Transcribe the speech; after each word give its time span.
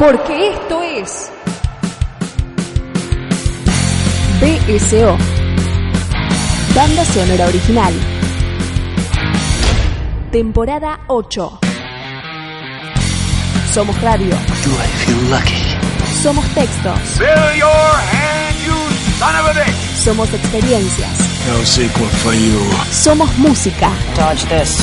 Porque 0.00 0.54
esto 0.54 0.82
es 0.82 1.30
BSO, 4.40 5.18
Banda 6.74 7.04
Sonora 7.04 7.46
Original, 7.46 7.92
temporada 10.32 11.00
8. 11.08 11.60
Somos 13.74 14.00
radio, 14.00 14.30
Do 14.30 14.70
I 14.70 14.88
feel 15.04 15.30
lucky? 15.30 15.76
somos 16.22 16.46
textos, 16.54 16.98
Fill 17.18 17.58
your 17.58 17.68
hand, 17.68 18.56
you 18.64 18.74
son 19.18 19.36
of 19.36 19.46
a 19.48 19.52
bitch! 19.52 19.76
somos 20.02 20.32
experiencias, 20.32 21.10
No 21.46 21.62
sequel 21.66 22.08
for 22.22 22.32
you. 22.32 22.58
somos 22.90 23.28
música. 23.36 23.90
Dodge 24.16 24.46
this. 24.48 24.78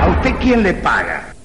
¿A 0.00 0.08
usted 0.08 0.32
quién 0.40 0.62
le 0.62 0.72
paga? 0.72 1.27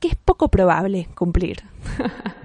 que 0.00 0.08
es 0.08 0.16
poco 0.16 0.48
probable 0.48 1.08
cumplir. 1.14 1.62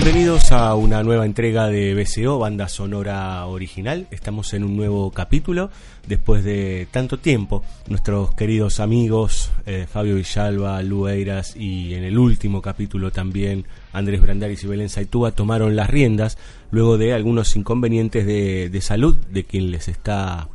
Bienvenidos 0.00 0.52
a 0.52 0.76
una 0.76 1.02
nueva 1.02 1.26
entrega 1.26 1.66
de 1.66 1.92
BCO, 1.92 2.38
banda 2.38 2.68
sonora 2.68 3.44
original. 3.46 4.06
Estamos 4.12 4.54
en 4.54 4.62
un 4.62 4.76
nuevo 4.76 5.10
capítulo 5.10 5.70
después 6.06 6.44
de 6.44 6.86
tanto 6.92 7.18
tiempo. 7.18 7.64
Nuestros 7.88 8.32
queridos 8.36 8.78
amigos 8.78 9.50
eh, 9.66 9.88
Fabio 9.90 10.14
Villalba, 10.14 10.80
Lu 10.82 11.08
Eiras 11.08 11.56
y 11.56 11.94
en 11.94 12.04
el 12.04 12.16
último 12.16 12.62
capítulo 12.62 13.10
también 13.10 13.64
Andrés 13.92 14.22
Brandaris 14.22 14.62
y 14.62 14.68
Belén 14.68 14.88
Saitúa 14.88 15.32
tomaron 15.32 15.74
las 15.74 15.90
riendas 15.90 16.38
luego 16.70 16.96
de 16.96 17.12
algunos 17.12 17.56
inconvenientes 17.56 18.24
de, 18.24 18.70
de 18.70 18.80
salud 18.80 19.16
de 19.16 19.42
quien 19.42 19.72
les 19.72 19.88
está 19.88 20.48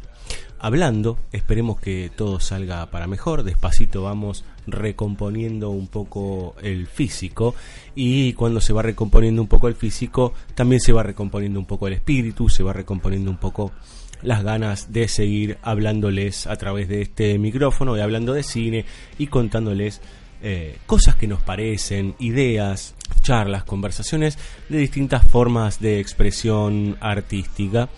hablando. 0.64 1.18
Esperemos 1.34 1.80
que 1.80 2.10
todo 2.16 2.40
salga 2.40 2.90
para 2.90 3.06
mejor. 3.06 3.44
Despacito 3.44 4.02
vamos 4.02 4.46
recomponiendo 4.66 5.70
un 5.70 5.88
poco 5.88 6.56
el 6.62 6.88
físico 6.88 7.54
y 7.96 8.32
cuando 8.32 8.62
se 8.62 8.72
va 8.72 8.82
recomponiendo 8.82 9.42
un 9.42 9.50
poco 9.50 9.68
el 9.68 9.76
físico 9.76 10.34
también 10.56 10.80
se 10.80 10.94
va 10.94 11.04
recomponiendo 11.04 11.60
un 11.60 11.66
poco 11.66 11.88
el 11.90 11.94
espíritu, 11.94 12.48
se 12.48 12.64
va 12.64 12.72
recomponiendo 12.72 13.30
un 13.30 13.38
poco 13.38 13.74
las 14.22 14.42
ganas 14.42 14.94
de 14.94 15.10
seguir 15.10 15.58
hablándoles 15.64 16.48
a 16.48 16.56
través 16.56 16.88
de 16.88 17.02
este 17.02 17.38
micrófono 17.38 17.98
y 17.98 18.00
hablando 18.00 18.32
de 18.32 18.44
cine 18.44 18.86
y 19.18 19.28
contándoles 19.28 20.00
eh, 20.42 20.78
cosas 20.86 21.18
que 21.18 21.28
nos 21.28 21.42
parecen, 21.42 22.16
ideas, 22.20 22.96
charlas, 23.22 23.66
conversaciones 23.66 24.38
de 24.70 24.78
distintas 24.78 25.28
formas 25.28 25.82
de 25.82 26.00
expresión 26.00 26.96
artística 27.02 27.90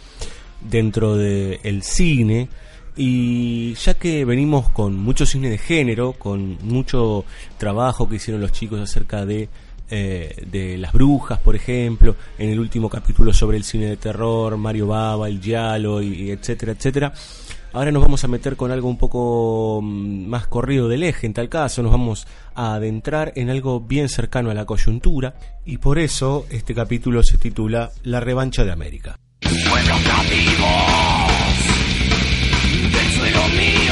dentro 0.70 1.16
del 1.16 1.84
cine 1.84 2.50
y 2.98 3.74
ya 3.76 3.96
que 3.96 4.24
venimos 4.26 4.70
con 4.70 4.98
mucho 4.98 5.26
cine 5.26 5.50
de 5.50 5.58
género, 5.58 6.14
con 6.14 6.58
mucho 6.64 7.26
trabajo 7.58 8.08
que 8.08 8.16
hicieron 8.16 8.42
los 8.42 8.52
chicos 8.52 8.80
acerca 8.80 9.26
de, 9.26 9.50
eh, 9.90 10.46
de 10.50 10.78
las 10.78 10.94
brujas, 10.94 11.40
por 11.40 11.56
ejemplo, 11.56 12.16
en 12.38 12.50
el 12.50 12.60
último 12.60 12.90
capítulo 12.90 13.34
sobre 13.34 13.58
el 13.58 13.64
cine 13.64 13.88
de 13.88 13.98
terror, 13.98 14.56
Mario 14.58 14.88
Baba, 14.88 15.28
el 15.28 15.42
Giallo, 15.42 16.02
y, 16.02 16.14
y 16.14 16.32
etcétera, 16.32 16.72
etcétera. 16.72 17.14
Ahora 17.76 17.92
nos 17.92 18.04
vamos 18.04 18.24
a 18.24 18.30
meter 18.30 18.56
con 18.56 18.72
algo 18.72 18.88
un 18.88 18.98
poco 18.98 19.82
mm, 19.84 20.28
más 20.28 20.48
corrido 20.48 20.88
del 20.88 21.04
eje, 21.04 21.28
en 21.28 21.34
tal 21.34 21.50
caso 21.50 21.84
nos 21.84 21.92
vamos 21.92 22.26
a 22.54 22.76
adentrar 22.76 23.34
en 23.36 23.50
algo 23.50 23.82
bien 23.82 24.08
cercano 24.08 24.50
a 24.50 24.54
la 24.54 24.66
coyuntura 24.66 25.36
y 25.66 25.78
por 25.80 26.00
eso 26.00 26.46
este 26.50 26.74
capítulo 26.74 27.22
se 27.22 27.38
titula 27.38 27.92
La 28.04 28.22
revancha 28.22 28.64
de 28.64 28.72
América. 28.72 29.20
Pueblos 29.70 30.02
cativos 30.02 31.30
del 32.92 33.12
suelo 33.12 33.48
mío 33.50 33.85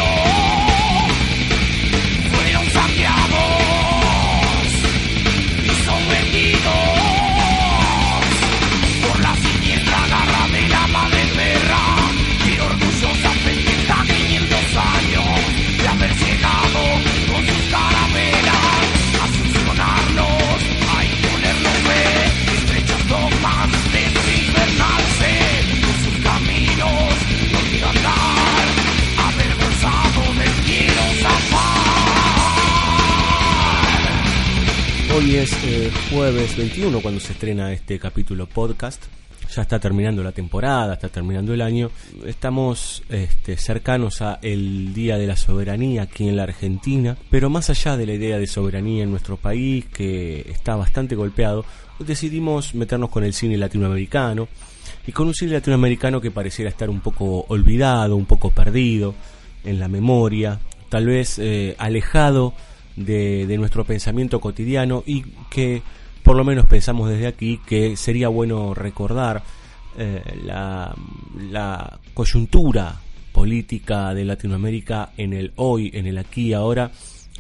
Es 35.34 35.52
eh, 35.66 35.92
jueves 36.12 36.56
21 36.56 37.02
cuando 37.02 37.20
se 37.20 37.34
estrena 37.34 37.74
este 37.74 37.98
capítulo 37.98 38.46
podcast. 38.46 39.04
Ya 39.54 39.64
está 39.64 39.80
terminando 39.80 40.22
la 40.24 40.32
temporada, 40.32 40.94
está 40.94 41.10
terminando 41.10 41.56
el 41.56 41.62
año. 41.62 41.90
Estamos 42.24 43.02
este, 43.10 43.58
cercanos 43.58 44.22
a 44.22 44.38
el 44.44 44.94
Día 44.94 45.18
de 45.18 45.26
la 45.26 45.36
Soberanía 45.36 46.04
aquí 46.04 46.30
en 46.30 46.38
la 46.38 46.44
Argentina, 46.44 47.18
pero 47.32 47.50
más 47.50 47.72
allá 47.72 47.98
de 47.98 48.06
la 48.06 48.14
idea 48.14 48.38
de 48.38 48.46
soberanía 48.46 49.04
en 49.04 49.10
nuestro 49.10 49.36
país, 49.38 49.86
que 49.86 50.46
está 50.52 50.76
bastante 50.76 51.16
golpeado, 51.16 51.66
decidimos 51.98 52.76
meternos 52.76 53.10
con 53.10 53.24
el 53.24 53.34
cine 53.34 53.58
latinoamericano 53.58 54.48
y 55.08 55.14
con 55.14 55.26
un 55.26 55.34
cine 55.34 55.54
latinoamericano 55.54 56.22
que 56.22 56.30
pareciera 56.30 56.70
estar 56.70 56.92
un 56.92 57.02
poco 57.02 57.46
olvidado, 57.50 58.16
un 58.16 58.28
poco 58.28 58.52
perdido 58.52 59.16
en 59.64 59.80
la 59.80 59.88
memoria, 59.88 60.60
tal 60.90 61.08
vez 61.08 61.40
eh, 61.40 61.76
alejado 61.80 62.54
de, 62.96 63.56
nuestro 63.58 63.86
pensamiento 63.86 64.40
cotidiano 64.40 65.04
y 65.06 65.24
que 65.50 65.82
por 66.24 66.36
lo 66.36 66.44
menos 66.44 66.66
pensamos 66.66 67.10
desde 67.10 67.28
aquí 67.28 67.60
que 67.66 67.98
sería 67.98 68.28
bueno 68.30 68.74
recordar 68.74 69.44
eh, 69.98 70.22
la, 70.44 70.96
la 71.52 72.00
coyuntura 72.14 73.00
política 73.32 74.14
de 74.14 74.26
Latinoamérica 74.26 75.12
en 75.18 75.34
el 75.34 75.52
hoy, 75.56 75.92
en 75.94 76.08
el 76.08 76.18
aquí 76.18 76.54
ahora, 76.54 76.92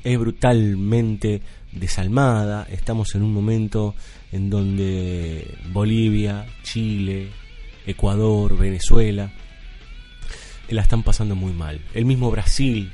es 0.03 0.19
brutalmente 0.19 1.41
desalmada. 1.71 2.67
Estamos 2.69 3.15
en 3.15 3.23
un 3.23 3.33
momento 3.33 3.95
en 4.31 4.49
donde 4.49 5.57
Bolivia, 5.71 6.45
Chile, 6.63 7.29
Ecuador, 7.85 8.57
Venezuela, 8.57 9.31
la 10.69 10.81
están 10.81 11.03
pasando 11.03 11.35
muy 11.35 11.53
mal. 11.53 11.79
El 11.93 12.05
mismo 12.05 12.31
Brasil, 12.31 12.91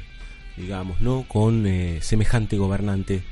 digamos, 0.60 1.00
¿no? 1.02 1.26
Con 1.28 1.66
eh, 1.66 2.00
semejante 2.02 2.58
gobernante, 2.58 3.24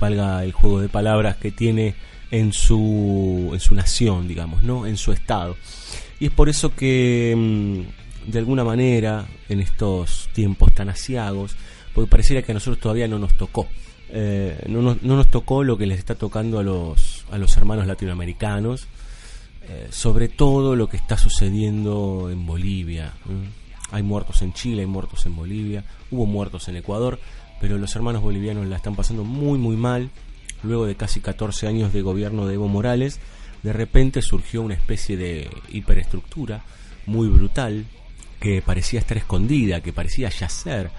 valga 0.00 0.42
el 0.42 0.52
juego 0.52 0.80
de 0.80 0.88
palabras 0.88 1.36
que 1.36 1.50
tiene 1.50 1.94
en 2.30 2.52
su, 2.52 3.50
en 3.52 3.60
su 3.60 3.74
nación, 3.74 4.26
digamos, 4.26 4.62
¿no? 4.62 4.86
En 4.86 4.96
su 4.96 5.12
estado. 5.12 5.56
Y 6.18 6.26
es 6.26 6.32
por 6.32 6.48
eso 6.48 6.74
que, 6.74 7.34
mm, 7.36 8.30
de 8.30 8.38
alguna 8.38 8.64
manera, 8.64 9.26
en 9.48 9.60
estos 9.60 10.30
tiempos 10.32 10.74
tan 10.74 10.88
asiagos, 10.88 11.54
porque 11.94 12.10
pareciera 12.10 12.42
que 12.42 12.52
a 12.52 12.54
nosotros 12.54 12.80
todavía 12.80 13.06
no 13.06 13.18
nos 13.18 13.34
tocó. 13.34 13.68
Eh, 14.08 14.64
no, 14.68 14.82
nos, 14.82 15.02
no, 15.02 15.16
nos, 15.16 15.30
tocó 15.30 15.62
lo 15.62 15.76
que 15.76 15.86
les 15.86 15.98
está 15.98 16.14
tocando 16.14 16.58
a 16.58 16.62
los, 16.62 17.24
a 17.30 17.38
los 17.38 17.56
hermanos 17.56 17.86
latinoamericanos, 17.86 18.86
eh, 19.68 19.88
sobre 19.90 20.28
todo 20.28 20.74
lo 20.74 20.88
que 20.88 20.96
está 20.96 21.16
sucediendo 21.16 22.28
en 22.30 22.46
Bolivia. 22.46 23.12
Hay 23.92 24.02
muertos 24.02 24.42
en 24.42 24.52
Chile, 24.52 24.80
hay 24.80 24.86
muertos 24.86 25.26
en 25.26 25.36
Bolivia, 25.36 25.84
hubo 26.10 26.26
muertos 26.26 26.68
en 26.68 26.76
Ecuador, 26.76 27.20
pero 27.60 27.78
los 27.78 27.94
hermanos 27.94 28.22
bolivianos 28.22 28.66
la 28.66 28.76
están 28.76 28.96
pasando 28.96 29.22
muy 29.22 29.58
muy 29.58 29.76
mal. 29.76 30.10
Luego 30.64 30.86
de 30.86 30.96
casi 30.96 31.20
14 31.20 31.66
años 31.66 31.92
de 31.92 32.02
gobierno 32.02 32.46
de 32.46 32.54
Evo 32.54 32.68
Morales, 32.68 33.20
de 33.62 33.72
repente 33.72 34.22
surgió 34.22 34.62
una 34.62 34.74
especie 34.74 35.16
de 35.16 35.50
hiperestructura 35.68 36.64
muy 37.06 37.28
brutal 37.28 37.84
que 38.40 38.62
parecía 38.62 39.00
estar 39.00 39.16
escondida, 39.16 39.80
que 39.80 39.92
parecía 39.92 40.28
yacer, 40.28 40.90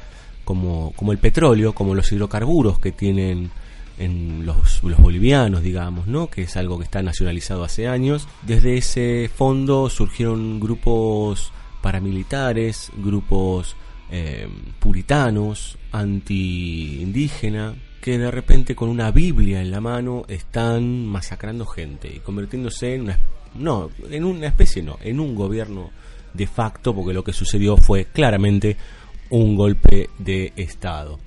como, 0.45 0.93
como 0.95 1.11
el 1.11 1.17
petróleo, 1.17 1.73
como 1.73 1.95
los 1.95 2.11
hidrocarburos 2.11 2.79
que 2.79 2.91
tienen 2.91 3.51
en 3.99 4.45
los, 4.45 4.83
los, 4.83 4.99
bolivianos, 4.99 5.61
digamos, 5.61 6.07
¿no? 6.07 6.27
que 6.27 6.43
es 6.43 6.57
algo 6.57 6.77
que 6.77 6.85
está 6.85 7.01
nacionalizado 7.03 7.63
hace 7.63 7.87
años. 7.87 8.27
Desde 8.41 8.77
ese 8.77 9.29
fondo 9.33 9.89
surgieron 9.89 10.59
grupos 10.59 11.51
paramilitares, 11.83 12.91
grupos 12.95 13.75
eh, 14.09 14.47
puritanos, 14.79 15.77
anti-indígena, 15.91 17.75
que 18.01 18.17
de 18.17 18.31
repente 18.31 18.73
con 18.73 18.87
una 18.87 19.11
Biblia 19.11 19.61
en 19.61 19.69
la 19.69 19.81
mano 19.81 20.23
están 20.29 21.05
masacrando 21.05 21.65
gente 21.65 22.07
y 22.07 22.19
convirtiéndose 22.19 22.95
en 22.95 23.01
una, 23.01 23.19
no, 23.55 23.89
en 24.09 24.23
una 24.23 24.47
especie, 24.47 24.81
no, 24.81 24.97
en 25.01 25.19
un 25.19 25.35
gobierno 25.35 25.91
de 26.33 26.47
facto, 26.47 26.95
porque 26.95 27.13
lo 27.13 27.23
que 27.23 27.33
sucedió 27.33 27.75
fue 27.75 28.05
claramente 28.05 28.77
un 29.29 29.55
golpe 29.55 30.09
de 30.17 30.53
Estado. 30.55 31.19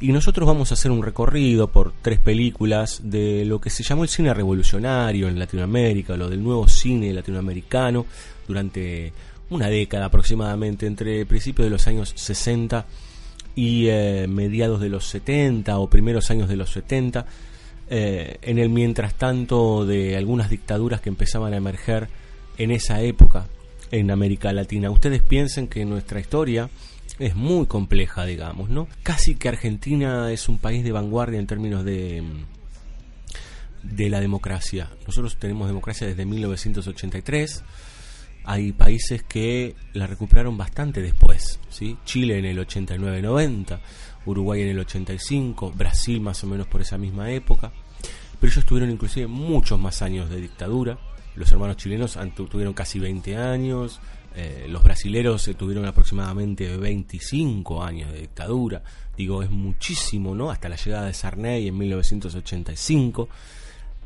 Y 0.00 0.12
nosotros 0.12 0.46
vamos 0.46 0.70
a 0.70 0.74
hacer 0.74 0.90
un 0.90 1.02
recorrido 1.02 1.68
por 1.68 1.92
tres 2.00 2.18
películas 2.20 3.02
de 3.04 3.44
lo 3.44 3.60
que 3.60 3.68
se 3.68 3.82
llamó 3.82 4.02
el 4.02 4.08
cine 4.08 4.32
revolucionario 4.32 5.28
en 5.28 5.38
Latinoamérica, 5.38 6.16
lo 6.16 6.30
del 6.30 6.42
nuevo 6.42 6.66
cine 6.68 7.12
latinoamericano 7.12 8.06
durante 8.48 9.12
una 9.50 9.68
década 9.68 10.06
aproximadamente, 10.06 10.86
entre 10.86 11.26
principios 11.26 11.66
de 11.66 11.70
los 11.70 11.86
años 11.86 12.12
60 12.16 12.86
y 13.54 13.88
eh, 13.88 14.26
mediados 14.28 14.80
de 14.80 14.88
los 14.88 15.06
70 15.08 15.78
o 15.78 15.90
primeros 15.90 16.30
años 16.30 16.48
de 16.48 16.56
los 16.56 16.70
70, 16.70 17.26
eh, 17.90 18.38
en 18.42 18.58
el 18.58 18.70
mientras 18.70 19.14
tanto 19.14 19.84
de 19.84 20.16
algunas 20.16 20.50
dictaduras 20.50 21.00
que 21.00 21.08
empezaban 21.08 21.52
a 21.52 21.56
emerger 21.56 22.08
en 22.56 22.70
esa 22.70 23.02
época 23.02 23.46
en 23.90 24.10
América 24.10 24.52
Latina. 24.52 24.90
Ustedes 24.90 25.22
piensen 25.22 25.66
que 25.66 25.84
nuestra 25.84 26.20
historia 26.20 26.70
es 27.18 27.34
muy 27.34 27.66
compleja, 27.66 28.24
digamos, 28.24 28.70
¿no? 28.70 28.86
Casi 29.02 29.34
que 29.34 29.48
Argentina 29.48 30.30
es 30.30 30.48
un 30.48 30.58
país 30.58 30.84
de 30.84 30.92
vanguardia 30.92 31.40
en 31.40 31.46
términos 31.46 31.84
de 31.84 32.22
de 33.82 34.10
la 34.10 34.20
democracia. 34.20 34.90
Nosotros 35.06 35.36
tenemos 35.36 35.66
democracia 35.66 36.06
desde 36.06 36.24
1983 36.24 37.62
hay 38.44 38.72
países 38.72 39.22
que 39.22 39.74
la 39.92 40.06
recuperaron 40.06 40.56
bastante 40.56 41.02
después, 41.02 41.60
¿sí? 41.68 41.96
Chile 42.04 42.38
en 42.38 42.44
el 42.44 42.58
89-90, 42.58 43.80
Uruguay 44.26 44.62
en 44.62 44.68
el 44.68 44.78
85, 44.78 45.72
Brasil 45.72 46.20
más 46.20 46.42
o 46.44 46.46
menos 46.46 46.66
por 46.66 46.80
esa 46.80 46.98
misma 46.98 47.30
época, 47.30 47.72
pero 48.38 48.52
ellos 48.52 48.64
tuvieron 48.64 48.90
inclusive 48.90 49.26
muchos 49.26 49.78
más 49.78 50.02
años 50.02 50.30
de 50.30 50.40
dictadura, 50.40 50.98
los 51.36 51.50
hermanos 51.52 51.76
chilenos 51.76 52.18
tuvieron 52.34 52.74
casi 52.74 52.98
20 52.98 53.36
años, 53.36 54.00
eh, 54.34 54.66
los 54.68 54.82
brasileros 54.82 55.46
eh, 55.48 55.54
tuvieron 55.54 55.84
aproximadamente 55.86 56.76
25 56.76 57.82
años 57.82 58.12
de 58.12 58.20
dictadura, 58.20 58.82
digo, 59.16 59.42
es 59.42 59.50
muchísimo, 59.50 60.34
¿no? 60.34 60.50
Hasta 60.50 60.68
la 60.68 60.76
llegada 60.76 61.06
de 61.06 61.14
Sarney 61.14 61.68
en 61.68 61.76
1985, 61.76 63.28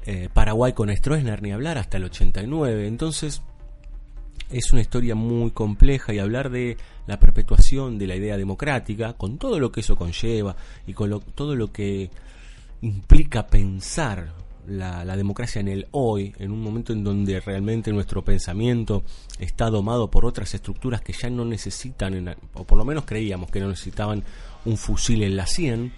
eh, 0.06 0.28
Paraguay 0.32 0.72
con 0.72 0.94
Stroessner 0.94 1.42
ni 1.42 1.52
hablar 1.52 1.78
hasta 1.78 1.98
el 1.98 2.04
89, 2.04 2.86
entonces 2.86 3.42
es 4.50 4.72
una 4.72 4.82
historia 4.82 5.14
muy 5.14 5.50
compleja 5.50 6.12
y 6.12 6.18
hablar 6.18 6.50
de 6.50 6.76
la 7.06 7.18
perpetuación 7.18 7.98
de 7.98 8.06
la 8.06 8.16
idea 8.16 8.36
democrática, 8.36 9.14
con 9.14 9.38
todo 9.38 9.58
lo 9.58 9.72
que 9.72 9.80
eso 9.80 9.96
conlleva 9.96 10.56
y 10.86 10.92
con 10.92 11.20
todo 11.34 11.56
lo 11.56 11.72
que 11.72 12.10
implica 12.82 13.46
pensar 13.46 14.32
la, 14.66 15.16
democracia 15.16 15.60
en 15.60 15.68
el 15.68 15.86
hoy, 15.90 16.34
en 16.38 16.50
un 16.50 16.62
momento 16.62 16.92
en 16.92 17.04
donde 17.04 17.40
realmente 17.40 17.92
nuestro 17.92 18.24
pensamiento 18.24 19.04
está 19.38 19.70
domado 19.70 20.10
por 20.10 20.24
otras 20.24 20.54
estructuras 20.54 21.00
que 21.00 21.12
ya 21.12 21.30
no 21.30 21.44
necesitan, 21.44 22.36
o 22.54 22.64
por 22.64 22.78
lo 22.78 22.84
menos 22.84 23.04
creíamos 23.04 23.50
que 23.50 23.60
no 23.60 23.68
necesitaban 23.68 24.24
un 24.64 24.76
fusil 24.76 25.22
en 25.22 25.36
la 25.36 25.46
100, 25.46 25.92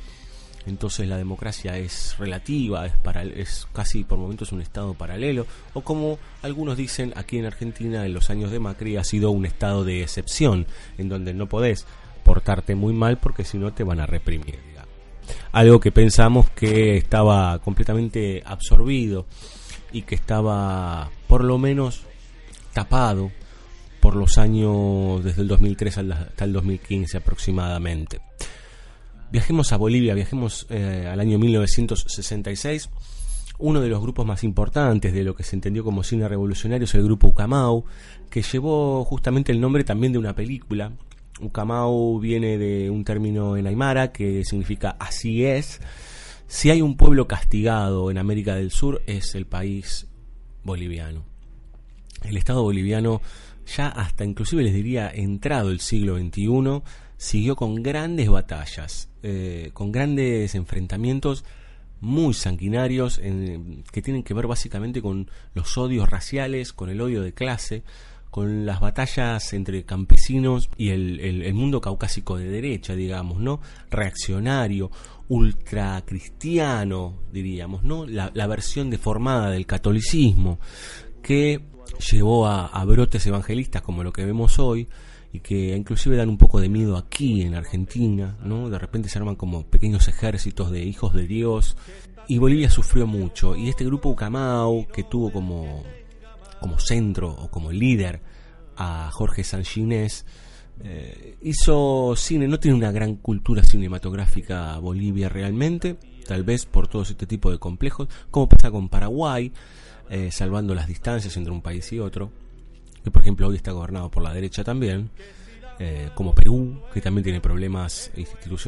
entonces 0.67 1.09
la 1.09 1.17
democracia 1.17 1.79
es 1.79 2.17
relativa, 2.19 2.87
es, 2.87 2.97
para, 2.99 3.23
es 3.23 3.67
casi 3.73 4.05
por 4.05 4.19
momentos 4.19 4.53
un 4.53 4.61
estado 4.61 4.95
paralelo, 4.95 5.47
o 5.75 5.83
como 5.83 6.19
algunos 6.43 6.77
dicen, 6.77 7.13
aquí 7.17 7.39
en 7.39 7.47
Argentina 7.47 8.05
en 8.05 8.13
los 8.13 8.31
años 8.31 8.51
de 8.51 8.59
Macri 8.59 8.97
ha 8.97 9.05
sido 9.05 9.31
un 9.31 9.47
estado 9.47 9.85
de 9.85 10.03
excepción, 10.03 10.67
en 10.99 11.09
donde 11.09 11.35
no 11.35 11.49
podés 11.49 11.87
portarte 12.25 12.75
muy 12.75 12.93
mal 12.93 13.19
porque 13.19 13.45
si 13.45 13.57
no 13.59 13.73
te 13.73 13.85
van 13.85 14.01
a 14.01 14.07
reprimir. 14.07 14.59
Algo 15.53 15.81
que 15.81 15.93
pensamos 15.93 16.51
que 16.51 16.97
estaba 16.97 17.59
completamente 17.61 18.43
absorbido 18.45 19.27
y 19.93 20.03
que 20.03 20.15
estaba 20.15 21.11
por 21.29 21.45
lo 21.45 21.59
menos 21.59 22.03
tapado 22.73 23.31
por 24.01 24.17
los 24.17 24.39
años 24.39 25.25
desde 25.25 25.43
el 25.43 25.49
2003 25.49 25.99
hasta 25.99 26.45
el 26.45 26.53
2015 26.53 27.17
aproximadamente. 27.17 28.21
Viajemos 29.31 29.73
a 29.73 29.77
Bolivia, 29.77 30.15
viajemos 30.15 30.67
eh, 30.71 31.09
al 31.11 31.19
año 31.19 31.39
1966. 31.39 32.91
Uno 33.59 33.81
de 33.81 33.89
los 33.89 34.01
grupos 34.01 34.25
más 34.25 34.45
importantes 34.45 35.13
de 35.13 35.25
lo 35.25 35.35
que 35.35 35.43
se 35.43 35.57
entendió 35.57 35.83
como 35.83 36.05
cine 36.05 36.29
revolucionario 36.29 36.85
es 36.85 36.95
el 36.95 37.03
grupo 37.03 37.29
Ucamau, 37.29 37.85
que 38.31 38.43
llevó 38.43 39.05
justamente 39.05 39.51
el 39.51 39.61
nombre 39.61 39.83
también 39.83 40.13
de 40.13 40.19
una 40.19 40.35
película. 40.35 40.93
Ucamau 41.41 42.21
viene 42.21 42.57
de 42.59 42.91
un 42.91 43.05
término 43.05 43.57
en 43.57 43.67
aymara 43.67 44.13
que 44.13 44.45
significa 44.45 44.97
así 45.01 45.45
es. 45.45 45.81
Si 46.47 46.71
hay 46.71 46.81
un 46.81 46.97
pueblo 46.97 47.27
castigado 47.27 48.11
en 48.11 48.19
América 48.19 48.55
del 48.55 48.71
Sur 48.71 49.03
es 49.07 49.35
el 49.35 49.47
país 49.47 50.07
boliviano. 50.63 51.25
El 52.23 52.37
Estado 52.37 52.63
boliviano 52.63 53.21
ya 53.77 53.89
hasta 53.89 54.25
inclusive 54.25 54.63
les 54.63 54.75
diría 54.75 55.11
entrado 55.11 55.71
el 55.71 55.81
siglo 55.81 56.17
XXI 56.17 56.83
siguió 57.17 57.57
con 57.57 57.83
grandes 57.83 58.29
batallas, 58.29 59.09
eh, 59.23 59.71
con 59.73 59.93
grandes 59.93 60.55
enfrentamientos 60.55 61.45
muy 62.01 62.35
sanguinarios 62.35 63.19
que 63.19 64.03
tienen 64.03 64.23
que 64.23 64.35
ver 64.35 64.47
básicamente 64.47 65.01
con 65.01 65.31
los 65.55 65.79
odios 65.79 66.09
raciales, 66.09 66.73
con 66.73 66.91
el 66.91 67.01
odio 67.01 67.23
de 67.23 67.33
clase, 67.33 67.83
con 68.31 68.67
las 68.67 68.81
batallas 68.81 69.55
entre 69.55 69.85
campesinos 69.85 70.69
y 70.77 70.91
el, 70.91 71.55
mundo 71.55 71.81
caucásico 71.81 72.37
de 72.37 72.51
derecha, 72.51 72.95
digamos, 72.95 73.41
¿no? 73.41 73.61
Reaccionario, 73.91 74.91
ultracristiano, 75.29 77.15
diríamos, 77.33 77.83
¿no? 77.83 78.05
La, 78.07 78.47
versión 78.47 78.91
deformada 78.91 79.51
del 79.51 79.65
catolicismo 79.65 80.61
que 81.23 81.63
llevó 82.13 82.47
a 82.47 82.85
brotes 82.85 83.27
evangelistas 83.27 83.81
como 83.81 84.05
lo 84.05 84.13
que 84.13 84.27
vemos 84.27 84.59
hoy, 84.59 84.87
y 85.37 85.41
que 85.41 85.77
inclusive 85.77 86.17
dan 86.17 86.31
un 86.31 86.39
poco 86.39 86.61
de 86.61 86.71
miedo 86.71 86.97
aquí 86.97 87.43
en 87.43 87.55
Argentina, 87.55 88.39
¿no? 88.43 88.71
De 88.71 88.79
repente 88.79 89.11
se 89.11 89.19
arman 89.19 89.37
como 89.37 89.67
pequeños 89.67 90.09
ejércitos 90.09 90.71
de 90.71 90.83
hijos 90.83 91.13
de 91.13 91.27
Dios. 91.27 91.77
Y 92.27 92.39
Bolivia 92.39 92.71
sufrió 92.71 93.07
mucho. 93.07 93.55
Y 93.55 93.69
este 93.69 93.85
grupo 93.85 94.09
Ucamau 94.09 94.87
que 94.89 95.03
tuvo 95.03 95.31
como 95.31 95.85
como 96.59 96.79
centro 96.79 97.31
o 97.31 97.51
como 97.51 97.71
líder 97.71 98.23
a 98.79 99.11
Jorge 99.13 99.45
Sanginés 99.45 100.25
eh, 100.83 101.37
hizo 101.43 102.15
cine, 102.17 102.49
no 102.49 102.59
tiene 102.59 102.79
una 102.79 102.91
gran 102.91 103.17
cultura 103.17 103.63
cinematográfica 103.63 104.79
Bolivia 104.79 105.29
realmente, 105.29 105.99
tal 106.27 106.45
vez 106.45 106.65
por 106.65 106.89
todo 106.89 107.03
este 107.03 107.27
tipo 107.27 107.51
de 107.51 107.59
complejos, 107.59 108.09
como 108.31 108.49
pasa 108.49 108.71
con 108.71 108.89
Paraguay, 108.89 109.53
eh, 110.09 110.31
salvando 110.33 110.75
las 110.75 110.89
distancias 110.89 111.37
entre 111.37 111.53
un 111.53 111.61
país 111.61 111.93
y 111.93 111.99
otro 111.99 112.31
que 113.07 113.13
por 113.13 113.23
ejemplo 113.23 113.47
hoy 113.47 113.55
está 113.55 113.71
gobernado 113.71 114.11
por 114.11 114.25
la 114.25 114.35
derecha 114.35 114.65
también, 114.65 115.11
eh, 115.79 116.11
como 116.17 116.35
Perú, 116.35 116.83
que 116.93 117.01
también 117.01 117.23
tiene 117.23 117.41
problemas 117.41 118.11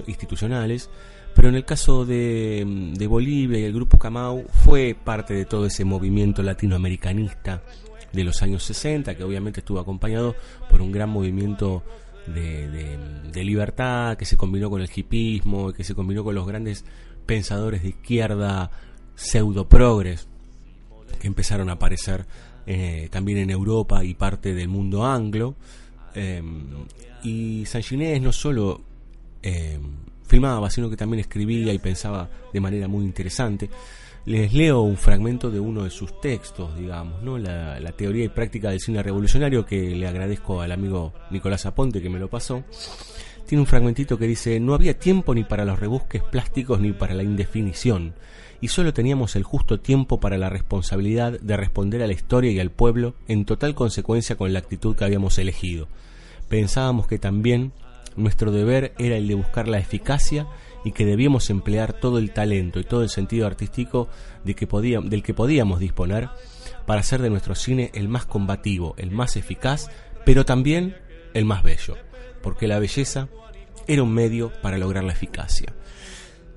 institucionales, 0.06 0.88
pero 1.34 1.48
en 1.48 1.56
el 1.56 1.64
caso 1.64 2.06
de, 2.06 2.92
de, 2.96 3.06
Bolivia 3.08 3.58
y 3.58 3.64
el 3.64 3.72
grupo 3.72 3.98
Camau 3.98 4.46
fue 4.64 4.94
parte 4.94 5.34
de 5.34 5.44
todo 5.44 5.66
ese 5.66 5.84
movimiento 5.84 6.44
latinoamericanista 6.44 7.64
de 8.12 8.22
los 8.22 8.40
años 8.40 8.62
60, 8.62 9.16
que 9.16 9.24
obviamente 9.24 9.58
estuvo 9.58 9.80
acompañado 9.80 10.36
por 10.70 10.82
un 10.82 10.92
gran 10.92 11.10
movimiento 11.10 11.82
de, 12.28 12.96
de 13.32 13.44
libertad, 13.44 14.16
que 14.16 14.24
se 14.24 14.36
combinó 14.36 14.70
con 14.70 14.80
el 14.80 14.90
hipismo, 14.94 15.72
que 15.72 15.82
se 15.82 15.96
combinó 15.96 16.22
con 16.22 16.36
los 16.36 16.46
grandes 16.46 16.84
pensadores 17.26 17.82
de 17.82 17.88
izquierda 17.88 18.70
pseudo 19.16 19.68
progres 19.68 20.28
que 21.18 21.26
empezaron 21.26 21.70
a 21.70 21.72
aparecer 21.72 22.24
eh, 22.70 23.08
también 23.10 23.38
en 23.38 23.48
Europa 23.48 24.04
y 24.04 24.12
parte 24.12 24.52
del 24.52 24.68
mundo 24.68 25.06
anglo. 25.06 25.54
Eh, 26.14 26.42
y 27.22 27.64
San 27.64 27.82
Ginés 27.82 28.20
no 28.20 28.30
solo 28.30 28.82
eh, 29.42 29.78
filmaba, 30.26 30.68
sino 30.68 30.90
que 30.90 30.96
también 30.96 31.20
escribía 31.20 31.72
y 31.72 31.78
pensaba 31.78 32.28
de 32.52 32.60
manera 32.60 32.86
muy 32.86 33.06
interesante. 33.06 33.70
Les 34.26 34.52
leo 34.52 34.82
un 34.82 34.98
fragmento 34.98 35.50
de 35.50 35.58
uno 35.58 35.84
de 35.84 35.88
sus 35.88 36.20
textos, 36.20 36.76
digamos, 36.76 37.22
¿no? 37.22 37.38
la, 37.38 37.80
la 37.80 37.92
teoría 37.92 38.24
y 38.24 38.28
práctica 38.28 38.68
del 38.68 38.80
cine 38.80 39.02
revolucionario, 39.02 39.64
que 39.64 39.96
le 39.96 40.06
agradezco 40.06 40.60
al 40.60 40.70
amigo 40.70 41.14
Nicolás 41.30 41.64
Aponte 41.64 42.02
que 42.02 42.10
me 42.10 42.18
lo 42.18 42.28
pasó. 42.28 42.64
Tiene 43.46 43.62
un 43.62 43.66
fragmentito 43.66 44.18
que 44.18 44.26
dice, 44.26 44.60
no 44.60 44.74
había 44.74 44.98
tiempo 44.98 45.34
ni 45.34 45.42
para 45.42 45.64
los 45.64 45.80
rebusques 45.80 46.22
plásticos 46.22 46.80
ni 46.80 46.92
para 46.92 47.14
la 47.14 47.22
indefinición, 47.22 48.12
y 48.60 48.68
solo 48.68 48.92
teníamos 48.92 49.36
el 49.36 49.44
justo 49.44 49.80
tiempo 49.80 50.20
para 50.20 50.38
la 50.38 50.48
responsabilidad 50.48 51.38
de 51.40 51.56
responder 51.56 52.02
a 52.02 52.06
la 52.06 52.12
historia 52.12 52.50
y 52.50 52.60
al 52.60 52.70
pueblo 52.70 53.14
en 53.28 53.44
total 53.44 53.74
consecuencia 53.74 54.36
con 54.36 54.52
la 54.52 54.58
actitud 54.58 54.96
que 54.96 55.04
habíamos 55.04 55.38
elegido. 55.38 55.88
Pensábamos 56.48 57.06
que 57.06 57.18
también 57.18 57.72
nuestro 58.16 58.50
deber 58.50 58.94
era 58.98 59.16
el 59.16 59.28
de 59.28 59.34
buscar 59.34 59.68
la 59.68 59.78
eficacia 59.78 60.46
y 60.84 60.92
que 60.92 61.04
debíamos 61.04 61.50
emplear 61.50 61.92
todo 61.92 62.18
el 62.18 62.32
talento 62.32 62.80
y 62.80 62.84
todo 62.84 63.02
el 63.02 63.10
sentido 63.10 63.46
artístico 63.46 64.08
de 64.44 64.54
del 65.04 65.22
que 65.22 65.34
podíamos 65.34 65.80
disponer 65.80 66.28
para 66.86 67.00
hacer 67.00 67.20
de 67.22 67.30
nuestro 67.30 67.54
cine 67.54 67.90
el 67.94 68.08
más 68.08 68.24
combativo, 68.24 68.94
el 68.96 69.10
más 69.10 69.36
eficaz, 69.36 69.90
pero 70.24 70.44
también 70.44 70.96
el 71.34 71.44
más 71.44 71.62
bello, 71.62 71.96
porque 72.42 72.66
la 72.66 72.78
belleza 72.78 73.28
era 73.86 74.02
un 74.02 74.12
medio 74.12 74.52
para 74.62 74.78
lograr 74.78 75.04
la 75.04 75.12
eficacia. 75.12 75.74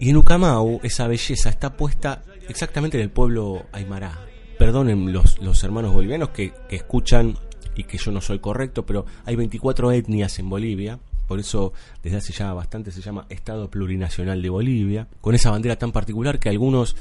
Y 0.02 0.10
en 0.10 0.18
Ucamau 0.18 0.80
esa 0.82 1.08
belleza 1.08 1.52
está 1.52 1.78
puesta 1.78 2.24
exactamente 2.50 2.98
en 2.98 3.04
el 3.04 3.12
pueblo 3.12 3.68
Aymara. 3.72 4.20
Perdonen 4.58 5.14
los, 5.14 5.64
hermanos 5.64 5.94
bolivianos 5.94 6.30
que, 6.30 6.54
que 6.68 6.76
escuchan 6.76 7.38
y 7.76 7.84
que 7.84 8.00
yo 8.00 8.12
no 8.12 8.20
soy 8.20 8.40
correcto, 8.40 8.84
pero 8.84 9.06
hay 9.26 9.36
24 9.36 9.92
etnias 9.92 10.40
en 10.40 10.50
Bolivia, 10.50 11.00
por 11.28 11.40
eso 11.40 11.74
desde 12.02 12.18
hace 12.18 12.34
ya 12.34 12.52
bastante 12.52 12.92
se 12.92 13.00
llama 13.00 13.28
Estado 13.30 13.70
Plurinacional 13.70 14.42
de 14.42 14.50
Bolivia, 14.50 15.08
con 15.22 15.36
esa 15.36 15.52
bandera 15.52 15.76
tan 15.76 15.92
particular 15.92 16.40
que 16.40 16.50
algunos 16.50 16.96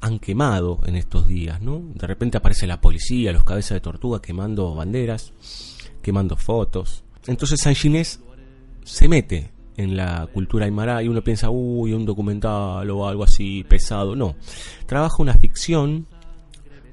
han 0.00 0.20
quemado 0.20 0.78
en 0.86 0.94
estos 0.94 1.26
días, 1.26 1.60
¿no? 1.60 1.82
De 1.92 2.06
repente 2.06 2.38
aparece 2.38 2.68
la 2.68 2.80
policía, 2.80 3.32
los 3.32 3.42
cabezas 3.42 3.74
de 3.74 3.80
tortuga 3.80 4.22
quemando 4.22 4.76
banderas, 4.76 5.32
quemando 6.02 6.36
fotos. 6.36 7.02
Entonces 7.26 7.58
San 7.60 7.74
Ginés 7.74 8.20
se 8.84 9.08
mete 9.08 9.57
en 9.78 9.96
la 9.96 10.26
cultura 10.26 10.66
aymara 10.66 11.02
y 11.02 11.08
uno 11.08 11.22
piensa, 11.22 11.48
uy, 11.50 11.92
un 11.94 12.04
documental 12.04 12.90
o 12.90 13.08
algo 13.08 13.24
así 13.24 13.64
pesado. 13.64 14.14
No, 14.14 14.34
trabaja 14.86 15.22
una 15.22 15.34
ficción 15.34 16.06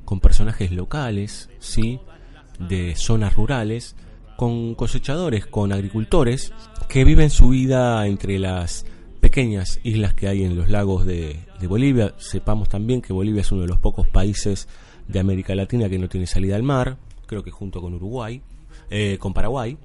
con 0.06 0.20
personajes 0.20 0.72
locales, 0.72 1.50
¿sí? 1.60 2.00
De 2.60 2.96
zonas 2.96 3.36
rurales, 3.36 3.96
con 4.38 4.76
cosechadores, 4.76 5.48
con 5.48 5.74
agricultores 5.74 6.54
que 6.88 7.04
viven 7.04 7.32
su 7.32 7.50
vida 7.50 8.06
entre 8.06 8.38
las 8.38 8.86
pequeñas 9.20 9.80
islas 9.84 10.14
que 10.14 10.28
hay 10.28 10.44
en 10.44 10.56
los 10.56 10.70
lagos 10.70 11.06
de, 11.08 11.40
de, 11.60 11.68
Bolivia. 11.68 12.14
Sepamos 12.18 12.70
también 12.70 13.02
que 13.02 13.14
Bolivia 13.14 13.42
es 13.42 13.52
uno 13.52 13.64
de 13.64 13.68
los 13.68 13.80
pocos 13.80 14.08
países 14.08 14.68
de 15.08 15.20
América 15.20 15.56
Latina 15.56 15.90
que 15.90 15.98
no 15.98 16.08
tiene 16.08 16.28
salida 16.28 16.56
al 16.56 16.64
mar, 16.64 16.98
creo 17.26 17.44
que 17.44 17.50
junto 17.50 17.82
con 17.82 17.96
Uruguay, 17.96 18.42
eh, 18.92 19.18
con 19.20 19.34
Paraguay. 19.34 19.78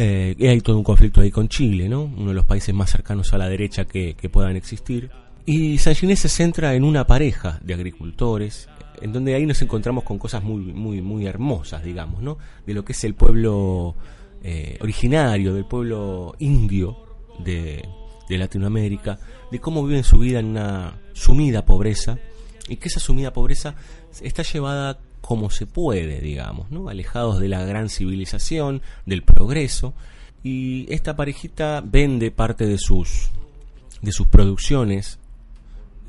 Eh, 0.00 0.36
y 0.38 0.46
hay 0.46 0.60
todo 0.60 0.78
un 0.78 0.84
conflicto 0.84 1.20
ahí 1.20 1.32
con 1.32 1.48
Chile, 1.48 1.88
¿no? 1.88 2.04
Uno 2.04 2.28
de 2.28 2.34
los 2.34 2.44
países 2.44 2.72
más 2.72 2.88
cercanos 2.88 3.34
a 3.34 3.38
la 3.38 3.48
derecha 3.48 3.84
que, 3.84 4.14
que 4.14 4.28
puedan 4.28 4.54
existir. 4.54 5.10
Y 5.44 5.78
San 5.78 5.96
Ginés 5.96 6.20
se 6.20 6.28
centra 6.28 6.76
en 6.76 6.84
una 6.84 7.04
pareja 7.04 7.58
de 7.64 7.74
agricultores, 7.74 8.68
en 9.02 9.12
donde 9.12 9.34
ahí 9.34 9.44
nos 9.44 9.60
encontramos 9.60 10.04
con 10.04 10.16
cosas 10.16 10.44
muy, 10.44 10.72
muy, 10.72 11.02
muy 11.02 11.26
hermosas, 11.26 11.82
digamos, 11.82 12.22
¿no? 12.22 12.38
De 12.64 12.74
lo 12.74 12.84
que 12.84 12.92
es 12.92 13.02
el 13.02 13.14
pueblo 13.14 13.96
eh, 14.44 14.78
originario, 14.80 15.52
del 15.52 15.64
pueblo 15.64 16.36
indio 16.38 16.96
de, 17.40 17.84
de 18.28 18.38
Latinoamérica, 18.38 19.18
de 19.50 19.58
cómo 19.58 19.84
viven 19.84 20.04
su 20.04 20.18
vida 20.18 20.38
en 20.38 20.46
una 20.46 21.00
sumida 21.12 21.64
pobreza, 21.64 22.20
y 22.68 22.76
que 22.76 22.86
esa 22.86 23.00
sumida 23.00 23.32
pobreza 23.32 23.74
está 24.22 24.44
llevada 24.44 25.00
como 25.28 25.50
se 25.50 25.66
puede, 25.66 26.22
digamos, 26.22 26.70
¿no? 26.70 26.88
alejados 26.88 27.38
de 27.38 27.50
la 27.50 27.62
gran 27.62 27.90
civilización, 27.90 28.80
del 29.04 29.24
progreso, 29.24 29.92
y 30.42 30.90
esta 30.90 31.16
parejita 31.16 31.82
vende 31.84 32.30
parte 32.30 32.66
de 32.66 32.78
sus 32.78 33.28
de 34.00 34.10
sus 34.10 34.28
producciones 34.28 35.18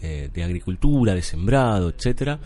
eh, 0.01 0.29
de 0.33 0.41
agricultura, 0.41 1.15
de 1.15 1.21
sembrado, 1.21 1.89
etcétera, 1.89 2.39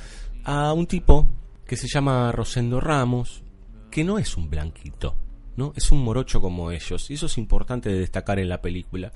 a 0.45 0.73
un 0.73 0.87
tipo 0.87 1.27
que 1.67 1.77
se 1.77 1.87
llama 1.87 2.31
Rosendo 2.31 2.81
Ramos, 2.81 3.43
que 3.91 4.03
no 4.03 4.17
es 4.17 4.35
un 4.35 4.49
blanquito, 4.49 5.15
¿no? 5.55 5.73
Es 5.75 5.91
un 5.91 6.03
morocho 6.03 6.41
como 6.41 6.71
ellos, 6.71 7.11
y 7.11 7.13
eso 7.13 7.27
es 7.27 7.37
importante 7.37 7.89
de 7.89 7.99
destacar 7.99 8.39
en 8.39 8.49
la 8.49 8.63
película. 8.63 9.13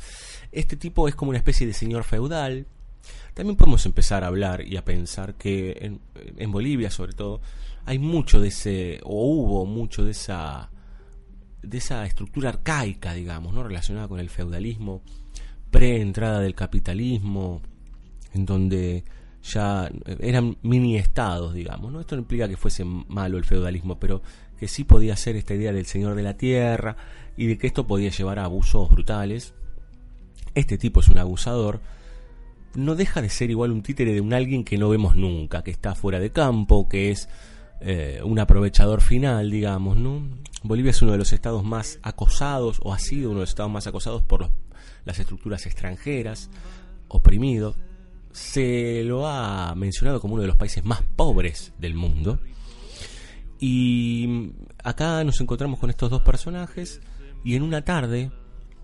Este 0.51 0.75
tipo 0.75 1.07
es 1.07 1.15
como 1.15 1.29
una 1.29 1.39
especie 1.39 1.65
de 1.65 1.73
señor 1.73 2.03
feudal. 2.03 2.67
También 3.37 3.55
podemos 3.55 3.85
empezar 3.85 4.23
a 4.23 4.27
hablar 4.27 4.65
y 4.67 4.77
a 4.77 4.83
pensar 4.83 5.35
que 5.35 5.77
en, 5.79 5.99
en 6.37 6.51
Bolivia, 6.51 6.89
sobre 6.89 7.13
todo, 7.13 7.39
hay 7.85 7.99
mucho 7.99 8.41
de 8.41 8.47
ese, 8.47 8.99
o 9.03 9.27
hubo 9.27 9.63
mucho 9.67 10.03
de 10.03 10.09
esa, 10.09 10.71
de 11.61 11.77
esa 11.77 12.03
estructura 12.07 12.49
arcaica, 12.49 13.13
digamos, 13.13 13.53
¿no? 13.53 13.61
Relacionada 13.61 14.07
con 14.07 14.19
el 14.19 14.31
feudalismo, 14.31 15.03
pre-entrada 15.69 16.39
del 16.39 16.55
capitalismo, 16.55 17.61
en 18.33 18.47
donde 18.47 19.03
ya 19.43 19.87
eran 20.19 20.57
mini 20.63 20.97
estados, 20.97 21.53
digamos, 21.53 21.91
¿no? 21.91 22.01
Esto 22.01 22.15
no 22.15 22.23
implica 22.23 22.49
que 22.49 22.57
fuese 22.57 22.85
malo 22.85 23.37
el 23.37 23.45
feudalismo, 23.45 23.99
pero 23.99 24.23
que 24.59 24.67
sí 24.67 24.83
podía 24.83 25.15
ser 25.15 25.35
esta 25.35 25.53
idea 25.53 25.71
del 25.71 25.85
señor 25.85 26.15
de 26.15 26.23
la 26.23 26.37
tierra 26.37 26.97
y 27.37 27.45
de 27.45 27.59
que 27.59 27.67
esto 27.67 27.85
podía 27.85 28.09
llevar 28.09 28.39
a 28.39 28.45
abusos 28.45 28.89
brutales. 28.89 29.53
Este 30.55 30.79
tipo 30.79 31.01
es 31.01 31.07
un 31.07 31.19
abusador, 31.19 31.81
no 32.77 32.95
deja 32.95 33.21
de 33.21 33.29
ser 33.29 33.49
igual 33.49 33.71
un 33.71 33.81
títere 33.81 34.13
de 34.13 34.21
un 34.21 34.33
alguien 34.33 34.63
que 34.63 34.77
no 34.77 34.87
vemos 34.87 35.15
nunca, 35.15 35.63
que 35.63 35.71
está 35.71 35.95
fuera 35.95 36.19
de 36.19 36.31
campo, 36.31 36.87
que 36.87 37.09
es 37.09 37.27
eh, 37.81 38.21
un 38.23 38.37
aprovechador 38.37 39.01
final, 39.01 39.49
digamos, 39.49 39.97
¿no? 39.97 40.21
Bolivia 40.61 40.91
es 40.91 41.01
uno 41.01 41.11
de 41.11 41.17
los 41.17 41.33
estados 41.33 41.63
más 41.63 41.99
acosados, 42.03 42.79
o 42.83 42.93
ha 42.93 42.99
sido 42.99 43.31
uno 43.31 43.39
de 43.39 43.43
los 43.43 43.49
estados 43.49 43.71
más 43.71 43.87
acosados 43.87 44.21
por 44.21 44.51
las 45.05 45.17
estructuras 45.17 45.65
extranjeras, 45.65 46.51
oprimido. 47.07 47.75
Se 48.31 49.03
lo 49.03 49.27
ha 49.27 49.73
mencionado 49.75 50.21
como 50.21 50.35
uno 50.35 50.43
de 50.43 50.47
los 50.47 50.57
países 50.57 50.85
más 50.85 51.01
pobres 51.15 51.73
del 51.79 51.95
mundo. 51.95 52.39
Y 53.59 54.51
acá 54.83 55.23
nos 55.23 55.41
encontramos 55.41 55.79
con 55.79 55.89
estos 55.89 56.11
dos 56.11 56.21
personajes 56.21 57.01
y 57.43 57.55
en 57.55 57.63
una 57.63 57.83
tarde 57.83 58.31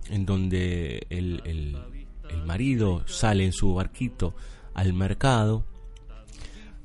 en 0.10 0.26
donde 0.26 1.06
el, 1.10 1.78
el 2.30 2.44
marido 2.44 3.04
sale 3.08 3.46
en 3.46 3.54
su 3.54 3.74
barquito 3.74 4.34
al 4.74 4.94
mercado 4.94 5.66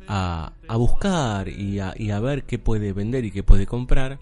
a, 0.07 0.52
a 0.66 0.76
buscar 0.76 1.49
y 1.49 1.80
a, 1.80 1.95
y 1.97 2.11
a, 2.11 2.21
ver 2.21 2.45
qué 2.45 2.59
puede 2.59 2.92
vender 2.92 3.25
y 3.25 3.30
qué 3.30 3.42
puede 3.42 3.66
comprar, 3.66 4.18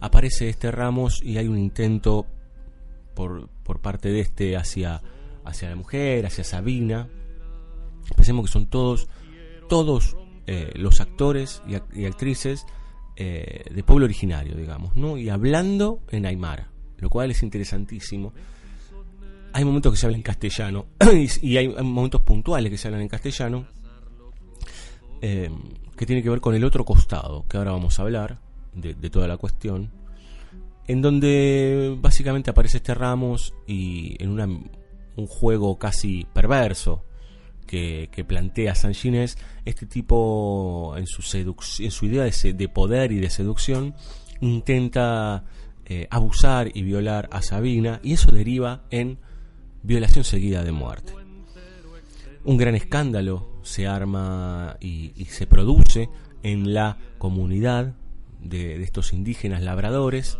aparece 0.00 0.48
este 0.48 0.70
Ramos 0.70 1.22
y 1.22 1.38
hay 1.38 1.46
un 1.46 1.58
intento 1.58 2.26
por, 3.14 3.48
por 3.62 3.80
parte 3.80 4.10
de 4.10 4.20
este 4.20 4.56
hacia, 4.56 5.02
hacia 5.44 5.70
la 5.70 5.76
mujer, 5.76 6.26
hacia 6.26 6.44
Sabina. 6.44 7.08
Pensemos 8.16 8.46
que 8.46 8.52
son 8.52 8.66
todos, 8.66 9.08
todos 9.68 10.16
eh, 10.46 10.72
los 10.74 11.00
actores 11.00 11.62
y, 11.66 12.00
y 12.00 12.06
actrices 12.06 12.66
eh, 13.16 13.64
de 13.70 13.82
pueblo 13.82 14.04
originario, 14.04 14.54
digamos, 14.54 14.94
¿no? 14.94 15.16
Y 15.16 15.30
hablando 15.30 16.00
en 16.10 16.26
Aymara, 16.26 16.70
lo 16.98 17.08
cual 17.08 17.30
es 17.30 17.42
interesantísimo. 17.42 18.34
Hay 19.56 19.64
momentos 19.64 19.90
que 19.90 19.96
se 19.96 20.04
hablan 20.04 20.18
en 20.18 20.22
castellano 20.22 20.84
y 21.40 21.56
hay 21.56 21.68
momentos 21.68 22.20
puntuales 22.20 22.70
que 22.70 22.76
se 22.76 22.88
hablan 22.88 23.00
en 23.00 23.08
castellano 23.08 23.66
eh, 25.22 25.50
que 25.96 26.04
tiene 26.04 26.22
que 26.22 26.28
ver 26.28 26.42
con 26.42 26.54
el 26.54 26.62
otro 26.62 26.84
costado, 26.84 27.46
que 27.48 27.56
ahora 27.56 27.72
vamos 27.72 27.98
a 27.98 28.02
hablar 28.02 28.38
de, 28.74 28.92
de 28.92 29.08
toda 29.08 29.26
la 29.26 29.38
cuestión, 29.38 29.90
en 30.86 31.00
donde 31.00 31.96
básicamente 31.98 32.50
aparece 32.50 32.76
este 32.76 32.92
Ramos 32.92 33.54
y 33.66 34.22
en 34.22 34.38
un 35.16 35.26
juego 35.26 35.78
casi 35.78 36.26
perverso 36.34 37.06
que, 37.66 38.10
que, 38.12 38.24
plantea 38.24 38.74
San 38.74 38.92
Ginés, 38.92 39.38
este 39.64 39.86
tipo 39.86 40.92
en 40.98 41.06
su, 41.06 41.22
en 41.34 41.90
su 41.90 42.04
idea 42.04 42.24
de, 42.24 42.52
de, 42.52 42.68
poder 42.68 43.10
y 43.10 43.20
de 43.20 43.30
seducción 43.30 43.94
intenta 44.42 45.44
eh, 45.86 46.08
abusar 46.10 46.76
y 46.76 46.82
violar 46.82 47.30
a 47.32 47.40
Sabina 47.40 48.00
y 48.02 48.12
eso 48.12 48.30
deriva 48.32 48.82
en 48.90 49.18
violación 49.86 50.24
seguida 50.24 50.64
de 50.64 50.72
muerte. 50.72 51.12
Un 52.44 52.56
gran 52.56 52.74
escándalo 52.74 53.48
se 53.62 53.86
arma 53.86 54.76
y, 54.80 55.12
se 55.26 55.46
produce 55.46 56.08
en 56.42 56.74
la 56.74 56.98
comunidad 57.18 57.94
de, 58.40 58.78
de, 58.78 58.82
estos 58.82 59.12
indígenas 59.12 59.62
labradores. 59.62 60.38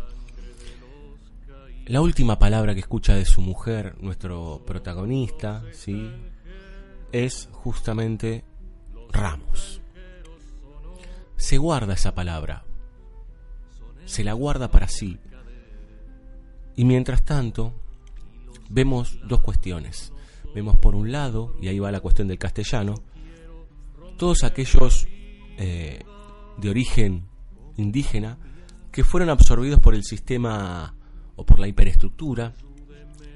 La 1.85 2.01
última 2.01 2.39
palabra 2.39 2.73
que 2.73 2.81
escucha 2.81 3.15
de 3.15 3.23
su 3.23 3.41
mujer, 3.41 3.95
nuestro 4.01 4.63
protagonista, 4.65 5.63
¿sí? 5.71 6.11
es 7.13 7.47
justamente 7.53 8.43
Ramos. 9.13 9.81
Se 11.37 11.57
guarda 11.57 11.93
esa 11.93 12.13
palabra, 12.13 12.65
se 14.05 14.25
la 14.25 14.33
guarda 14.33 14.69
para 14.69 14.89
sí. 14.89 15.19
Y 16.75 16.83
mientras 16.83 17.23
tanto, 17.23 17.73
vemos 18.69 19.19
dos 19.27 19.41
cuestiones. 19.41 20.13
Vemos 20.53 20.77
por 20.77 20.95
un 20.95 21.11
lado, 21.11 21.55
y 21.61 21.67
ahí 21.67 21.79
va 21.79 21.91
la 21.91 21.99
cuestión 21.99 22.27
del 22.27 22.39
castellano, 22.39 22.95
todos 24.17 24.43
aquellos 24.43 25.07
eh, 25.57 25.99
de 26.57 26.69
origen 26.69 27.27
indígena 27.75 28.37
que 28.91 29.03
fueron 29.03 29.29
absorbidos 29.29 29.79
por 29.79 29.93
el 29.93 30.03
sistema 30.03 30.95
o 31.35 31.45
por 31.45 31.59
la 31.59 31.67
hiperestructura 31.67 32.53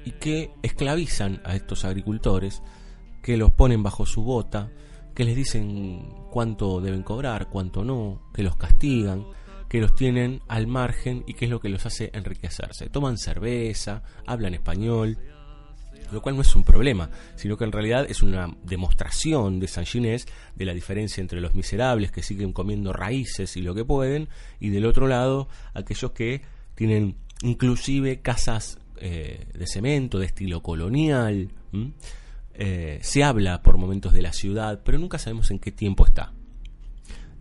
y 0.04 0.12
que 0.12 0.50
esclavizan 0.62 1.40
a 1.44 1.54
estos 1.54 1.84
agricultores, 1.84 2.62
que 3.22 3.36
los 3.36 3.52
ponen 3.52 3.82
bajo 3.82 4.04
su 4.04 4.24
bota, 4.24 4.70
que 5.14 5.24
les 5.24 5.36
dicen 5.36 6.08
cuánto 6.30 6.80
deben 6.80 7.04
cobrar, 7.04 7.48
cuánto 7.48 7.84
no, 7.84 8.22
que 8.34 8.42
los 8.42 8.56
castigan, 8.56 9.24
que 9.72 9.80
los 9.80 9.94
tienen 9.94 10.42
al 10.48 10.66
margen 10.66 11.24
y 11.26 11.32
que 11.32 11.46
es 11.46 11.50
lo 11.50 11.58
que 11.58 11.70
los 11.70 11.86
hace 11.86 12.10
enriquecerse. 12.12 12.90
Toman 12.90 13.16
cerveza, 13.16 14.02
hablan 14.26 14.52
español, 14.52 15.16
lo 16.10 16.20
cual 16.20 16.36
no 16.36 16.42
es 16.42 16.54
un 16.54 16.62
problema, 16.62 17.08
sino 17.36 17.56
que 17.56 17.64
en 17.64 17.72
realidad 17.72 18.04
es 18.06 18.20
una 18.20 18.54
demostración 18.64 19.60
de 19.60 19.68
San 19.68 19.86
Ginés 19.86 20.26
de 20.56 20.66
la 20.66 20.74
diferencia 20.74 21.22
entre 21.22 21.40
los 21.40 21.54
miserables 21.54 22.12
que 22.12 22.22
siguen 22.22 22.52
comiendo 22.52 22.92
raíces 22.92 23.56
y 23.56 23.62
lo 23.62 23.74
que 23.74 23.82
pueden, 23.82 24.28
y 24.60 24.68
del 24.68 24.84
otro 24.84 25.06
lado 25.06 25.48
aquellos 25.72 26.12
que 26.12 26.42
tienen 26.74 27.16
inclusive 27.40 28.20
casas 28.20 28.78
eh, 29.00 29.46
de 29.54 29.66
cemento, 29.66 30.18
de 30.18 30.26
estilo 30.26 30.62
colonial. 30.62 31.48
Eh, 32.52 32.98
se 33.00 33.24
habla 33.24 33.62
por 33.62 33.78
momentos 33.78 34.12
de 34.12 34.20
la 34.20 34.34
ciudad, 34.34 34.82
pero 34.84 34.98
nunca 34.98 35.18
sabemos 35.18 35.50
en 35.50 35.58
qué 35.58 35.72
tiempo 35.72 36.04
está 36.04 36.34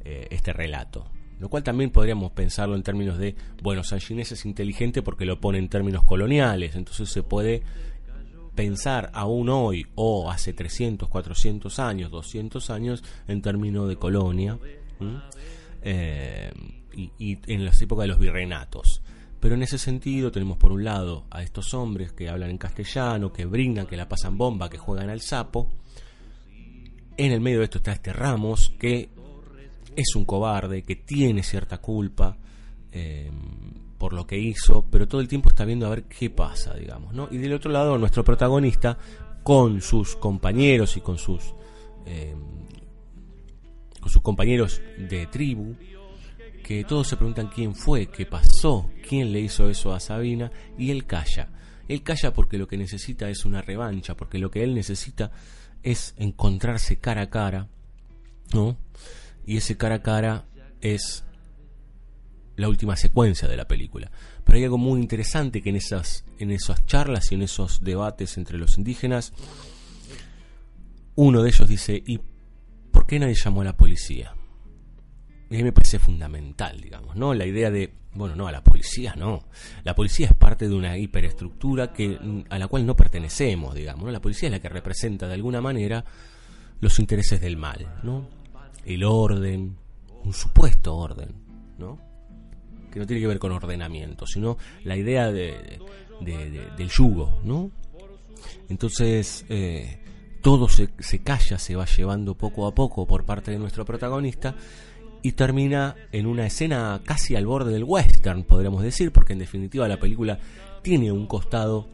eh, 0.05 0.29
este 0.31 0.53
relato. 0.53 1.11
Lo 1.41 1.49
cual 1.49 1.63
también 1.63 1.89
podríamos 1.89 2.33
pensarlo 2.33 2.75
en 2.75 2.83
términos 2.83 3.17
de, 3.17 3.35
bueno, 3.63 3.83
San 3.83 3.99
Ginés 3.99 4.31
es 4.31 4.45
inteligente 4.45 5.01
porque 5.01 5.25
lo 5.25 5.41
pone 5.41 5.57
en 5.57 5.69
términos 5.69 6.03
coloniales, 6.03 6.75
entonces 6.75 7.09
se 7.09 7.23
puede 7.23 7.63
pensar 8.53 9.09
aún 9.15 9.49
hoy 9.49 9.87
o 9.95 10.29
hace 10.29 10.53
300, 10.53 11.09
400 11.09 11.79
años, 11.79 12.11
200 12.11 12.69
años 12.69 13.03
en 13.27 13.41
términos 13.41 13.89
de 13.89 13.95
colonia 13.95 14.59
y, 16.93 17.11
y, 17.17 17.39
en 17.47 17.65
las 17.65 17.81
épocas 17.81 18.03
de 18.03 18.09
los 18.09 18.19
virreinatos. 18.19 19.01
Pero 19.39 19.55
en 19.55 19.63
ese 19.63 19.79
sentido 19.79 20.31
tenemos 20.31 20.59
por 20.59 20.71
un 20.71 20.83
lado 20.83 21.25
a 21.31 21.41
estos 21.41 21.73
hombres 21.73 22.11
que 22.11 22.29
hablan 22.29 22.51
en 22.51 22.59
castellano, 22.59 23.33
que 23.33 23.45
brindan, 23.45 23.87
que 23.87 23.97
la 23.97 24.07
pasan 24.07 24.37
bomba, 24.37 24.69
que 24.69 24.77
juegan 24.77 25.09
al 25.09 25.21
sapo. 25.21 25.71
En 27.17 27.31
el 27.31 27.41
medio 27.41 27.57
de 27.57 27.63
esto 27.63 27.79
está 27.79 27.93
este 27.93 28.13
Ramos, 28.13 28.75
que 28.77 29.09
es 29.95 30.15
un 30.15 30.25
cobarde, 30.25 30.83
que 30.83 30.95
tiene 30.95 31.43
cierta 31.43 31.79
culpa 31.79 32.37
eh, 32.91 33.29
por 33.97 34.13
lo 34.13 34.25
que 34.25 34.37
hizo, 34.37 34.85
pero 34.89 35.07
todo 35.07 35.21
el 35.21 35.27
tiempo 35.27 35.49
está 35.49 35.63
viendo 35.63 35.85
a 35.85 35.89
ver 35.89 36.03
qué 36.03 36.29
pasa, 36.29 36.73
digamos. 36.73 37.13
¿no? 37.13 37.27
Y 37.31 37.37
del 37.37 37.53
otro 37.53 37.71
lado, 37.71 37.97
nuestro 37.97 38.23
protagonista, 38.23 38.97
con 39.43 39.81
sus 39.81 40.15
compañeros 40.15 40.97
y 40.97 41.01
con 41.01 41.17
sus, 41.17 41.53
eh, 42.05 42.35
con 43.99 44.09
sus 44.09 44.21
compañeros 44.21 44.81
de 44.97 45.27
tribu, 45.27 45.75
que 46.63 46.83
todos 46.83 47.07
se 47.07 47.17
preguntan 47.17 47.49
quién 47.53 47.75
fue, 47.75 48.07
qué 48.07 48.25
pasó, 48.25 48.89
quién 49.07 49.31
le 49.31 49.41
hizo 49.41 49.69
eso 49.69 49.93
a 49.93 49.99
Sabina, 49.99 50.51
y 50.77 50.91
él 50.91 51.05
calla. 51.05 51.49
Él 51.87 52.03
calla 52.03 52.33
porque 52.33 52.57
lo 52.57 52.67
que 52.67 52.77
necesita 52.77 53.29
es 53.29 53.45
una 53.45 53.61
revancha, 53.61 54.15
porque 54.15 54.39
lo 54.39 54.49
que 54.49 54.63
él 54.63 54.73
necesita 54.73 55.31
es 55.83 56.15
encontrarse 56.17 56.97
cara 56.97 57.23
a 57.23 57.29
cara, 57.29 57.67
¿no? 58.53 58.77
Y 59.45 59.57
ese 59.57 59.77
cara 59.77 59.95
a 59.95 60.01
cara 60.03 60.45
es 60.81 61.23
la 62.55 62.69
última 62.69 62.95
secuencia 62.95 63.47
de 63.47 63.57
la 63.57 63.67
película. 63.67 64.11
Pero 64.43 64.57
hay 64.57 64.63
algo 64.63 64.77
muy 64.77 64.99
interesante 64.99 65.61
que 65.61 65.69
en 65.69 65.75
esas, 65.75 66.25
en 66.39 66.51
esas 66.51 66.85
charlas 66.85 67.31
y 67.31 67.35
en 67.35 67.41
esos 67.41 67.83
debates 67.83 68.37
entre 68.37 68.57
los 68.57 68.77
indígenas, 68.77 69.33
uno 71.15 71.41
de 71.43 71.49
ellos 71.49 71.67
dice, 71.67 72.01
¿y 72.05 72.19
por 72.91 73.05
qué 73.05 73.19
nadie 73.19 73.35
llamó 73.35 73.61
a 73.61 73.65
la 73.65 73.77
policía? 73.77 74.35
a 75.51 75.53
mí 75.53 75.63
me 75.63 75.73
parece 75.73 75.99
fundamental, 75.99 76.79
digamos, 76.79 77.17
¿no? 77.17 77.33
La 77.33 77.45
idea 77.45 77.69
de, 77.69 77.93
bueno, 78.13 78.37
no, 78.37 78.47
a 78.47 78.53
la 78.53 78.63
policía 78.63 79.15
no. 79.17 79.49
La 79.83 79.93
policía 79.93 80.27
es 80.27 80.33
parte 80.33 80.69
de 80.69 80.75
una 80.75 80.97
hiperestructura 80.97 81.91
que, 81.91 82.17
a 82.49 82.57
la 82.57 82.67
cual 82.67 82.85
no 82.85 82.95
pertenecemos, 82.95 83.75
digamos, 83.75 84.05
¿no? 84.05 84.11
La 84.11 84.21
policía 84.21 84.47
es 84.47 84.53
la 84.53 84.59
que 84.59 84.69
representa 84.69 85.27
de 85.27 85.33
alguna 85.33 85.59
manera 85.59 86.05
los 86.79 86.99
intereses 86.99 87.41
del 87.41 87.57
mal, 87.57 87.99
¿no? 88.01 88.29
El 88.85 89.03
orden, 89.03 89.77
un 90.23 90.33
supuesto 90.33 90.95
orden, 90.95 91.33
¿no? 91.77 91.99
Que 92.91 92.99
no 92.99 93.07
tiene 93.07 93.21
que 93.21 93.27
ver 93.27 93.39
con 93.39 93.51
ordenamiento, 93.51 94.25
sino 94.27 94.57
la 94.83 94.97
idea 94.97 95.31
de, 95.31 95.79
del 96.19 96.89
yugo, 96.89 97.39
¿no? 97.43 97.71
Entonces, 98.69 99.45
eh, 99.49 99.99
todo 100.41 100.67
se, 100.67 100.89
se 100.99 101.19
calla, 101.19 101.57
se 101.57 101.75
va 101.75 101.85
llevando 101.85 102.35
poco 102.35 102.67
a 102.67 102.73
poco 102.73 103.05
por 103.05 103.25
parte 103.25 103.51
de 103.51 103.59
nuestro 103.59 103.85
protagonista 103.85 104.55
y 105.21 105.33
termina 105.33 105.95
en 106.11 106.25
una 106.25 106.47
escena 106.47 107.01
casi 107.05 107.35
al 107.35 107.45
borde 107.45 107.71
del 107.71 107.83
western, 107.83 108.43
podríamos 108.43 108.83
decir, 108.83 109.11
porque 109.11 109.33
en 109.33 109.39
definitiva 109.39 109.87
la 109.87 109.99
película 109.99 110.39
tiene 110.81 111.11
un 111.11 111.27
costado 111.27 111.87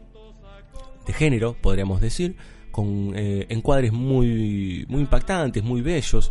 de 1.06 1.12
género, 1.12 1.56
podríamos 1.60 2.00
decir, 2.00 2.36
con 2.70 3.12
eh, 3.16 3.46
encuadres 3.48 3.92
muy, 3.92 4.86
muy 4.88 5.00
impactantes, 5.00 5.62
muy 5.62 5.82
bellos. 5.82 6.30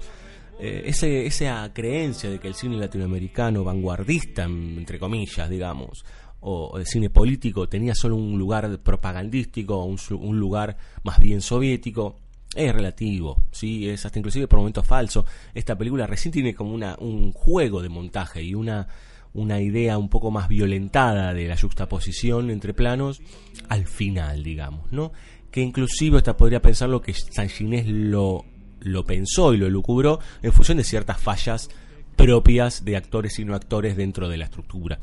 Eh, 0.59 0.83
ese, 0.85 1.25
esa 1.25 1.71
creencia 1.73 2.29
de 2.29 2.39
que 2.39 2.47
el 2.47 2.55
cine 2.55 2.77
latinoamericano 2.77 3.63
vanguardista, 3.63 4.43
entre 4.43 4.97
comillas, 4.97 5.49
digamos, 5.49 6.03
o 6.39 6.77
el 6.77 6.85
cine 6.85 7.09
político 7.09 7.67
tenía 7.69 7.93
solo 7.93 8.15
un 8.15 8.37
lugar 8.37 8.79
propagandístico, 8.79 9.83
un, 9.83 9.99
un 10.19 10.39
lugar 10.39 10.77
más 11.03 11.19
bien 11.19 11.41
soviético, 11.41 12.15
es 12.55 12.73
relativo, 12.73 13.43
¿sí? 13.51 13.87
es 13.89 14.05
hasta 14.05 14.19
inclusive 14.19 14.47
por 14.47 14.59
momentos 14.59 14.85
falso. 14.85 15.25
Esta 15.53 15.77
película 15.77 16.07
recién 16.07 16.31
tiene 16.31 16.55
como 16.55 16.73
una, 16.73 16.95
un 16.99 17.31
juego 17.33 17.81
de 17.81 17.89
montaje 17.89 18.41
y 18.41 18.55
una, 18.55 18.87
una 19.33 19.61
idea 19.61 19.97
un 19.97 20.09
poco 20.09 20.31
más 20.31 20.47
violentada 20.47 21.33
de 21.33 21.47
la 21.47 21.57
juxtaposición 21.57 22.49
entre 22.49 22.73
planos 22.73 23.21
al 23.69 23.85
final, 23.85 24.43
digamos, 24.43 24.91
¿no? 24.91 25.11
Que 25.51 25.61
inclusive 25.61 26.17
hasta 26.17 26.37
podría 26.37 26.61
pensarlo 26.61 27.01
que 27.01 27.13
San 27.13 27.49
Ginés 27.49 27.87
lo, 27.87 28.45
lo 28.87 29.05
pensó 29.05 29.53
y 29.53 29.57
lo 29.57 29.69
lucubró 29.69 30.19
en 30.41 30.53
función 30.53 30.77
de 30.77 30.83
ciertas 30.83 31.19
fallas 31.19 31.69
propias 32.15 32.83
de 32.83 32.97
actores 32.97 33.37
y 33.39 33.45
no 33.45 33.55
actores 33.55 33.95
dentro 33.95 34.27
de 34.29 34.37
la 34.37 34.45
estructura. 34.45 34.99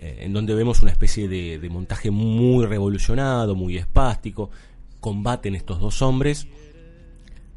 Eh, 0.00 0.20
en 0.22 0.32
donde 0.32 0.54
vemos 0.54 0.82
una 0.82 0.90
especie 0.90 1.28
de, 1.28 1.58
de 1.58 1.68
montaje 1.70 2.10
muy 2.10 2.66
revolucionado, 2.66 3.54
muy 3.54 3.76
espástico, 3.76 4.50
combaten 5.00 5.54
estos 5.54 5.80
dos 5.80 6.02
hombres 6.02 6.46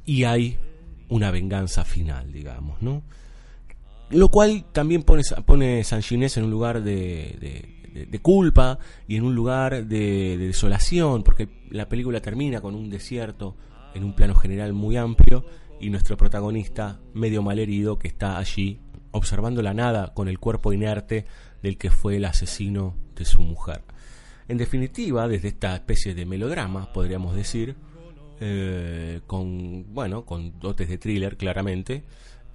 y 0.06 0.24
hay 0.24 0.58
una 1.10 1.32
venganza 1.32 1.86
final, 1.86 2.32
digamos, 2.32 2.82
¿no? 2.82 3.04
Lo 4.10 4.30
cual 4.30 4.66
también 4.72 5.04
pone, 5.04 5.24
pone 5.46 5.84
San 5.84 6.02
Ginés 6.02 6.38
en 6.38 6.46
un 6.46 6.52
lugar 6.52 6.84
de, 6.84 7.70
de, 7.94 8.20
culpa 8.20 8.80
y 9.08 9.16
en 9.16 9.24
un 9.24 9.36
lugar 9.36 9.86
de, 9.86 10.38
desolación, 10.38 11.24
porque 11.24 11.50
la 11.70 11.90
película 11.90 12.22
termina 12.22 12.62
con 12.62 12.76
un 12.76 12.90
desierto 12.90 13.56
en 13.94 14.04
un 14.04 14.16
plano 14.16 14.36
general 14.36 14.74
muy 14.74 14.98
amplio 14.98 15.46
y 15.84 15.90
nuestro 15.90 16.16
protagonista 16.16 17.02
medio 17.14 17.42
malherido 17.42 18.00
que 18.00 18.08
está 18.08 18.38
allí 18.38 18.80
observando 19.12 19.62
la 19.62 19.74
nada 19.74 20.14
con 20.14 20.30
el 20.30 20.40
cuerpo 20.40 20.72
inerte 20.72 21.26
del 21.62 21.78
que 21.78 21.92
fue 21.92 22.16
el 22.16 22.26
asesino 22.26 22.96
de 23.16 23.26
su 23.26 23.42
mujer. 23.42 23.84
En 24.48 24.58
definitiva, 24.58 25.28
desde 25.28 25.50
esta 25.50 25.76
especie 25.76 26.16
de 26.16 26.26
melodrama, 26.26 26.92
podríamos 26.92 27.36
decir, 27.36 27.76
eh, 28.40 29.22
con, 29.28 29.94
bueno, 29.94 30.26
con 30.26 30.58
dotes 30.60 30.88
de 30.88 30.98
thriller 30.98 31.36
claramente, 31.36 32.04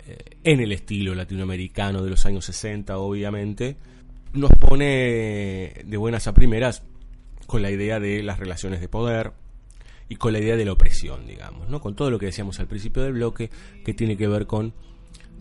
eh, 0.07 0.19
en 0.43 0.61
el 0.61 0.73
estilo 0.73 1.14
latinoamericano 1.14 2.03
de 2.03 2.11
los 2.11 2.25
años 2.25 2.47
60 2.47 2.99
obviamente, 2.99 3.77
nos 4.33 4.51
pone 4.53 5.85
de 5.85 5.97
buenas 5.99 6.27
a 6.27 6.35
primeras 6.35 6.83
con 7.47 7.61
la 7.61 7.71
idea 7.71 8.01
de 8.01 8.23
las 8.23 8.38
relaciones 8.38 8.81
de 8.81 8.88
poder 8.88 9.33
y 10.09 10.16
con 10.16 10.33
la 10.33 10.38
idea 10.38 10.57
de 10.57 10.64
la 10.64 10.73
opresión, 10.73 11.27
digamos, 11.27 11.68
¿no? 11.68 11.81
con 11.81 11.94
todo 11.94 12.11
lo 12.11 12.18
que 12.18 12.27
decíamos 12.27 12.59
al 12.61 12.66
principio 12.66 13.03
del 13.03 13.14
bloque, 13.14 13.51
que 13.85 13.94
tiene 13.94 14.16
que 14.16 14.29
ver 14.29 14.47
con 14.47 14.73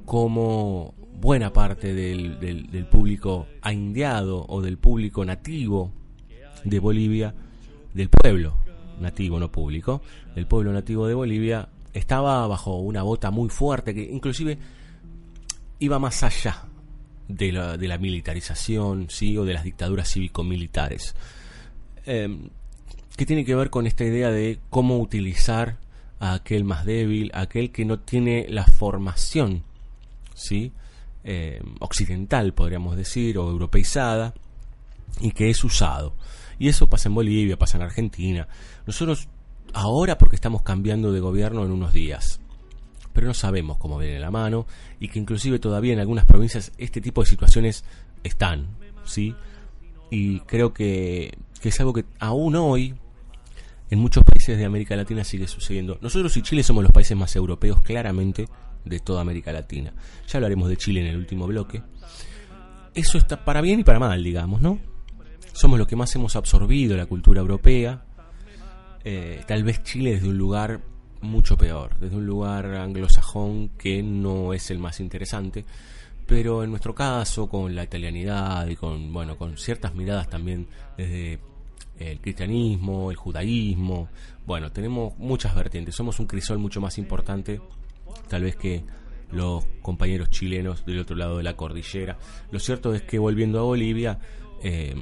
cómo 0.05 0.93
buena 1.19 1.51
parte 1.51 1.93
del, 1.93 2.39
del, 2.39 2.69
del 2.69 2.85
público 2.85 3.47
indiado 3.69 4.45
o 4.47 4.61
del 4.61 4.77
público 4.77 5.25
nativo 5.25 5.91
de 6.63 6.79
Bolivia, 6.79 7.33
del 7.93 8.09
pueblo 8.09 8.57
nativo, 8.99 9.39
no 9.39 9.51
público, 9.51 10.01
del 10.35 10.47
pueblo 10.47 10.71
nativo 10.73 11.07
de 11.07 11.13
Bolivia, 11.13 11.69
estaba 11.93 12.45
bajo 12.47 12.77
una 12.77 13.03
bota 13.03 13.31
muy 13.31 13.49
fuerte 13.49 13.93
que 13.93 14.01
inclusive 14.03 14.57
iba 15.79 15.99
más 15.99 16.23
allá 16.23 16.65
de 17.27 17.51
la, 17.51 17.77
de 17.77 17.87
la 17.87 17.97
militarización, 17.97 19.07
sí, 19.09 19.37
o 19.37 19.45
de 19.45 19.53
las 19.53 19.63
dictaduras 19.63 20.11
cívico-militares. 20.11 21.15
Em, 22.05 22.49
que 23.17 23.25
tiene 23.25 23.43
que 23.43 23.55
ver 23.55 23.69
con 23.71 23.87
esta 23.87 24.05
idea 24.05 24.31
de 24.31 24.59
cómo 24.69 24.99
utilizar 24.99 25.79
a 26.19 26.33
aquel 26.33 26.63
más 26.63 26.85
débil, 26.85 27.31
aquel 27.33 27.71
que 27.71 27.83
no 27.83 27.99
tiene 27.99 28.45
la 28.47 28.65
formación, 28.65 29.63
sí, 30.35 30.71
em, 31.23 31.75
occidental 31.79 32.53
podríamos 32.53 32.95
decir, 32.95 33.37
o 33.39 33.49
europeizada, 33.49 34.33
y 35.19 35.31
que 35.31 35.49
es 35.49 35.63
usado 35.63 36.13
Y 36.59 36.67
eso 36.67 36.89
pasa 36.89 37.09
en 37.09 37.15
Bolivia, 37.15 37.57
pasa 37.57 37.77
en 37.77 37.83
Argentina. 37.83 38.47
Nosotros 38.85 39.29
ahora 39.73 40.17
porque 40.17 40.35
estamos 40.35 40.61
cambiando 40.63 41.11
de 41.11 41.19
gobierno 41.19 41.63
en 41.63 41.71
unos 41.71 41.93
días, 41.93 42.39
pero 43.13 43.27
no 43.27 43.33
sabemos 43.33 43.77
cómo 43.77 43.97
viene 43.97 44.19
la 44.19 44.31
mano 44.31 44.65
y 44.99 45.07
que 45.07 45.19
inclusive 45.19 45.59
todavía 45.59 45.93
en 45.93 45.99
algunas 45.99 46.25
provincias 46.25 46.71
este 46.77 47.01
tipo 47.01 47.21
de 47.21 47.29
situaciones 47.29 47.83
están, 48.23 48.67
¿sí? 49.05 49.35
Y 50.09 50.39
creo 50.41 50.73
que, 50.73 51.37
que 51.61 51.69
es 51.69 51.79
algo 51.79 51.93
que 51.93 52.05
aún 52.19 52.55
hoy 52.55 52.95
en 53.89 53.99
muchos 53.99 54.23
países 54.23 54.57
de 54.57 54.65
América 54.65 54.95
Latina 54.95 55.23
sigue 55.23 55.47
sucediendo. 55.47 55.97
Nosotros 56.01 56.35
y 56.37 56.41
Chile 56.41 56.63
somos 56.63 56.83
los 56.83 56.91
países 56.91 57.15
más 57.15 57.35
europeos 57.35 57.81
claramente 57.81 58.47
de 58.83 58.99
toda 58.99 59.21
América 59.21 59.51
Latina. 59.51 59.93
Ya 60.27 60.37
hablaremos 60.37 60.69
de 60.69 60.77
Chile 60.77 61.01
en 61.01 61.07
el 61.07 61.17
último 61.17 61.47
bloque. 61.47 61.81
Eso 62.93 63.17
está 63.17 63.43
para 63.45 63.61
bien 63.61 63.79
y 63.79 63.83
para 63.83 63.99
mal, 63.99 64.23
digamos, 64.23 64.61
¿no? 64.61 64.79
Somos 65.53 65.79
los 65.79 65.87
que 65.87 65.95
más 65.95 66.13
hemos 66.15 66.35
absorbido 66.35 66.97
la 66.97 67.05
cultura 67.05 67.41
europea. 67.41 68.03
Eh, 69.03 69.43
tal 69.47 69.63
vez 69.63 69.83
Chile 69.83 70.11
desde 70.11 70.27
un 70.27 70.37
lugar 70.37 70.81
mucho 71.21 71.57
peor, 71.57 71.97
desde 71.99 72.15
un 72.15 72.25
lugar 72.25 72.65
anglosajón 72.75 73.69
que 73.69 74.03
no 74.03 74.53
es 74.53 74.69
el 74.69 74.79
más 74.79 74.99
interesante, 74.99 75.65
pero 76.25 76.63
en 76.63 76.69
nuestro 76.69 76.93
caso 76.93 77.47
con 77.47 77.73
la 77.73 77.83
italianidad 77.83 78.67
y 78.67 78.75
con 78.75 79.13
bueno, 79.13 79.37
con 79.37 79.57
ciertas 79.57 79.95
miradas 79.95 80.29
también 80.29 80.67
desde 80.97 81.39
el 81.99 82.19
cristianismo, 82.19 83.11
el 83.11 83.17
judaísmo, 83.17 84.09
bueno, 84.45 84.71
tenemos 84.71 85.17
muchas 85.17 85.55
vertientes, 85.55 85.95
somos 85.95 86.19
un 86.19 86.27
crisol 86.27 86.57
mucho 86.57 86.79
más 86.79 86.97
importante 86.97 87.59
tal 88.27 88.43
vez 88.43 88.55
que 88.55 88.83
los 89.31 89.65
compañeros 89.81 90.29
chilenos 90.29 90.85
del 90.85 90.99
otro 90.99 91.15
lado 91.15 91.37
de 91.37 91.43
la 91.43 91.55
cordillera. 91.55 92.17
Lo 92.51 92.59
cierto 92.59 92.93
es 92.93 93.01
que 93.01 93.19
volviendo 93.19 93.59
a 93.59 93.63
Bolivia, 93.63 94.19
eh, 94.63 94.95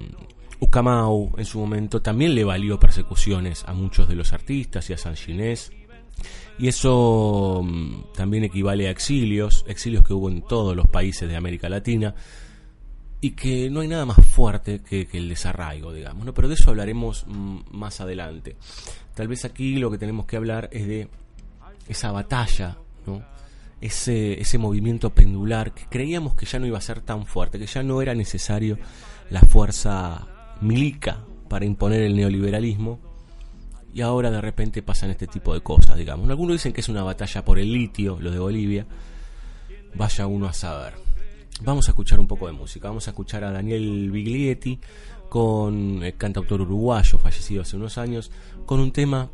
Ucamau 0.59 1.33
en 1.37 1.45
su 1.45 1.59
momento 1.59 2.01
también 2.01 2.33
le 2.33 2.43
valió 2.43 2.79
persecuciones 2.79 3.63
a 3.67 3.73
muchos 3.73 4.07
de 4.07 4.15
los 4.15 4.33
artistas 4.33 4.89
y 4.89 4.93
a 4.93 4.97
San 4.97 5.15
Ginés. 5.15 5.71
Y 6.57 6.69
eso 6.69 7.61
mm, 7.63 8.13
también 8.15 8.45
equivale 8.45 8.87
a 8.87 8.91
exilios, 8.91 9.65
exilios 9.67 10.03
que 10.03 10.13
hubo 10.13 10.29
en 10.29 10.41
todos 10.41 10.75
los 10.75 10.87
países 10.87 11.29
de 11.29 11.35
América 11.35 11.69
Latina 11.69 12.15
y 13.25 13.31
que 13.31 13.71
no 13.71 13.79
hay 13.79 13.87
nada 13.87 14.05
más 14.05 14.23
fuerte 14.23 14.81
que, 14.81 15.07
el 15.13 15.29
desarraigo, 15.29 15.91
digamos, 15.91 16.27
¿no? 16.27 16.33
Pero 16.35 16.47
de 16.47 16.53
eso 16.53 16.69
hablaremos 16.69 17.25
mm, 17.25 17.57
más 17.71 17.99
adelante. 17.99 18.55
Tal 19.15 19.27
vez 19.27 19.45
aquí 19.45 19.77
lo 19.77 19.89
que 19.89 19.97
tenemos 19.97 20.27
que 20.27 20.37
hablar 20.37 20.69
es 20.71 20.85
de 20.85 21.09
esa 21.87 22.11
batalla, 22.11 22.77
¿no? 23.07 23.23
Ese, 23.81 24.39
ese 24.39 24.59
movimiento 24.59 25.09
pendular 25.09 25.73
que 25.73 25.87
creíamos 25.89 26.35
que 26.35 26.45
ya 26.45 26.59
no 26.59 26.67
iba 26.67 26.77
a 26.77 26.81
ser 26.81 27.01
tan 27.01 27.25
fuerte, 27.25 27.57
que 27.57 27.65
ya 27.65 27.81
no 27.81 27.99
era 27.99 28.13
necesario 28.13 28.77
la 29.31 29.41
fuerza 29.41 30.27
milica 30.61 31.17
para 31.49 31.65
imponer 31.65 32.03
el 32.03 32.15
neoliberalismo 32.15 32.99
y 33.91 34.01
ahora 34.01 34.29
de 34.29 34.39
repente 34.39 34.83
pasan 34.83 35.09
este 35.09 35.25
tipo 35.25 35.55
de 35.55 35.61
cosas, 35.61 35.97
digamos. 35.97 36.29
Algunos 36.29 36.57
dicen 36.57 36.73
que 36.73 36.81
es 36.81 36.89
una 36.89 37.01
batalla 37.01 37.43
por 37.43 37.57
el 37.57 37.73
litio, 37.73 38.19
lo 38.19 38.29
de 38.29 38.37
Bolivia. 38.37 38.85
Vaya 39.95 40.27
uno 40.27 40.45
a 40.45 40.53
saber. 40.53 41.04
Vamos 41.61 41.87
a 41.87 41.91
escuchar 41.91 42.19
un 42.19 42.27
poco 42.27 42.47
de 42.47 42.53
música. 42.53 42.89
Vamos 42.89 43.07
a 43.07 43.11
escuchar 43.11 43.43
a 43.45 43.51
Daniel 43.51 44.11
Biglietti 44.11 44.79
con 45.29 46.03
el 46.03 46.15
cantautor 46.15 46.61
uruguayo 46.61 47.17
fallecido 47.17 47.61
hace 47.61 47.77
unos 47.77 47.97
años 47.97 48.31
con 48.65 48.79
un 48.79 48.91
tema 48.91 49.29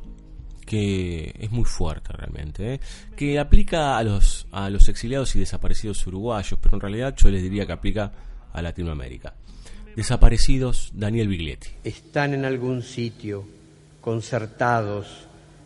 que 0.66 1.34
es 1.38 1.52
muy 1.52 1.66
fuerte 1.66 2.14
realmente, 2.14 2.76
¿eh? 2.76 2.80
que 3.16 3.40
aplica 3.40 3.98
a 3.98 4.04
los, 4.04 4.48
a 4.52 4.70
los 4.70 4.88
exiliados 4.88 5.36
y 5.36 5.40
desaparecidos 5.40 6.06
uruguayos, 6.08 6.60
pero 6.62 6.76
en 6.76 6.82
realidad 6.82 7.16
yo 7.18 7.30
les 7.30 7.42
diría 7.42 7.66
que 7.66 7.74
aplica 7.74 8.12
a 8.54 8.62
Latinoamérica. 8.62 9.34
Desaparecidos, 9.96 10.92
Daniel 10.94 11.28
Biglietti. 11.28 11.70
Están 11.84 12.34
en 12.34 12.46
algún 12.46 12.84
sitio, 12.84 13.46
concertados, 14.00 15.08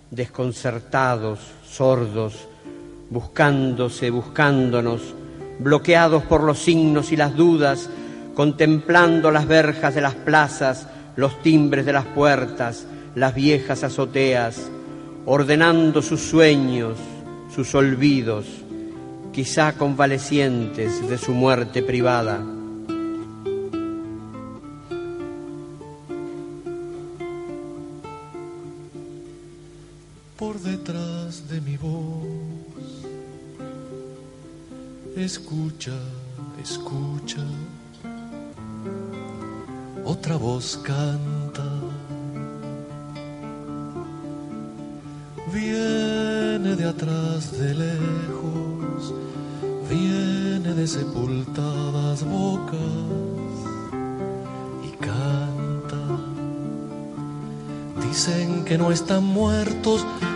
desconcertados, 0.10 1.40
sordos, 1.68 2.48
buscándose, 3.12 4.10
buscándonos, 4.10 5.14
bloqueados 5.60 6.24
por 6.24 6.44
los 6.44 6.60
signos 6.60 7.12
y 7.12 7.18
las 7.18 7.36
dudas, 7.36 7.90
contemplando 8.34 9.32
las 9.32 9.48
verjas 9.48 9.96
de 9.96 10.02
las 10.02 10.16
plazas, 10.16 10.88
los 11.16 11.42
timbres 11.42 11.86
de 11.86 11.94
las 11.94 12.06
puertas, 12.06 12.86
las 13.16 13.34
viejas 13.34 13.84
azoteas, 13.84 14.70
ordenando 15.26 16.02
sus 16.02 16.22
sueños, 16.22 16.98
sus 17.54 17.74
olvidos, 17.76 18.46
quizá 19.32 19.74
convalecientes 19.74 21.08
de 21.10 21.18
su 21.18 21.34
muerte 21.34 21.82
privada 21.82 22.55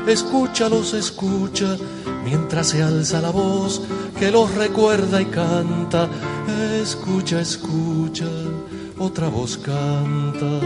escúchalos, 0.09 0.93
escucha, 0.93 1.77
mientras 2.23 2.69
se 2.69 2.81
alza 2.81 3.21
la 3.21 3.31
voz 3.31 3.81
que 4.17 4.31
los 4.31 4.53
recuerda 4.55 5.21
y 5.21 5.25
canta. 5.25 6.07
Escucha, 6.81 7.41
escucha, 7.41 8.25
otra 8.97 9.29
voz 9.29 9.57
canta. 9.57 10.59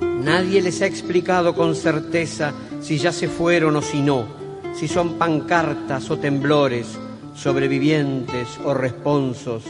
Nadie 0.00 0.60
les 0.60 0.82
ha 0.82 0.86
explicado 0.86 1.54
con 1.54 1.74
certeza 1.74 2.52
si 2.80 2.98
ya 2.98 3.12
se 3.12 3.28
fueron 3.28 3.76
o 3.76 3.82
si 3.82 4.00
no, 4.00 4.26
si 4.74 4.88
son 4.88 5.14
pancartas 5.14 6.10
o 6.10 6.18
temblores, 6.18 6.98
sobrevivientes 7.34 8.48
o 8.64 8.74
responsos. 8.74 9.62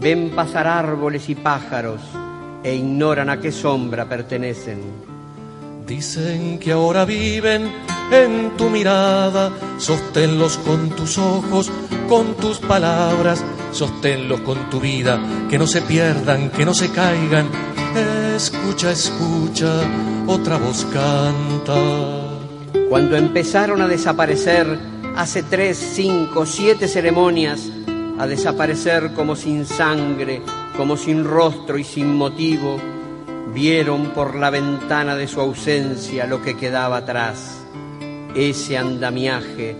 Ven 0.00 0.30
pasar 0.30 0.66
árboles 0.66 1.28
y 1.28 1.34
pájaros 1.34 2.00
e 2.62 2.74
ignoran 2.74 3.30
a 3.30 3.40
qué 3.40 3.50
sombra 3.50 4.08
pertenecen. 4.08 5.09
Dicen 5.86 6.58
que 6.58 6.72
ahora 6.72 7.04
viven 7.04 7.70
en 8.12 8.56
tu 8.56 8.70
mirada, 8.70 9.52
sosténlos 9.78 10.58
con 10.58 10.90
tus 10.90 11.18
ojos, 11.18 11.70
con 12.08 12.34
tus 12.34 12.58
palabras, 12.58 13.42
sosténlos 13.72 14.40
con 14.40 14.70
tu 14.70 14.80
vida, 14.80 15.20
que 15.48 15.58
no 15.58 15.66
se 15.66 15.82
pierdan, 15.82 16.50
que 16.50 16.64
no 16.64 16.74
se 16.74 16.90
caigan. 16.90 17.48
Escucha, 18.36 18.92
escucha, 18.92 19.82
otra 20.26 20.58
voz 20.58 20.86
canta. 20.92 21.74
Cuando 22.88 23.16
empezaron 23.16 23.80
a 23.82 23.88
desaparecer 23.88 24.78
hace 25.16 25.42
tres, 25.42 25.76
cinco, 25.76 26.46
siete 26.46 26.88
ceremonias, 26.88 27.68
a 28.18 28.26
desaparecer 28.26 29.12
como 29.12 29.36
sin 29.36 29.64
sangre, 29.66 30.42
como 30.76 30.96
sin 30.96 31.24
rostro 31.24 31.78
y 31.78 31.84
sin 31.84 32.14
motivo, 32.16 32.78
vieron 33.52 34.10
por 34.10 34.34
la 34.34 34.50
ventana 34.50 35.16
de 35.16 35.26
su 35.26 35.40
ausencia 35.40 36.26
lo 36.26 36.42
que 36.42 36.56
quedaba 36.56 36.98
atrás 36.98 37.60
ese 38.34 38.78
andamiaje 38.78 39.76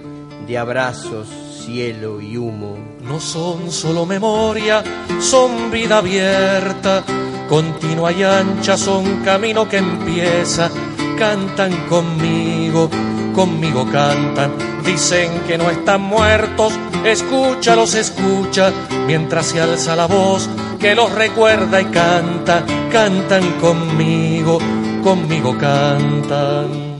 de 0.46 0.58
abrazos, 0.58 1.28
cielo 1.64 2.20
y 2.20 2.36
humo. 2.36 2.76
No 3.02 3.20
son 3.20 3.70
solo 3.70 4.06
memoria, 4.06 4.82
son 5.20 5.70
vida 5.70 5.98
abierta, 5.98 7.04
continua 7.48 8.12
y 8.12 8.22
ancha, 8.22 8.76
son 8.76 9.22
camino 9.24 9.68
que 9.68 9.78
empieza. 9.78 10.70
Cantan 11.18 11.86
conmigo, 11.88 12.88
conmigo 13.34 13.86
cantan, 13.92 14.52
dicen 14.84 15.42
que 15.46 15.58
no 15.58 15.68
están 15.68 16.00
muertos, 16.00 16.72
escúchalos, 17.04 17.94
escucha, 17.94 18.72
mientras 19.06 19.46
se 19.46 19.60
alza 19.60 19.94
la 19.94 20.06
voz 20.06 20.48
que 20.80 20.94
los 20.94 21.12
recuerda 21.12 21.80
y 21.80 21.84
canta, 21.86 22.64
cantan 22.90 23.52
conmigo, 23.60 24.58
conmigo 25.04 25.56
cantan 25.58 26.90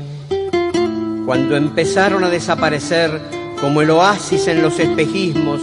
cuando 1.30 1.56
empezaron 1.56 2.24
a 2.24 2.28
desaparecer 2.28 3.20
como 3.60 3.82
el 3.82 3.90
oasis 3.90 4.48
en 4.48 4.62
los 4.62 4.80
espejismos, 4.80 5.60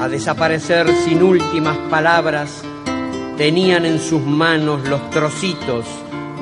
a 0.00 0.08
desaparecer 0.08 0.88
sin 1.04 1.22
últimas 1.22 1.76
palabras, 1.90 2.62
tenían 3.36 3.84
en 3.84 3.98
sus 3.98 4.22
manos 4.22 4.88
los 4.88 5.10
trocitos 5.10 5.84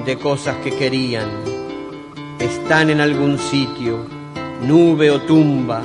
de 0.07 0.17
cosas 0.17 0.59
que 0.63 0.71
querían. 0.71 1.29
Están 2.39 2.91
en 2.91 3.01
algún 3.01 3.37
sitio, 3.37 4.07
nube 4.63 5.11
o 5.11 5.21
tumba, 5.23 5.83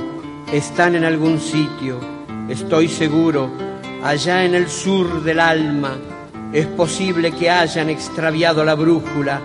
están 0.53 0.93
en 0.93 1.03
algún 1.03 1.39
sitio, 1.39 1.99
estoy 2.47 2.89
seguro, 2.89 3.49
allá 4.03 4.45
en 4.45 4.55
el 4.55 4.69
sur 4.69 5.23
del 5.23 5.39
alma, 5.39 5.97
Es 6.53 6.65
posible 6.65 7.33
que 7.33 7.49
hayan 7.49 7.89
extraviado 7.89 8.63
la 8.63 8.73
brújula 8.73 9.41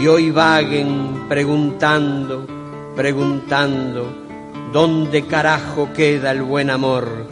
y 0.00 0.08
hoy 0.08 0.32
vaguen 0.32 1.28
preguntando, 1.28 2.44
preguntando, 2.96 4.12
¿dónde 4.72 5.26
carajo 5.26 5.92
queda 5.92 6.32
el 6.32 6.42
buen 6.42 6.70
amor? 6.70 7.28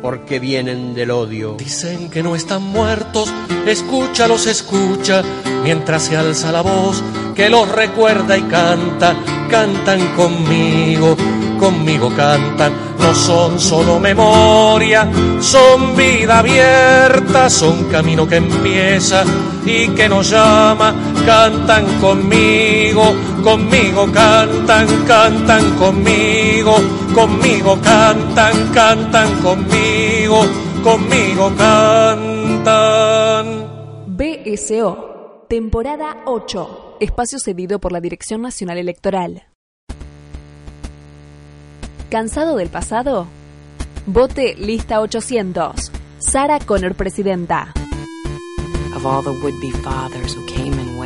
Porque 0.00 0.38
vienen 0.38 0.94
del 0.94 1.10
odio. 1.10 1.56
Dicen 1.58 2.08
que 2.08 2.22
no 2.22 2.34
están 2.34 2.62
muertos, 2.62 3.30
escúchalos, 3.66 4.46
escucha, 4.46 5.22
mientras 5.62 6.04
se 6.04 6.16
alza 6.16 6.50
la 6.50 6.62
voz 6.62 7.02
que 7.38 7.48
los 7.48 7.70
recuerda 7.70 8.36
y 8.36 8.42
canta, 8.42 9.14
cantan 9.48 10.00
conmigo, 10.16 11.16
conmigo 11.58 12.10
cantan, 12.16 12.72
no 12.98 13.14
son 13.14 13.58
solo 13.58 13.98
memoria, 14.00 15.08
son 15.40 15.96
vida 15.96 16.38
abierta, 16.38 17.50
son 17.50 17.84
camino 17.84 18.26
que 18.26 18.36
empieza 18.36 19.24
y 19.64 19.88
que 19.88 20.08
nos 20.08 20.30
llama, 20.30 20.94
cantan 21.26 21.84
conmigo, 22.00 23.14
conmigo 23.42 24.06
cantan, 24.12 24.86
cantan 25.06 25.76
conmigo, 25.76 26.76
conmigo 27.14 27.78
cantan, 27.82 28.72
cantan 28.72 29.40
conmigo, 29.42 30.46
conmigo 30.82 31.52
cantan. 31.56 32.98
BSO, 34.06 35.46
temporada 35.48 36.22
8, 36.26 36.96
espacio 37.00 37.38
cedido 37.38 37.78
por 37.78 37.92
la 37.92 38.00
Dirección 38.00 38.42
Nacional 38.42 38.78
Electoral. 38.78 39.47
¿Cansado 42.10 42.56
del 42.56 42.70
pasado? 42.70 43.26
Vote 44.06 44.54
lista 44.58 45.00
800. 45.00 45.92
Sara 46.18 46.58
Connor, 46.58 46.94
presidenta. 46.94 47.74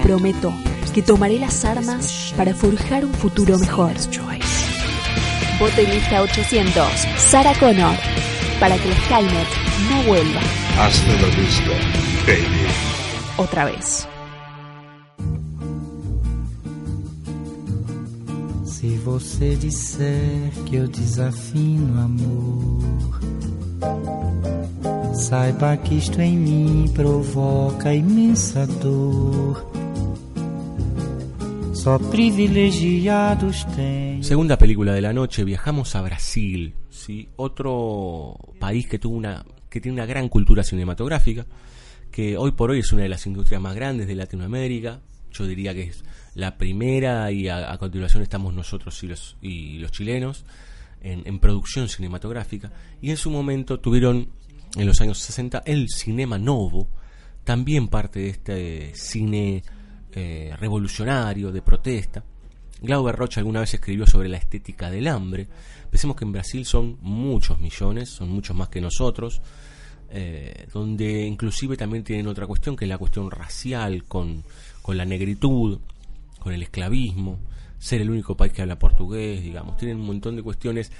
Prometo 0.04 0.52
que 0.94 1.02
tomaré 1.02 1.40
las 1.40 1.64
armas 1.64 2.32
para 2.36 2.54
forjar 2.54 3.04
un 3.04 3.12
futuro 3.14 3.58
mejor. 3.58 3.94
Vote 5.58 5.86
lista 5.88 6.22
800. 6.22 6.86
Sara 7.18 7.52
Connor. 7.58 7.96
Para 8.60 8.76
que 8.76 8.88
el 8.88 8.94
Skynet 8.94 9.48
no 9.90 10.02
vuelva. 10.04 10.40
Hasta 10.78 11.12
la 11.14 11.26
vista, 11.36 11.72
baby. 12.26 12.66
Otra 13.38 13.64
vez. 13.64 14.06
Se 18.82 18.98
você 18.98 19.54
disser 19.54 20.50
que 20.66 20.74
eu 20.74 20.88
desafino 20.88 22.00
amor, 22.00 23.20
saiba 25.14 25.76
que 25.76 25.94
isto 25.94 26.20
em 26.20 26.36
mim 26.36 26.90
provoca 26.92 27.94
imensa 27.94 28.66
dor. 28.66 29.70
Só 31.72 31.96
privilegiados 31.96 33.62
têm. 33.76 34.20
Segunda 34.20 34.58
película 34.58 34.92
de 34.94 35.00
la 35.00 35.12
noche, 35.12 35.44
viajamos 35.44 35.94
a 35.94 36.02
Brasil, 36.02 36.74
¿sí? 36.90 37.28
otro 37.36 38.36
país 38.58 38.88
que 38.88 38.98
tuvo 38.98 39.16
una 39.16 39.46
que 39.70 39.80
tiene 39.80 39.94
una 39.94 40.06
gran 40.06 40.28
cultura 40.28 40.64
cinematográfica, 40.64 41.46
que 42.10 42.36
hoy 42.36 42.50
por 42.50 42.72
hoy 42.72 42.80
es 42.80 42.90
una 42.90 43.04
de 43.04 43.10
las 43.10 43.28
industrias 43.28 43.62
más 43.62 43.76
grandes 43.76 44.08
de 44.08 44.16
Latinoamérica. 44.16 44.98
Yo 45.30 45.46
diría 45.46 45.72
que 45.72 45.84
es 45.84 46.02
la 46.34 46.56
primera 46.56 47.30
y 47.30 47.48
a, 47.48 47.76
continuación 47.78 48.22
estamos 48.22 48.54
nosotros 48.54 49.02
y 49.02 49.06
los, 49.06 49.36
y 49.42 49.78
los 49.78 49.90
chilenos 49.92 50.44
en, 51.02 51.38
producción 51.38 51.88
cinematográfica. 51.88 52.72
Y 53.00 53.10
en 53.10 53.16
su 53.16 53.30
momento 53.30 53.80
tuvieron, 53.80 54.28
en 54.76 54.86
los 54.86 55.00
años 55.00 55.18
60, 55.18 55.62
el 55.66 55.88
Cinema 55.88 56.38
Novo, 56.38 56.88
también 57.44 57.88
parte 57.88 58.20
de 58.20 58.28
este 58.28 58.94
cine 58.94 59.62
eh, 60.12 60.54
revolucionario, 60.58 61.50
de 61.52 61.62
protesta. 61.62 62.24
Glauber 62.80 63.14
Rocha 63.14 63.40
alguna 63.40 63.60
vez 63.60 63.74
escribió 63.74 64.06
sobre 64.06 64.28
la 64.28 64.38
estética 64.38 64.90
del 64.90 65.08
hambre. 65.08 65.48
Pensemos 65.90 66.16
que 66.16 66.24
en 66.24 66.32
Brasil 66.32 66.64
son 66.64 66.98
muchos 67.00 67.58
millones, 67.60 68.08
son 68.08 68.30
muchos 68.30 68.56
más 68.56 68.68
que 68.68 68.80
nosotros, 68.80 69.40
eh, 70.10 70.66
donde 70.72 71.26
inclusive 71.26 71.76
también 71.76 72.04
tienen 72.04 72.26
otra 72.26 72.46
cuestión, 72.46 72.76
que 72.76 72.84
es 72.84 72.88
la 72.88 72.98
cuestión 72.98 73.30
racial, 73.30 74.04
con 74.04 74.44
la 74.88 75.04
negritud, 75.04 75.78
con 76.42 76.52
el 76.52 76.62
esclavismo, 76.62 77.38
ser 77.78 78.00
el 78.00 78.10
único 78.10 78.36
país 78.36 78.52
que 78.52 78.62
habla 78.62 78.78
portugués, 78.78 79.42
digamos. 79.42 79.76
Tienen 79.76 79.98
un 79.98 80.06
montón 80.06 80.36
de 80.36 80.42
cuestiones 80.42 80.90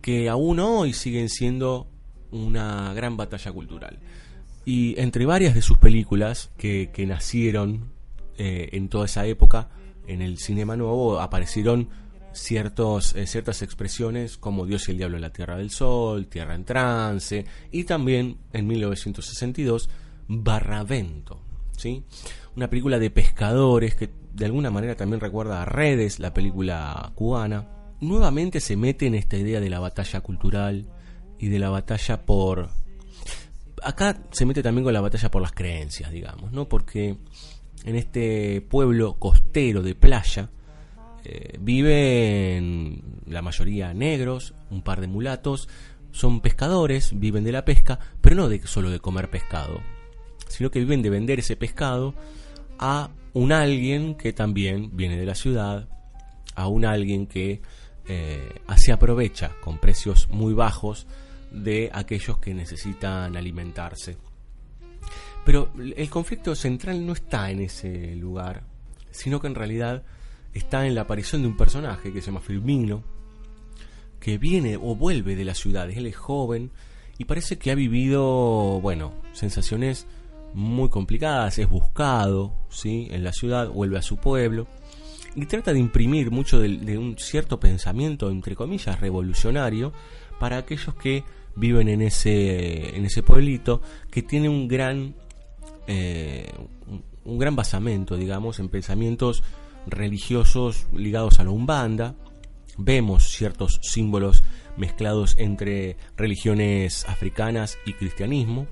que 0.00 0.28
aún 0.28 0.60
hoy 0.60 0.92
siguen 0.92 1.28
siendo 1.28 1.88
una 2.30 2.92
gran 2.94 3.16
batalla 3.16 3.52
cultural. 3.52 3.98
Y 4.64 4.98
entre 5.00 5.26
varias 5.26 5.54
de 5.54 5.62
sus 5.62 5.78
películas 5.78 6.50
que, 6.56 6.90
que 6.92 7.06
nacieron 7.06 7.92
eh, 8.38 8.70
en 8.72 8.88
toda 8.88 9.06
esa 9.06 9.26
época, 9.26 9.68
en 10.06 10.22
el 10.22 10.38
cinema 10.38 10.76
nuevo 10.76 11.20
aparecieron 11.20 11.88
ciertos, 12.32 13.14
eh, 13.14 13.26
ciertas 13.26 13.62
expresiones 13.62 14.36
como 14.36 14.66
Dios 14.66 14.88
y 14.88 14.92
el 14.92 14.98
Diablo 14.98 15.16
en 15.16 15.22
la 15.22 15.32
Tierra 15.32 15.56
del 15.56 15.70
Sol, 15.70 16.26
Tierra 16.26 16.54
en 16.54 16.64
Trance, 16.64 17.44
y 17.70 17.84
también 17.84 18.38
en 18.52 18.66
1962 18.66 19.88
Barravento, 20.26 21.40
¿sí? 21.76 22.04
una 22.56 22.70
película 22.70 22.98
de 22.98 23.10
pescadores 23.10 23.94
que 23.94 24.10
de 24.32 24.44
alguna 24.44 24.70
manera 24.70 24.96
también 24.96 25.20
recuerda 25.20 25.62
a 25.62 25.64
Redes, 25.64 26.18
la 26.18 26.34
película 26.34 27.12
cubana. 27.14 27.68
Nuevamente 28.00 28.60
se 28.60 28.76
mete 28.76 29.06
en 29.06 29.14
esta 29.14 29.36
idea 29.36 29.60
de 29.60 29.70
la 29.70 29.80
batalla 29.80 30.20
cultural 30.20 30.86
y 31.38 31.48
de 31.48 31.58
la 31.58 31.70
batalla 31.70 32.24
por... 32.24 32.68
Acá 33.82 34.22
se 34.30 34.46
mete 34.46 34.62
también 34.62 34.84
con 34.84 34.94
la 34.94 35.00
batalla 35.00 35.30
por 35.30 35.42
las 35.42 35.52
creencias, 35.52 36.10
digamos, 36.10 36.52
¿no? 36.52 36.68
Porque 36.68 37.16
en 37.84 37.96
este 37.96 38.60
pueblo 38.62 39.14
costero 39.18 39.82
de 39.82 39.94
playa 39.94 40.48
eh, 41.24 41.58
viven 41.60 43.02
la 43.26 43.42
mayoría 43.42 43.92
negros, 43.94 44.54
un 44.70 44.82
par 44.82 45.00
de 45.00 45.06
mulatos, 45.06 45.68
son 46.12 46.40
pescadores, 46.40 47.18
viven 47.18 47.44
de 47.44 47.52
la 47.52 47.64
pesca, 47.64 47.98
pero 48.20 48.36
no 48.36 48.48
de 48.48 48.64
solo 48.66 48.90
de 48.90 49.00
comer 49.00 49.30
pescado, 49.30 49.80
sino 50.48 50.70
que 50.70 50.78
viven 50.80 51.02
de 51.02 51.10
vender 51.10 51.38
ese 51.38 51.56
pescado 51.56 52.14
a 52.78 53.10
un 53.32 53.52
alguien 53.52 54.14
que 54.14 54.32
también 54.32 54.96
viene 54.96 55.16
de 55.16 55.26
la 55.26 55.34
ciudad, 55.34 55.88
a 56.54 56.68
un 56.68 56.84
alguien 56.84 57.26
que 57.26 57.60
eh, 58.06 58.60
se 58.76 58.92
aprovecha 58.92 59.52
con 59.60 59.78
precios 59.78 60.28
muy 60.30 60.54
bajos 60.54 61.06
de 61.50 61.90
aquellos 61.92 62.38
que 62.38 62.54
necesitan 62.54 63.36
alimentarse. 63.36 64.16
Pero 65.44 65.70
el 65.76 66.08
conflicto 66.08 66.54
central 66.54 67.04
no 67.04 67.12
está 67.12 67.50
en 67.50 67.60
ese 67.60 68.14
lugar, 68.16 68.64
sino 69.10 69.40
que 69.40 69.46
en 69.46 69.54
realidad 69.54 70.02
está 70.54 70.86
en 70.86 70.94
la 70.94 71.02
aparición 71.02 71.42
de 71.42 71.48
un 71.48 71.56
personaje 71.56 72.12
que 72.12 72.20
se 72.20 72.26
llama 72.26 72.40
Firmino, 72.40 73.02
que 74.20 74.38
viene 74.38 74.76
o 74.76 74.94
vuelve 74.94 75.36
de 75.36 75.44
la 75.44 75.54
ciudad. 75.54 75.90
Él 75.90 76.06
es 76.06 76.16
joven 76.16 76.70
y 77.18 77.26
parece 77.26 77.58
que 77.58 77.70
ha 77.70 77.74
vivido, 77.74 78.80
bueno, 78.80 79.12
sensaciones 79.32 80.06
muy 80.54 80.88
complicadas, 80.88 81.58
es 81.58 81.68
buscado 81.68 82.54
¿sí? 82.70 83.08
en 83.10 83.24
la 83.24 83.32
ciudad, 83.32 83.68
vuelve 83.68 83.98
a 83.98 84.02
su 84.02 84.16
pueblo 84.16 84.66
y 85.34 85.46
trata 85.46 85.72
de 85.72 85.80
imprimir 85.80 86.30
mucho 86.30 86.60
de, 86.60 86.96
un 86.96 87.18
cierto 87.18 87.58
pensamiento, 87.58 88.30
entre 88.30 88.54
comillas, 88.54 89.00
revolucionario 89.00 89.92
para 90.38 90.58
aquellos 90.58 90.94
que 90.94 91.24
viven 91.56 91.88
en 91.88 92.02
ese, 92.02 92.96
en 92.96 93.04
ese 93.04 93.22
pueblito 93.22 93.82
que 94.10 94.22
tiene 94.22 94.48
un 94.48 94.68
gran, 94.68 95.16
eh, 95.88 96.52
un 97.24 97.38
gran 97.38 97.56
basamento, 97.56 98.16
digamos, 98.16 98.60
en 98.60 98.68
pensamientos 98.68 99.42
religiosos 99.86 100.86
ligados 100.92 101.40
a 101.40 101.44
la 101.44 101.50
Umbanda. 101.50 102.14
Vemos 102.78 103.28
ciertos 103.30 103.80
símbolos 103.82 104.44
mezclados 104.76 105.34
entre 105.38 105.96
religiones 106.16 107.04
africanas 107.08 107.78
y 107.86 107.92
cristianismo 107.94 108.68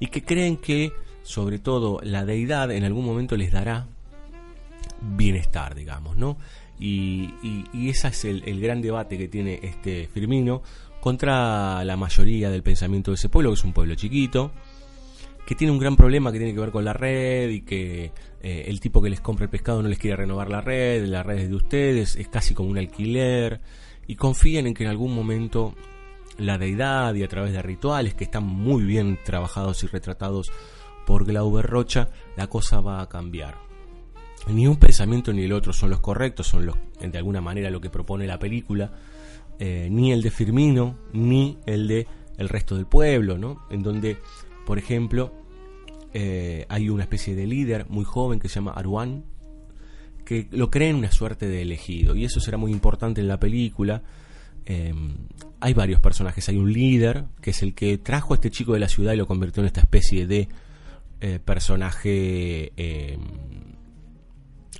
y 0.00 0.06
que 0.08 0.24
creen 0.24 0.56
que 0.56 0.92
sobre 1.22 1.58
todo 1.58 2.00
la 2.02 2.24
deidad 2.24 2.72
en 2.72 2.84
algún 2.84 3.04
momento 3.04 3.36
les 3.36 3.52
dará 3.52 3.86
bienestar, 5.00 5.74
digamos, 5.74 6.16
¿no? 6.16 6.38
Y, 6.78 7.30
ese 7.88 8.08
es 8.08 8.24
el, 8.24 8.42
el, 8.46 8.58
gran 8.60 8.80
debate 8.80 9.18
que 9.18 9.28
tiene 9.28 9.60
este 9.62 10.08
Firmino 10.08 10.62
contra 11.00 11.84
la 11.84 11.96
mayoría 11.96 12.50
del 12.50 12.62
pensamiento 12.62 13.10
de 13.10 13.16
ese 13.16 13.28
pueblo, 13.28 13.50
que 13.50 13.54
es 13.54 13.64
un 13.64 13.74
pueblo 13.74 13.94
chiquito, 13.94 14.50
que 15.46 15.54
tiene 15.54 15.72
un 15.72 15.78
gran 15.78 15.96
problema 15.96 16.32
que 16.32 16.38
tiene 16.38 16.54
que 16.54 16.60
ver 16.60 16.70
con 16.70 16.84
la 16.84 16.94
red 16.94 17.50
y 17.50 17.62
que 17.62 18.12
eh, 18.42 18.64
el 18.68 18.80
tipo 18.80 19.02
que 19.02 19.10
les 19.10 19.20
compra 19.20 19.44
el 19.44 19.50
pescado 19.50 19.82
no 19.82 19.88
les 19.88 19.98
quiere 19.98 20.16
renovar 20.16 20.48
la 20.48 20.62
red, 20.62 21.04
la 21.06 21.22
red 21.22 21.38
es 21.38 21.48
de 21.50 21.56
ustedes, 21.56 22.16
es 22.16 22.28
casi 22.28 22.54
como 22.54 22.70
un 22.70 22.78
alquiler, 22.78 23.60
y 24.06 24.16
confían 24.16 24.66
en 24.66 24.74
que 24.74 24.84
en 24.84 24.90
algún 24.90 25.14
momento 25.14 25.74
la 26.40 26.58
deidad 26.58 27.14
y 27.14 27.22
a 27.22 27.28
través 27.28 27.52
de 27.52 27.62
rituales 27.62 28.14
que 28.14 28.24
están 28.24 28.44
muy 28.44 28.82
bien 28.84 29.18
trabajados 29.24 29.84
y 29.84 29.86
retratados 29.86 30.50
por 31.06 31.24
Glauber 31.24 31.66
Rocha, 31.66 32.08
la 32.36 32.46
cosa 32.46 32.80
va 32.80 33.00
a 33.00 33.08
cambiar. 33.08 33.58
Ni 34.48 34.66
un 34.66 34.76
pensamiento 34.76 35.32
ni 35.32 35.44
el 35.44 35.52
otro 35.52 35.72
son 35.72 35.90
los 35.90 36.00
correctos, 36.00 36.46
son 36.46 36.66
los, 36.66 36.76
de 37.00 37.18
alguna 37.18 37.40
manera 37.40 37.70
lo 37.70 37.80
que 37.80 37.90
propone 37.90 38.26
la 38.26 38.38
película, 38.38 38.92
eh, 39.58 39.88
ni 39.90 40.12
el 40.12 40.22
de 40.22 40.30
Firmino, 40.30 40.96
ni 41.12 41.58
el 41.66 41.86
de 41.86 42.06
el 42.38 42.48
resto 42.48 42.74
del 42.74 42.86
pueblo, 42.86 43.36
¿no? 43.36 43.66
En 43.70 43.82
donde, 43.82 44.16
por 44.64 44.78
ejemplo, 44.78 45.34
eh, 46.14 46.64
hay 46.70 46.88
una 46.88 47.02
especie 47.02 47.34
de 47.34 47.46
líder 47.46 47.86
muy 47.90 48.04
joven 48.04 48.40
que 48.40 48.48
se 48.48 48.54
llama 48.54 48.72
Aruan, 48.72 49.24
que 50.24 50.48
lo 50.50 50.70
creen 50.70 50.96
una 50.96 51.12
suerte 51.12 51.46
de 51.46 51.60
elegido, 51.60 52.16
y 52.16 52.24
eso 52.24 52.40
será 52.40 52.56
muy 52.56 52.72
importante 52.72 53.20
en 53.20 53.28
la 53.28 53.38
película. 53.38 54.02
Eh, 54.64 54.94
hay 55.60 55.74
varios 55.74 56.00
personajes, 56.00 56.48
hay 56.48 56.56
un 56.56 56.72
líder, 56.72 57.24
que 57.40 57.50
es 57.50 57.62
el 57.62 57.74
que 57.74 57.98
trajo 57.98 58.34
a 58.34 58.36
este 58.36 58.50
chico 58.50 58.72
de 58.72 58.80
la 58.80 58.88
ciudad 58.88 59.12
y 59.12 59.16
lo 59.16 59.26
convirtió 59.26 59.62
en 59.62 59.66
esta 59.66 59.80
especie 59.80 60.26
de 60.26 60.48
eh, 61.20 61.38
personaje 61.44 62.72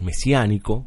mesiánico, 0.00 0.86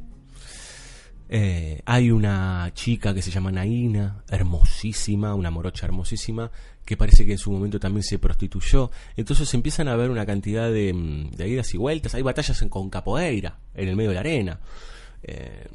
eh, 1.35 1.81
hay 1.85 2.11
una 2.11 2.69
chica 2.75 3.11
que 3.11 3.23
se 3.23 3.31
llama 3.31 3.51
Naina, 3.51 4.23
hermosísima, 4.29 5.33
una 5.33 5.49
morocha 5.49 5.87
hermosísima, 5.87 6.51
que 6.85 6.95
parece 6.95 7.25
que 7.25 7.31
en 7.31 7.37
su 7.39 7.51
momento 7.51 7.79
también 7.79 8.03
se 8.03 8.19
prostituyó. 8.19 8.91
Entonces 9.15 9.51
empiezan 9.55 9.87
a 9.87 9.93
haber 9.93 10.11
una 10.11 10.27
cantidad 10.27 10.71
de, 10.71 10.93
mm, 10.93 11.41
idas 11.41 11.73
y 11.73 11.77
vueltas. 11.77 12.13
Hay 12.13 12.21
batallas 12.21 12.63
con 12.69 12.87
capoeira, 12.91 13.57
en 13.73 13.89
el 13.89 13.95
medio 13.95 14.09
de 14.09 14.13
la 14.13 14.19
arena. 14.19 14.59
Eh, 15.23 15.67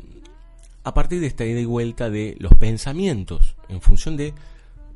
a 0.89 0.95
partir 0.95 1.21
de 1.21 1.27
esta 1.27 1.45
ida 1.45 1.61
y 1.61 1.67
vuelta 1.67 2.09
de 2.09 2.35
los 2.39 2.55
pensamientos, 2.55 3.57
en 3.69 3.81
función 3.83 4.17
de 4.17 4.33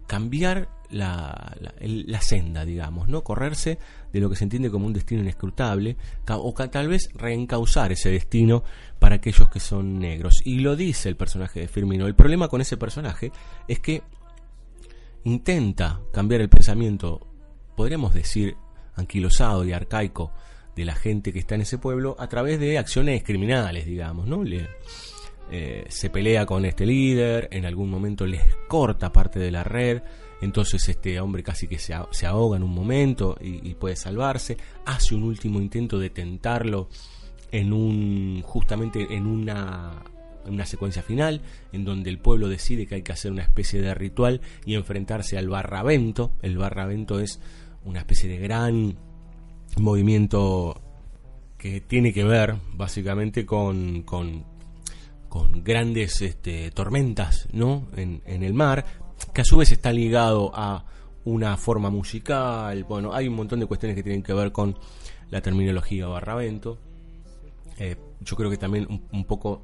cambiar 0.06 0.68
la, 0.90 1.56
la, 1.80 2.20
senda, 2.20 2.64
digamos, 2.64 3.08
¿no? 3.08 3.22
Correrse 3.22 3.78
de 4.12 4.20
lo 4.20 4.28
que 4.28 4.36
se 4.36 4.44
entiende 4.44 4.70
como 4.70 4.86
un 4.86 4.92
destino 4.92 5.20
inescrutable, 5.20 5.96
o 6.28 6.52
tal 6.54 6.88
vez 6.88 7.10
reencauzar 7.14 7.92
ese 7.92 8.10
destino 8.10 8.64
para 8.98 9.16
aquellos 9.16 9.48
que 9.50 9.60
son 9.60 9.98
negros. 9.98 10.40
Y 10.44 10.60
lo 10.60 10.76
dice 10.76 11.08
el 11.08 11.16
personaje 11.16 11.60
de 11.60 11.68
Firmino. 11.68 12.06
El 12.06 12.14
problema 12.14 12.48
con 12.48 12.60
ese 12.60 12.76
personaje 12.76 13.32
es 13.68 13.80
que 13.80 14.02
intenta 15.24 16.00
cambiar 16.12 16.40
el 16.40 16.48
pensamiento, 16.48 17.26
podríamos 17.76 18.14
decir, 18.14 18.56
anquilosado 18.96 19.64
y 19.64 19.72
arcaico 19.72 20.32
de 20.74 20.86
la 20.86 20.94
gente 20.94 21.32
que 21.32 21.38
está 21.38 21.54
en 21.54 21.62
ese 21.62 21.76
pueblo 21.76 22.16
a 22.18 22.28
través 22.28 22.58
de 22.58 22.78
acciones 22.78 23.22
criminales, 23.22 23.86
digamos, 23.86 24.26
¿no? 24.26 24.42
Le, 24.42 24.68
eh, 25.50 25.84
se 25.88 26.10
pelea 26.10 26.46
con 26.46 26.64
este 26.64 26.86
líder, 26.86 27.48
en 27.50 27.66
algún 27.66 27.90
momento 27.90 28.26
les 28.26 28.42
corta 28.68 29.12
parte 29.12 29.38
de 29.38 29.50
la 29.50 29.64
red, 29.64 30.02
entonces 30.40 30.88
este 30.88 31.20
hombre 31.20 31.42
casi 31.42 31.68
que 31.68 31.78
se, 31.78 31.94
ahoga 32.26 32.56
en 32.56 32.62
un 32.62 32.74
momento 32.74 33.36
y, 33.40 33.74
puede 33.74 33.96
salvarse, 33.96 34.56
hace 34.84 35.14
un 35.14 35.24
último 35.24 35.60
intento 35.60 35.98
de 35.98 36.10
tentarlo 36.10 36.88
en 37.50 37.72
un 37.72 38.42
justamente 38.42 39.14
en 39.14 39.26
una 39.26 40.02
una 40.44 40.66
secuencia 40.66 41.04
final 41.04 41.40
en 41.72 41.84
donde 41.84 42.10
el 42.10 42.18
pueblo 42.18 42.48
decide 42.48 42.86
que 42.86 42.96
hay 42.96 43.02
que 43.02 43.12
hacer 43.12 43.30
una 43.30 43.42
especie 43.42 43.80
de 43.80 43.94
ritual 43.94 44.40
y 44.64 44.74
enfrentarse 44.74 45.38
al 45.38 45.48
barravento. 45.48 46.32
El 46.42 46.58
barravento 46.58 47.20
es 47.20 47.38
una 47.84 48.00
especie 48.00 48.28
de 48.28 48.38
gran 48.38 48.96
movimiento 49.78 50.80
que 51.58 51.80
tiene 51.80 52.12
que 52.12 52.24
ver 52.24 52.56
básicamente 52.74 53.46
con, 53.46 54.02
con 54.02 54.44
con 55.32 55.64
grandes 55.64 56.20
este, 56.20 56.70
tormentas 56.72 57.48
¿no? 57.54 57.88
En, 57.96 58.20
el 58.26 58.52
mar, 58.52 58.84
que 59.32 59.40
a 59.40 59.44
su 59.46 59.56
vez 59.56 59.72
está 59.72 59.90
ligado 59.90 60.52
a 60.54 60.84
una 61.24 61.56
forma 61.56 61.88
musical. 61.88 62.84
Bueno, 62.84 63.14
hay 63.14 63.28
un 63.28 63.36
montón 63.36 63.58
de 63.58 63.64
cuestiones 63.64 63.96
que 63.96 64.02
tienen 64.02 64.22
que 64.22 64.34
ver 64.34 64.52
con 64.52 64.76
la 65.30 65.40
terminología 65.40 66.06
barravento. 66.06 66.76
Eh, 67.78 67.96
yo 68.20 68.36
creo 68.36 68.50
que 68.50 68.58
también 68.58 68.86
un, 69.10 69.24
poco 69.24 69.62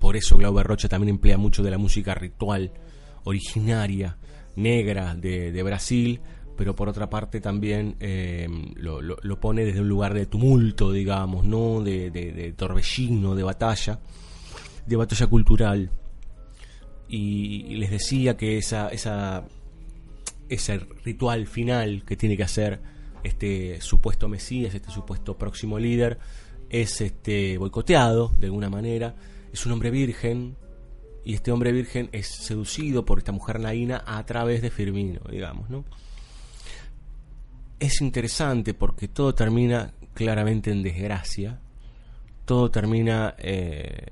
por 0.00 0.16
eso 0.16 0.36
Glauber 0.36 0.66
Rocha 0.66 0.88
también 0.88 1.10
emplea 1.10 1.38
mucho 1.38 1.62
de 1.62 1.70
la 1.70 1.78
música 1.78 2.12
ritual 2.16 2.72
originaria, 3.22 4.18
negra 4.56 5.14
de, 5.14 5.62
Brasil, 5.62 6.20
pero 6.56 6.74
por 6.74 6.88
otra 6.88 7.08
parte 7.08 7.40
también 7.40 7.94
eh, 8.00 8.48
lo, 8.74 9.40
pone 9.40 9.64
desde 9.64 9.80
un 9.80 9.88
lugar 9.88 10.12
de 10.12 10.26
tumulto, 10.26 10.90
digamos, 10.90 11.44
¿no? 11.44 11.82
de, 11.82 12.10
de 12.10 12.52
torbellino, 12.54 13.36
de 13.36 13.44
batalla 13.44 14.00
de 14.88 14.96
batalla 14.96 15.26
cultural. 15.26 15.90
Y 17.08 17.76
les 17.76 17.90
decía 17.90 18.36
que 18.36 18.58
esa, 18.58 18.88
esa, 18.88 19.44
ese 20.48 20.78
ritual 21.04 21.46
final 21.46 22.04
que 22.04 22.16
tiene 22.16 22.36
que 22.36 22.42
hacer 22.42 22.80
este 23.22 23.80
supuesto 23.80 24.28
Mesías, 24.28 24.74
este 24.74 24.90
supuesto 24.90 25.36
próximo 25.36 25.78
líder, 25.78 26.18
es 26.70 27.00
este 27.00 27.58
boicoteado 27.58 28.34
de 28.38 28.46
alguna 28.46 28.68
manera. 28.68 29.14
Es 29.52 29.64
un 29.66 29.72
hombre 29.72 29.90
virgen 29.90 30.56
y 31.24 31.34
este 31.34 31.52
hombre 31.52 31.72
virgen 31.72 32.08
es 32.12 32.26
seducido 32.26 33.04
por 33.04 33.18
esta 33.18 33.32
mujer 33.32 33.60
naína 33.60 34.02
a 34.06 34.24
través 34.24 34.62
de 34.62 34.70
Firmino, 34.70 35.20
digamos, 35.30 35.68
¿no? 35.70 35.84
Es 37.78 38.00
interesante 38.00 38.74
porque 38.74 39.08
todo 39.08 39.34
termina 39.34 39.92
claramente 40.14 40.70
en 40.70 40.82
desgracia, 40.82 41.60
todo 42.44 42.70
termina 42.70 43.34
eh, 43.38 44.06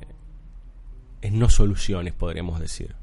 en 1.23 1.39
no 1.39 1.49
soluciones, 1.49 2.15
podríamos 2.15 2.61
decir. 2.61 2.95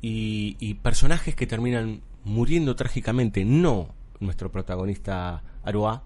Y, 0.00 0.74
personajes 0.82 1.36
que 1.36 1.46
terminan 1.46 2.02
muriendo 2.24 2.74
trágicamente, 2.74 3.44
no 3.44 3.94
nuestro 4.20 4.50
protagonista 4.50 5.42
Aroa, 5.62 6.02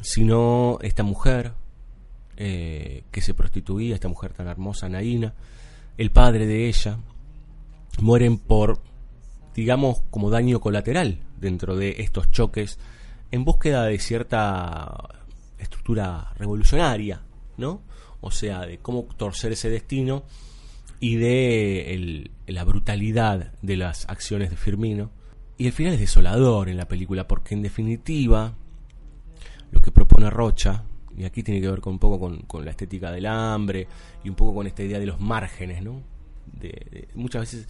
sino 0.00 0.78
esta 0.82 1.02
mujer 1.02 1.54
eh, 2.36 3.02
que 3.10 3.20
se 3.20 3.34
prostituía, 3.34 3.94
esta 3.94 4.08
mujer 4.08 4.32
tan 4.32 4.46
hermosa, 4.46 4.88
Naina, 4.88 5.34
el 5.98 6.10
padre 6.10 6.46
de 6.46 6.68
ella, 6.68 6.98
mueren 8.00 8.38
por, 8.38 8.80
digamos, 9.54 10.02
como 10.10 10.30
daño 10.30 10.60
colateral 10.60 11.20
dentro 11.40 11.76
de 11.76 11.96
estos 11.98 12.30
choques 12.30 12.78
en 13.30 13.44
búsqueda 13.44 13.84
de 13.84 13.98
cierta 13.98 15.08
estructura 15.58 16.32
revolucionaria, 16.36 17.22
¿no? 17.56 17.80
O 18.20 18.30
sea, 18.30 18.66
de 18.66 18.78
cómo 18.78 19.04
torcer 19.16 19.52
ese 19.52 19.70
destino 19.70 20.24
y 21.00 21.16
de 21.16 22.30
la 22.46 22.64
brutalidad 22.64 23.52
de 23.62 23.76
las 23.76 24.08
acciones 24.08 24.50
de 24.50 24.56
Firmino. 24.56 25.10
Y 25.58 25.66
el 25.66 25.72
final 25.72 25.94
es 25.94 26.00
desolador 26.00 26.68
en 26.68 26.76
la 26.76 26.88
película, 26.88 27.26
porque 27.26 27.54
en 27.54 27.62
definitiva 27.62 28.54
lo 29.70 29.80
que 29.80 29.90
propone 29.90 30.30
Rocha, 30.30 30.84
y 31.16 31.24
aquí 31.24 31.42
tiene 31.42 31.60
que 31.60 31.68
ver 31.68 31.80
con 31.80 31.94
un 31.94 31.98
poco 31.98 32.18
con, 32.46 32.64
la 32.64 32.70
estética 32.70 33.10
del 33.10 33.26
hambre 33.26 33.88
y 34.22 34.28
un 34.28 34.34
poco 34.34 34.54
con 34.54 34.66
esta 34.66 34.82
idea 34.82 34.98
de 34.98 35.06
los 35.06 35.20
márgenes, 35.20 35.82
¿no? 35.82 36.02
De, 36.46 37.08
muchas 37.14 37.42
veces 37.42 37.68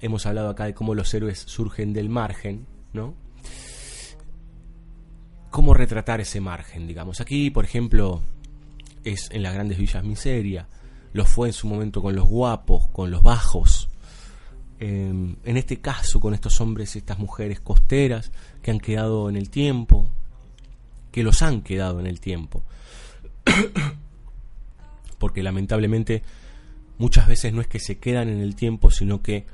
hemos 0.00 0.26
hablado 0.26 0.50
acá 0.50 0.64
de 0.64 0.74
cómo 0.74 0.94
los 0.94 1.12
héroes 1.14 1.38
surgen 1.38 1.92
del 1.92 2.08
margen, 2.08 2.66
¿no? 2.92 3.14
¿Cómo 5.50 5.74
retratar 5.74 6.20
ese 6.20 6.40
margen, 6.40 6.86
digamos? 6.86 7.20
Aquí, 7.20 7.50
por 7.50 7.64
ejemplo, 7.64 8.20
es 9.04 9.28
en 9.30 9.42
las 9.42 9.54
grandes 9.54 9.78
villas 9.78 10.04
miseria, 10.04 10.68
lo 11.12 11.24
fue 11.24 11.48
en 11.48 11.52
su 11.52 11.66
momento 11.66 12.02
con 12.02 12.14
los 12.14 12.26
guapos, 12.26 12.88
con 12.88 13.10
los 13.10 13.22
bajos, 13.22 13.88
em, 14.78 15.36
en 15.44 15.56
este 15.56 15.80
caso 15.80 16.20
con 16.20 16.34
estos 16.34 16.60
hombres 16.60 16.94
y 16.94 16.98
estas 16.98 17.18
mujeres 17.18 17.60
costeras 17.60 18.30
que 18.62 18.70
han 18.70 18.80
quedado 18.80 19.28
en 19.28 19.36
el 19.36 19.50
tiempo, 19.50 20.08
que 21.10 21.22
los 21.22 21.42
han 21.42 21.62
quedado 21.62 22.00
en 22.00 22.06
el 22.06 22.20
tiempo. 22.20 22.62
Porque 25.18 25.42
lamentablemente 25.42 26.22
muchas 26.98 27.26
veces 27.26 27.52
no 27.52 27.60
es 27.60 27.66
que 27.66 27.80
se 27.80 27.98
quedan 27.98 28.28
en 28.28 28.40
el 28.40 28.54
tiempo, 28.54 28.90
sino 28.90 29.22
que 29.22 29.46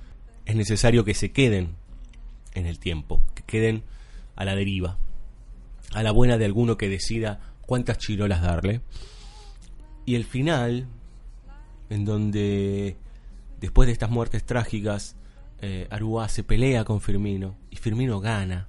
es 0.44 0.56
necesario 0.56 1.04
que 1.04 1.14
se 1.14 1.32
queden 1.32 1.76
en 2.54 2.66
el 2.66 2.78
tiempo, 2.78 3.22
que 3.34 3.42
queden 3.42 3.82
a 4.36 4.44
la 4.44 4.54
deriva, 4.54 4.98
a 5.92 6.02
la 6.02 6.10
buena 6.10 6.36
de 6.36 6.44
alguno 6.44 6.76
que 6.76 6.88
decida 6.88 7.40
cuántas 7.62 7.98
chirolas 7.98 8.42
darle 8.42 8.82
y 10.06 10.14
el 10.14 10.24
final, 10.24 10.86
en 11.88 12.04
donde 12.04 12.96
después 13.60 13.86
de 13.86 13.92
estas 13.92 14.10
muertes 14.10 14.44
trágicas, 14.44 15.16
eh, 15.60 15.86
Aruá 15.90 16.28
se 16.28 16.44
pelea 16.44 16.84
con 16.84 17.00
Firmino 17.00 17.56
y 17.70 17.76
Firmino 17.76 18.20
gana 18.20 18.68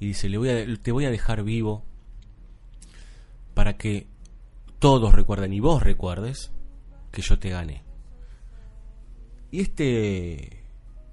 y 0.00 0.08
dice, 0.08 0.28
Le 0.28 0.38
voy 0.38 0.50
a, 0.50 0.76
te 0.76 0.92
voy 0.92 1.06
a 1.06 1.10
dejar 1.10 1.42
vivo 1.44 1.84
para 3.54 3.76
que 3.76 4.06
todos 4.78 5.14
recuerden 5.14 5.52
y 5.52 5.60
vos 5.60 5.82
recuerdes 5.82 6.52
que 7.10 7.22
yo 7.22 7.38
te 7.38 7.50
gané. 7.50 7.82
Y 9.50 9.60
este 9.60 10.64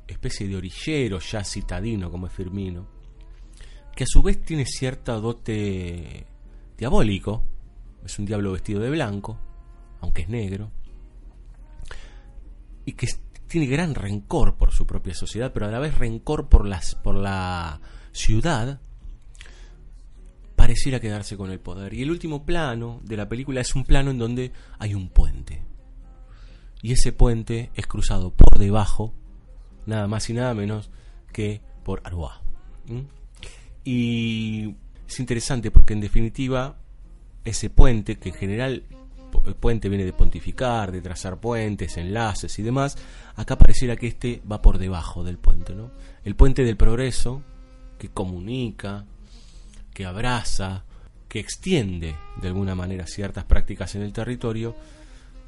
especie 0.08 0.48
de 0.48 0.58
orillero 0.58 1.20
ya 1.20 1.44
citadino 1.44 2.12
como 2.12 2.28
es 2.28 2.34
Firmino, 2.34 2.88
que 3.96 4.04
a 4.04 4.08
su 4.08 4.22
vez 4.22 4.44
tiene 4.44 4.66
cierta 4.66 5.14
dote 5.14 6.26
diabólico, 6.78 7.46
es 8.06 8.20
un 8.20 8.26
diablo 8.26 8.52
vestido 8.52 8.80
de 8.80 8.90
blanco, 8.90 9.38
aunque 10.00 10.24
es 10.24 10.30
negro, 10.30 10.72
y 12.86 12.94
que 12.94 13.08
tiene 13.48 13.68
gran 13.68 13.96
rencor 13.96 14.56
por 14.56 14.72
su 14.72 14.88
propia 14.88 15.14
sociedad, 15.14 15.52
pero 15.54 15.66
a 15.66 15.72
la 15.72 15.80
vez 15.80 15.98
rencor 15.98 16.48
por, 16.48 16.66
las, 16.66 16.96
por 16.96 17.16
la 17.16 17.82
ciudad, 18.12 18.80
pareciera 20.56 21.00
quedarse 21.00 21.36
con 21.36 21.52
el 21.52 21.60
poder. 21.60 21.94
Y 21.94 22.02
el 22.04 22.12
último 22.12 22.46
plano 22.46 23.02
de 23.04 23.18
la 23.18 23.28
película 23.28 23.62
es 23.62 23.76
un 23.76 23.84
plano 23.84 24.12
en 24.12 24.18
donde 24.18 24.52
hay 24.80 24.94
un 24.94 25.10
puente. 25.10 25.64
Y 26.82 26.94
ese 26.94 27.12
puente 27.12 27.72
es 27.76 27.88
cruzado 27.88 28.34
por 28.34 28.58
debajo, 28.58 29.14
nada 29.86 30.08
más 30.08 30.30
y 30.30 30.34
nada 30.34 30.54
menos 30.54 30.90
que 31.34 31.62
por 31.84 32.02
Aruá. 32.06 32.42
Y 33.84 34.76
es 35.08 35.20
interesante 35.20 35.72
porque 35.72 35.94
en 35.94 36.02
definitiva 36.02 36.78
ese 37.46 37.70
puente, 37.70 38.18
que 38.18 38.30
en 38.30 38.36
general 38.36 38.84
el 39.46 39.56
puente 39.56 39.90
viene 39.90 40.06
de 40.06 40.14
pontificar, 40.14 40.92
de 40.92 41.02
trazar 41.02 41.40
puentes, 41.40 41.98
enlaces 41.98 42.58
y 42.60 42.64
demás, 42.64 42.98
acá 43.36 43.58
pareciera 43.58 43.96
que 43.96 44.08
este 44.08 44.42
va 44.50 44.62
por 44.62 44.78
debajo 44.78 45.24
del 45.24 45.38
puente, 45.38 45.74
¿no? 45.74 45.92
El 46.24 46.36
puente 46.36 46.64
del 46.64 46.78
progreso, 46.78 47.42
que 47.98 48.10
comunica, 48.10 49.06
que 49.94 50.06
abraza, 50.06 50.84
que 51.28 51.40
extiende 51.40 52.16
de 52.42 52.48
alguna 52.48 52.76
manera 52.76 53.08
ciertas 53.08 53.46
prácticas 53.46 53.96
en 53.96 54.02
el 54.02 54.14
territorio, 54.14 54.76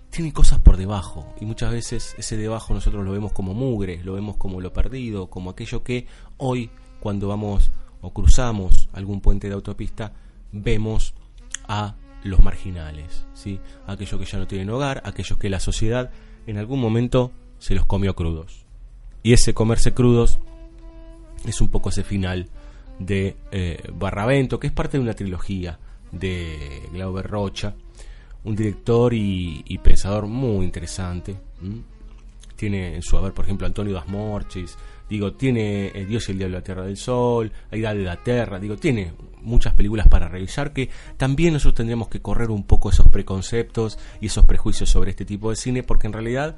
tiene 0.10 0.32
cosas 0.32 0.60
por 0.60 0.78
debajo 0.78 1.34
y 1.41 1.46
muchas 1.46 1.72
veces 1.72 2.16
ese 2.18 2.38
debajo 2.38 2.74
nosotros 2.74 3.04
lo 3.04 3.12
vemos 3.12 3.34
como 3.34 3.54
mugre, 3.54 4.04
lo 4.04 4.14
vemos 4.14 4.38
como 4.38 4.62
lo 4.62 4.72
perdido, 4.72 5.28
como 5.28 5.50
aquello 5.50 5.84
que 5.84 6.06
hoy 6.38 6.70
cuando 7.00 7.28
vamos 7.28 7.72
o 8.02 8.14
cruzamos 8.14 8.89
algún 8.94 9.22
puente 9.22 9.48
de 9.48 9.56
autopista 9.56 10.14
vemos 10.52 11.16
a 11.68 11.95
los 12.24 12.41
marginales, 12.41 13.26
¿sí? 13.34 13.59
aquellos 13.86 14.20
que 14.20 14.26
ya 14.26 14.38
no 14.38 14.47
tienen 14.47 14.70
hogar, 14.70 15.01
aquellos 15.05 15.38
que 15.38 15.49
la 15.49 15.59
sociedad 15.59 16.11
en 16.47 16.57
algún 16.57 16.80
momento 16.80 17.32
se 17.59 17.76
los 17.76 17.86
comió 17.86 18.16
crudos. 18.16 18.66
Y 19.24 19.34
ese 19.34 19.53
comerse 19.53 19.93
crudos 19.93 20.39
es 21.45 21.61
un 21.61 21.70
poco 21.70 21.89
ese 21.89 22.03
final 22.03 22.47
de 22.99 23.36
eh, 23.51 23.82
Barravento, 23.93 24.59
que 24.59 24.68
es 24.68 24.74
parte 24.74 24.97
de 24.97 25.03
una 25.03 25.14
trilogía 25.14 25.80
de 26.11 26.89
Glauber 26.91 27.26
Rocha, 27.26 27.76
un 28.43 28.55
director 28.55 29.14
y, 29.14 29.80
pensador 29.82 30.28
muy 30.28 30.66
interesante. 30.66 31.36
Tiene 32.55 32.95
en 32.95 33.01
su 33.01 33.18
haber, 33.18 33.34
por 33.34 33.45
ejemplo, 33.45 33.66
Antonio 33.66 33.93
Das 33.93 34.07
Morchis, 34.07 34.78
digo, 35.14 35.34
tiene 35.34 35.91
eh, 35.93 36.05
Dios 36.07 36.28
y 36.28 36.32
el 36.32 36.39
Diablo 36.39 36.57
la 36.57 36.64
Tierra 36.64 36.84
del 36.84 36.97
Sol, 36.97 37.51
La 37.72 37.93
de 37.93 38.03
la 38.03 38.18
Tierra, 38.18 38.59
digo, 38.59 38.78
tiene 38.78 39.14
muchas 39.41 39.74
películas 39.74 40.07
para 40.07 40.28
revisar 40.28 40.74
que 40.74 40.89
también 41.18 41.53
nosotros 41.53 41.76
tendríamos 41.76 42.07
que 42.07 42.20
correr 42.20 42.49
un 42.49 42.64
poco 42.64 42.89
esos 42.89 43.07
preconceptos 43.09 43.99
y 44.22 44.26
esos 44.26 44.45
prejuicios 44.45 44.89
sobre 44.89 45.11
este 45.11 45.24
tipo 45.24 45.51
de 45.51 45.55
cine, 45.55 45.84
porque 45.84 46.07
en 46.07 46.14
realidad 46.14 46.55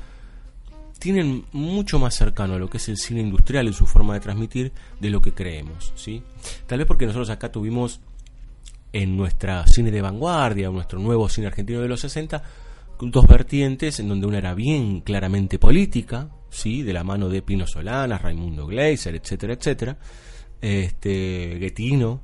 tienen 1.00 1.44
mucho 1.52 2.00
más 2.00 2.16
cercano 2.16 2.54
a 2.54 2.58
lo 2.60 2.70
que 2.70 2.78
es 2.78 2.88
el 2.88 2.96
cine 2.96 3.20
industrial 3.20 3.68
en 3.68 3.74
su 3.74 3.86
forma 3.86 4.14
de 4.14 4.22
transmitir 4.22 4.72
de 5.02 5.10
lo 5.10 5.22
que 5.22 5.34
creemos, 5.34 5.92
¿sí? 5.96 6.24
Tal 6.66 6.78
vez 6.78 6.88
porque 6.88 7.06
nosotros 7.06 7.30
acá 7.30 7.52
tuvimos 7.52 8.00
en 8.94 9.18
nuestra 9.18 9.68
cine 9.68 9.92
de 9.92 10.02
vanguardia, 10.02 10.70
nuestro 10.70 11.00
nuevo 11.00 11.28
cine 11.28 11.48
argentino 11.48 11.82
de 11.82 11.90
los 11.90 12.00
60, 12.00 12.42
dos 13.02 13.28
vertientes 13.28 14.00
en 14.00 14.08
donde 14.08 14.28
una 14.28 14.38
era 14.38 14.54
bien 14.54 15.02
claramente 15.02 15.60
política, 15.60 16.30
¿sí? 16.56 16.84
de 16.84 16.94
la 16.94 17.04
mano 17.04 17.30
de 17.30 17.42
Pino 17.42 17.68
Solanas, 17.68 18.22
Raimundo 18.22 18.66
Gleiser, 18.66 19.16
etcétera, 19.16 19.54
etcétera, 19.54 19.98
este, 20.62 21.58
Guetino, 21.60 22.22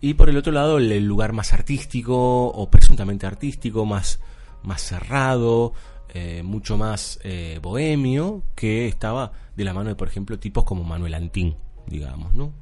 y 0.00 0.14
por 0.14 0.28
el 0.28 0.36
otro 0.36 0.52
lado 0.52 0.78
el 0.78 1.04
lugar 1.04 1.32
más 1.32 1.52
artístico 1.52 2.46
o 2.46 2.70
presuntamente 2.70 3.26
artístico, 3.26 3.86
más, 3.86 4.20
más 4.62 4.82
cerrado, 4.82 5.74
eh, 6.14 6.42
mucho 6.42 6.76
más 6.76 7.18
eh, 7.22 7.58
bohemio, 7.62 8.42
que 8.54 8.88
estaba 8.88 9.32
de 9.56 9.64
la 9.64 9.72
mano 9.72 9.90
de, 9.90 9.94
por 9.94 10.08
ejemplo, 10.08 10.38
tipos 10.38 10.64
como 10.64 10.84
Manuel 10.84 11.14
Antín, 11.14 11.56
digamos, 11.86 12.34
¿no? 12.34 12.52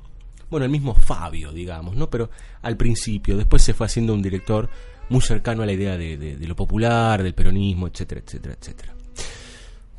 Bueno, 0.51 0.66
el 0.66 0.72
mismo 0.72 0.95
Fabio, 0.95 1.53
digamos, 1.53 1.97
¿no? 1.97 2.11
Pero 2.11 2.31
al 2.62 2.76
principio, 2.76 3.37
después 3.37 3.62
se 3.62 3.72
fue 3.72 3.87
haciendo 3.87 4.12
un 4.12 4.22
director 4.22 4.68
muy 5.09 5.20
cercano 5.20 5.62
a 5.62 5.66
la 5.66 5.72
idea 5.72 5.97
de, 5.97 6.37
lo 6.41 6.57
popular, 6.57 7.22
del 7.22 7.35
peronismo, 7.35 7.89
etcétera, 7.89 8.22
etcétera, 8.24 8.55
etcétera. 8.59 8.95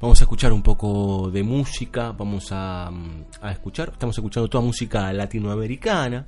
Vamos 0.01 0.19
a 0.19 0.23
escuchar 0.23 0.51
un 0.51 0.63
poco 0.63 1.29
de 1.29 1.43
música, 1.43 2.11
vamos 2.11 2.51
a, 2.51 2.91
a 3.39 3.51
escuchar, 3.51 3.89
estamos 3.93 4.17
escuchando 4.17 4.49
toda 4.49 4.63
música 4.63 5.13
latinoamericana. 5.13 6.25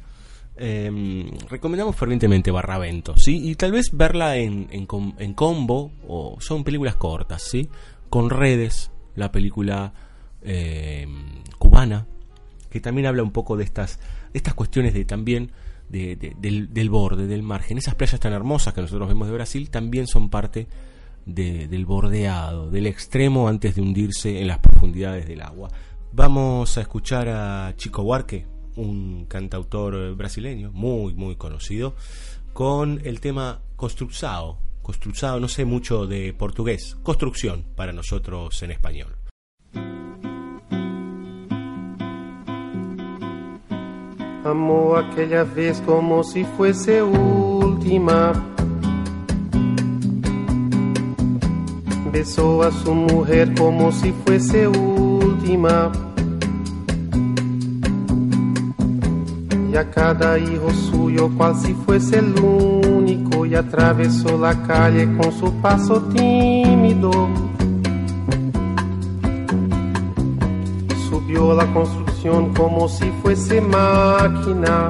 Em, 0.55 1.31
recomendamos 1.49 1.95
fervientemente 1.95 2.51
Barravento, 2.51 3.15
¿sí? 3.17 3.49
Y 3.49 3.55
tal 3.55 3.71
vez 3.71 3.89
verla 3.91 4.37
en, 4.37 4.67
en, 4.69 4.87
en, 5.17 5.33
combo, 5.33 5.91
o 6.07 6.37
son 6.39 6.63
películas 6.63 6.97
cortas, 6.97 7.41
¿sí? 7.41 7.67
Con 8.11 8.29
Redes, 8.29 8.91
la 9.15 9.31
película 9.31 9.91
em, 10.43 11.41
cubana, 11.57 12.05
que 12.69 12.79
también 12.79 13.07
habla 13.07 13.23
un 13.23 13.31
poco 13.31 13.57
de 13.57 13.63
estas, 13.63 13.97
de 13.97 14.37
estas 14.37 14.53
cuestiones 14.53 14.93
de 14.93 15.03
también 15.03 15.51
del, 15.89 16.89
borde, 16.91 17.25
del 17.25 17.41
margen. 17.41 17.79
Esas 17.79 17.95
playas 17.95 18.19
tan 18.19 18.33
hermosas 18.33 18.75
que 18.75 18.81
nosotros 18.81 19.07
vemos 19.07 19.27
de 19.27 19.33
Brasil 19.33 19.71
también 19.71 20.05
son 20.05 20.29
parte 20.29 20.67
del 21.25 21.85
bordeado, 21.85 22.69
del 22.69 22.87
extremo 22.87 23.47
antes 23.47 23.75
de 23.75 23.81
hundirse 23.81 24.41
en 24.41 24.47
las 24.47 24.59
profundidades 24.59 25.27
del 25.27 25.41
agua. 25.41 25.69
Vamos 26.11 26.77
a 26.77 26.81
escuchar 26.81 27.27
a 27.29 27.73
Chico 27.75 28.03
Huarque, 28.03 28.45
un 28.75 29.25
cantautor 29.25 30.15
brasileño 30.15 30.71
muy, 30.71 31.13
muy 31.13 31.35
conocido, 31.35 31.95
con 32.53 33.01
el 33.03 33.19
tema 33.19 33.61
Construxao. 33.75 34.59
Construxao, 34.81 35.39
no 35.39 35.47
sé 35.47 35.65
mucho 35.65 36.05
de 36.05 36.33
portugués, 36.33 36.97
construcción 37.03 37.65
para 37.75 37.93
nosotros 37.93 38.61
en 38.63 38.71
español. 38.71 39.15
Amó 44.43 44.97
aquella 44.97 45.45
vez 45.45 45.79
como 45.81 46.21
si 46.21 46.43
fuese 46.43 47.01
última. 47.01 48.33
Besó 52.13 52.61
a 52.61 52.71
su 52.71 52.93
mujer 52.93 53.55
como 53.57 53.91
si 53.91 54.11
fuese 54.11 54.67
última. 54.67 55.91
Y 59.71 59.75
a 59.75 59.89
cada 59.89 60.37
hijo 60.37 60.69
suyo 60.91 61.31
cual 61.35 61.55
si 61.55 61.73
fuese 61.73 62.19
el 62.19 62.39
único. 62.39 63.47
Y 63.47 63.55
atravesó 63.55 64.37
la 64.37 64.53
calle 64.61 65.11
con 65.17 65.31
su 65.31 65.51
paso 65.53 66.03
tímido. 66.13 67.11
Subió 71.09 71.55
la 71.55 71.65
construcción 71.73 72.53
como 72.53 72.87
si 72.89 73.09
fuese 73.23 73.59
máquina. 73.59 74.89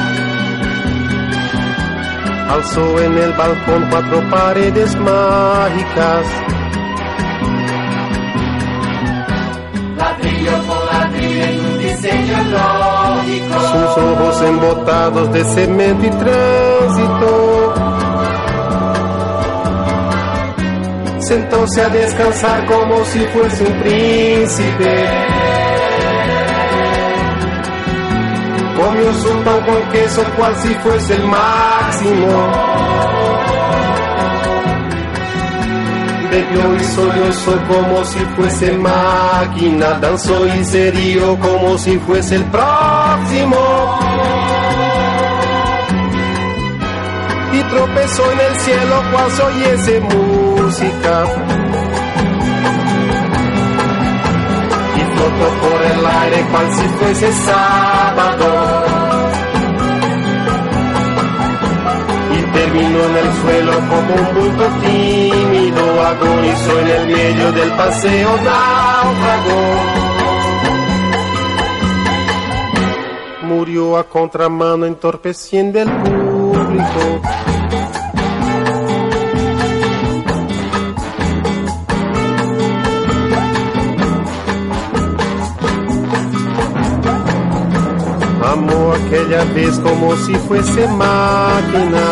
Alzó 2.51 3.01
en 3.01 3.17
el 3.17 3.31
balcón 3.31 3.87
cuatro 3.89 4.29
paredes 4.29 4.93
mágicas. 4.97 6.25
Ladrillo 9.95 10.63
por 10.67 10.85
ladrillo 10.93 11.43
en 11.45 11.59
un 11.65 11.79
diseño 11.79 12.37
lógico. 12.51 13.59
Sus 13.59 14.03
ojos 14.03 14.41
embotados 14.41 15.31
de 15.31 15.43
cemento 15.45 16.05
y 16.05 16.09
tránsito. 16.09 17.73
Sentóse 21.19 21.81
a 21.81 21.87
descansar 21.87 22.65
como 22.65 23.05
si 23.05 23.19
fuese 23.27 23.63
un 23.63 23.79
príncipe. 23.81 25.40
Comió 28.81 29.13
su 29.13 29.29
pan 29.43 29.61
con 29.61 29.91
queso 29.91 30.23
cual 30.35 30.55
si 30.55 30.73
fuese 30.75 31.13
el 31.13 31.27
máximo. 31.27 32.51
Bebió 36.31 36.75
y 36.75 36.83
sollozó 36.85 37.51
como 37.67 38.03
si 38.05 38.19
fuese 38.35 38.71
máquina. 38.77 39.99
Danzó 39.99 40.47
y 40.47 40.65
se 40.65 40.89
rió 40.91 41.37
como 41.39 41.77
si 41.77 41.99
fuese 41.99 42.37
el 42.37 42.43
próximo. 42.45 43.99
Y 47.53 47.63
tropezó 47.69 48.31
en 48.31 48.39
el 48.39 48.59
cielo 48.61 49.03
cual 49.11 49.31
si 49.31 49.41
oyese 49.43 49.99
música. 49.99 51.60
Por 55.41 55.81
el 55.81 56.05
aire 56.05 56.45
cual 56.51 56.73
si 56.73 56.87
fuese 56.97 57.33
sábado. 57.33 58.47
Y 62.37 62.41
terminó 62.53 62.99
en 63.05 63.15
el 63.17 63.33
suelo 63.41 63.73
como 63.89 64.13
un 64.15 64.35
bulto 64.35 64.65
tímido. 64.81 66.01
Agonizó 66.05 66.79
en 66.79 66.87
el 66.87 67.07
medio 67.07 67.51
del 67.53 67.69
paseo 67.71 68.29
náufrago. 68.37 69.61
Murió 73.43 73.97
a 73.97 74.03
contramano 74.03 74.85
entorpeciendo 74.85 75.79
el 75.81 75.91
público. 75.91 77.21
Amó 88.51 88.91
aquella 88.91 89.43
vez 89.53 89.79
como 89.79 90.13
si 90.17 90.35
fuese 90.35 90.87
máquina. 90.89 92.03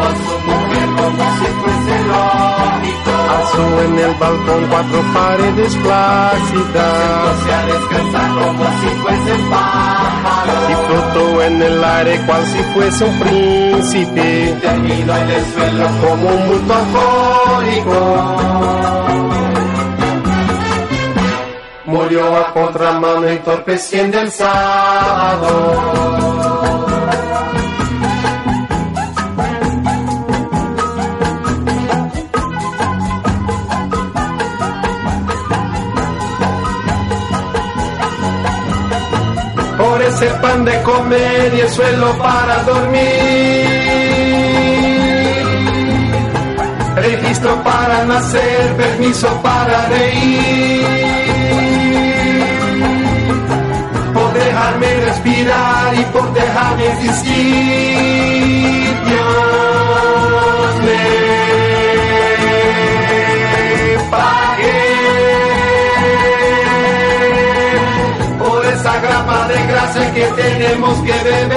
Con 0.00 0.14
su 0.24 0.34
mujer 0.46 0.88
como 0.98 1.24
si 1.38 1.46
fuese 1.60 1.94
lógico. 2.08 3.12
Alzó 3.36 3.66
en 3.84 3.94
el 3.98 4.14
balcón 4.20 4.62
cuatro 4.68 5.00
paredes 5.14 5.74
plácidas. 5.76 7.36
Se 7.42 7.52
a 7.54 7.66
descansar 7.66 8.28
como 8.34 8.64
si 8.80 8.88
fuese 9.00 9.34
pájaro. 9.50 10.52
Y 10.68 10.74
flotó 10.86 11.42
en 11.42 11.62
el 11.62 11.84
aire 11.84 12.14
cual 12.26 12.44
si 12.46 12.60
fuese 12.74 13.04
un 13.04 13.18
príncipe. 13.20 14.56
Tendido 14.60 15.16
en 15.16 15.30
el 15.30 15.44
suelo 15.54 15.86
Como 16.02 16.28
un 16.28 16.48
bulto 16.48 16.74
alcohólico. 16.74 17.98
Murió 22.00 22.36
a 22.36 22.52
contramano 22.52 23.26
entorpeciendo 23.26 24.20
el 24.20 24.30
sábado. 24.30 25.48
Por 39.76 40.02
ese 40.02 40.26
pan 40.40 40.64
de 40.64 40.82
comer 40.84 41.52
y 41.52 41.60
el 41.62 41.68
suelo 41.68 42.16
para 42.18 42.62
dormir. 42.62 43.68
Registro 46.94 47.60
para 47.64 48.04
nacer, 48.04 48.76
permiso 48.76 49.28
para 49.42 49.86
reír. 49.88 51.27
Dejarme 54.68 55.00
respirar 55.00 55.94
y 55.94 56.04
por 56.12 56.30
dejarme 56.32 56.86
existir. 56.92 58.96
Dios 59.06 60.74
me 60.84 61.02
pague 64.10 64.80
por 68.38 68.66
esa 68.66 69.00
grapa 69.00 69.48
de 69.48 69.66
gracia 69.66 70.14
que 70.14 70.24
tenemos 70.42 70.98
que 70.98 71.12
beber, 71.12 71.48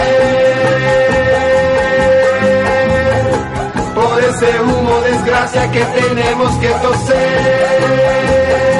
por 3.94 4.24
ese 4.24 4.62
humo 4.62 5.02
desgracia 5.02 5.70
que 5.72 5.84
tenemos 5.84 6.56
que 6.56 6.70
toser, 6.70 8.71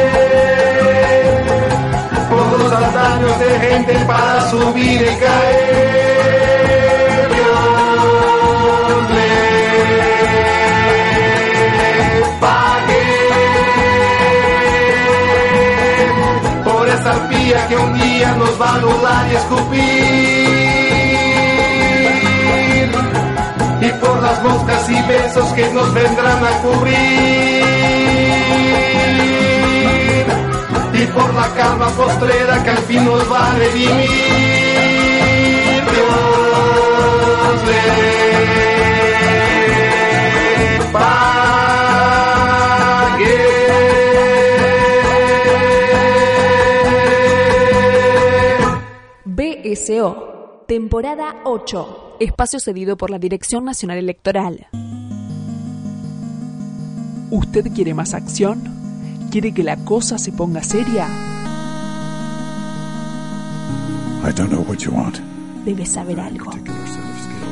los 2.72 2.84
andaños 2.84 3.38
de 3.40 3.60
gente 3.60 3.94
para 4.06 4.50
subir 4.50 5.02
y 5.02 5.16
caer. 5.18 6.32
Dios 7.34 9.12
le 9.16 9.32
pague 12.40 13.04
por 16.64 16.88
esa 16.88 17.12
arpía 17.12 17.68
que 17.68 17.76
un 17.76 17.94
día 17.94 18.36
nos 18.36 18.62
va 18.62 18.70
a 18.70 18.76
anular 18.76 19.28
y 19.32 19.36
escupir. 19.36 19.82
Y 23.82 23.90
por 24.00 24.22
las 24.22 24.44
moscas 24.44 24.90
y 24.90 25.02
besos 25.02 25.52
que 25.54 25.70
nos 25.74 25.94
vendrán 25.94 26.46
a 26.46 26.52
cubrir. 26.62 28.21
Y 31.02 31.06
por 31.08 31.34
la 31.34 31.50
calma 31.56 31.90
postrera 31.90 32.64
que 32.64 32.70
al 32.70 32.78
fin 32.80 33.04
nos 33.06 33.32
va 33.32 33.48
a 33.48 33.56
redimir. 33.56 34.10
Dios 35.92 37.64
le 37.66 37.82
pague. 40.94 41.22
BSO, 49.26 50.66
temporada 50.68 51.38
8, 51.46 52.18
espacio 52.20 52.60
cedido 52.60 52.96
por 52.96 53.10
la 53.10 53.18
Dirección 53.18 53.66
Nacional 53.66 53.98
Electoral. 53.98 54.68
¿Usted 57.32 57.72
quiere 57.74 57.96
más 57.96 58.14
acción? 58.14 58.81
¿Quiere 59.32 59.54
que 59.54 59.64
la 59.64 59.78
cosa 59.78 60.18
se 60.18 60.34
ponga 60.34 60.62
seria? 60.62 61.08
I 64.28 64.34
don't 64.34 64.50
know 64.52 64.62
what 64.68 64.80
you 64.80 64.92
want. 64.92 65.20
Debes 65.64 65.94
saber 65.94 66.20
algo. 66.20 66.52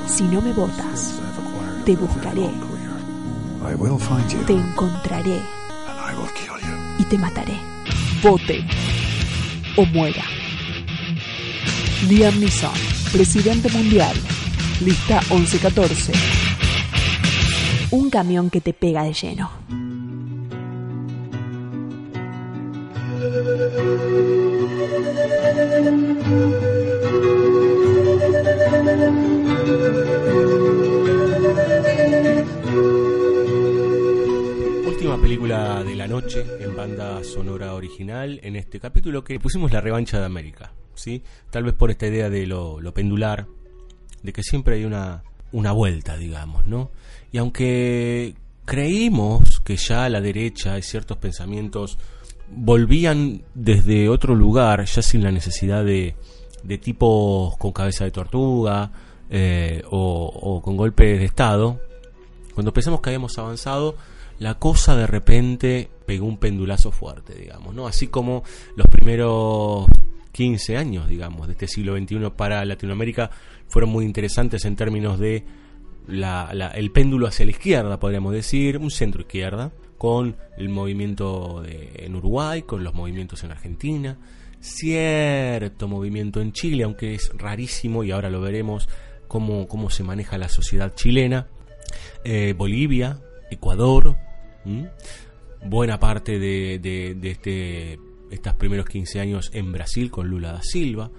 Si 0.05 0.23
no 0.23 0.41
me 0.41 0.51
votas, 0.51 1.13
te 1.85 1.95
buscaré, 1.95 2.51
I 3.61 3.75
will 3.75 3.97
find 3.97 4.29
you 4.29 4.43
te 4.45 4.53
encontraré 4.53 5.35
and 5.37 5.99
I 5.99 6.15
will 6.19 6.29
kill 6.33 6.59
you. 6.59 6.75
y 6.99 7.03
te 7.05 7.17
mataré. 7.17 7.53
Vote 8.21 8.61
o 9.77 9.85
muera. 9.85 10.25
Liam 12.09 12.37
Neeson, 12.41 12.73
presidente 13.13 13.69
mundial. 13.69 14.17
Lista 14.81 15.21
1114. 15.29 16.11
Un 17.91 18.09
camión 18.09 18.49
que 18.49 18.59
te 18.59 18.73
pega 18.73 19.03
de 19.03 19.13
lleno. 19.13 19.49
Última 34.87 35.21
película 35.21 35.83
de 35.83 35.95
la 35.95 36.07
noche 36.07 36.43
en 36.59 36.75
banda 36.75 37.23
sonora 37.23 37.75
original 37.75 38.39
en 38.41 38.55
este 38.55 38.79
capítulo 38.79 39.23
que 39.23 39.39
pusimos 39.39 39.71
la 39.71 39.81
revancha 39.81 40.19
de 40.19 40.25
América. 40.25 40.73
¿sí? 40.95 41.21
Tal 41.51 41.63
vez 41.63 41.73
por 41.73 41.91
esta 41.91 42.07
idea 42.07 42.29
de 42.29 42.47
lo, 42.47 42.81
pendular, 42.93 43.45
de 44.23 44.33
que 44.33 44.41
siempre 44.41 44.77
hay 44.77 44.85
una, 44.85 45.23
una 45.51 45.71
vuelta, 45.71 46.17
digamos, 46.17 46.65
¿no? 46.65 46.89
Y 47.31 47.37
aunque 47.37 48.33
creímos 48.65 49.59
que 49.61 49.77
ya 49.77 50.09
la 50.09 50.21
derecha 50.21 50.77
y 50.77 50.81
ciertos 50.81 51.17
pensamientos 51.17 51.97
volvían 52.55 53.43
desde 53.53 54.09
otro 54.09 54.35
lugar, 54.35 54.85
ya 54.85 55.01
sin 55.01 55.23
la 55.23 55.31
necesidad 55.31 55.83
de, 55.85 56.15
de 56.63 56.77
tipos 56.77 57.57
con 57.57 57.71
cabeza 57.71 58.03
de 58.05 58.11
tortuga 58.11 58.91
eh, 59.29 59.83
o, 59.89 60.61
con 60.63 60.75
golpes 60.77 61.19
de 61.19 61.25
Estado, 61.25 61.79
cuando 62.53 62.73
pensamos 62.73 63.01
que 63.01 63.09
habíamos 63.09 63.37
avanzado, 63.37 63.95
la 64.39 64.55
cosa 64.55 64.95
de 64.95 65.05
repente 65.07 65.89
pegó 66.05 66.25
un 66.25 66.37
pendulazo 66.37 66.91
fuerte, 66.91 67.35
digamos, 67.35 67.75
¿no? 67.75 67.87
Así 67.87 68.07
como 68.07 68.43
los 68.75 68.87
primeros 68.87 69.85
15 70.31 70.77
años, 70.77 71.07
digamos, 71.07 71.47
de 71.47 71.53
este 71.53 71.67
siglo 71.67 71.97
XXI 71.97 72.31
para 72.35 72.63
Latinoamérica 72.65 73.29
fueron 73.67 73.91
muy 73.91 74.05
interesantes 74.05 74.65
en 74.65 74.75
términos 74.75 75.19
de 75.19 75.43
la, 76.07 76.49
la- 76.53 76.69
el 76.69 76.91
péndulo 76.91 77.27
hacia 77.27 77.45
la 77.45 77.51
izquierda, 77.51 77.99
podríamos 77.99 78.33
decir, 78.33 78.77
un 78.77 78.89
centro 78.91 79.21
izquierda, 79.21 79.71
con 79.99 80.35
el 80.57 80.69
movimiento 80.69 81.61
de- 81.61 81.91
en 82.05 82.15
Uruguay, 82.15 82.63
con 82.63 82.83
los 82.83 82.95
movimientos 82.95 83.43
en 83.43 83.51
Argentina, 83.51 84.17
cierto 84.59 85.87
movimiento 85.87 86.41
en 86.41 86.51
Chile, 86.53 86.83
aunque 86.83 87.13
es 87.13 87.31
rarísimo 87.37 88.03
y 88.03 88.11
ahora 88.11 88.29
lo 88.31 88.41
veremos 88.41 88.89
cómo, 89.27 89.67
cómo 89.67 89.89
se 89.91 90.03
maneja 90.03 90.37
la 90.37 90.49
sociedad 90.49 90.95
chilena, 90.95 91.47
eh, 92.23 92.53
Bolivia, 92.57 93.19
Ecuador, 93.51 94.15
buena 95.65 95.99
parte 95.99 96.39
de, 96.39 96.79
de, 96.79 97.15
de 97.15 97.31
este, 97.31 97.99
estos 98.31 98.53
primeros 98.55 98.85
15 98.87 99.19
años 99.19 99.51
en 99.53 99.71
Brasil 99.71 100.09
con 100.09 100.27
Lula 100.29 100.53
da 100.53 100.61
Silva. 100.63 101.11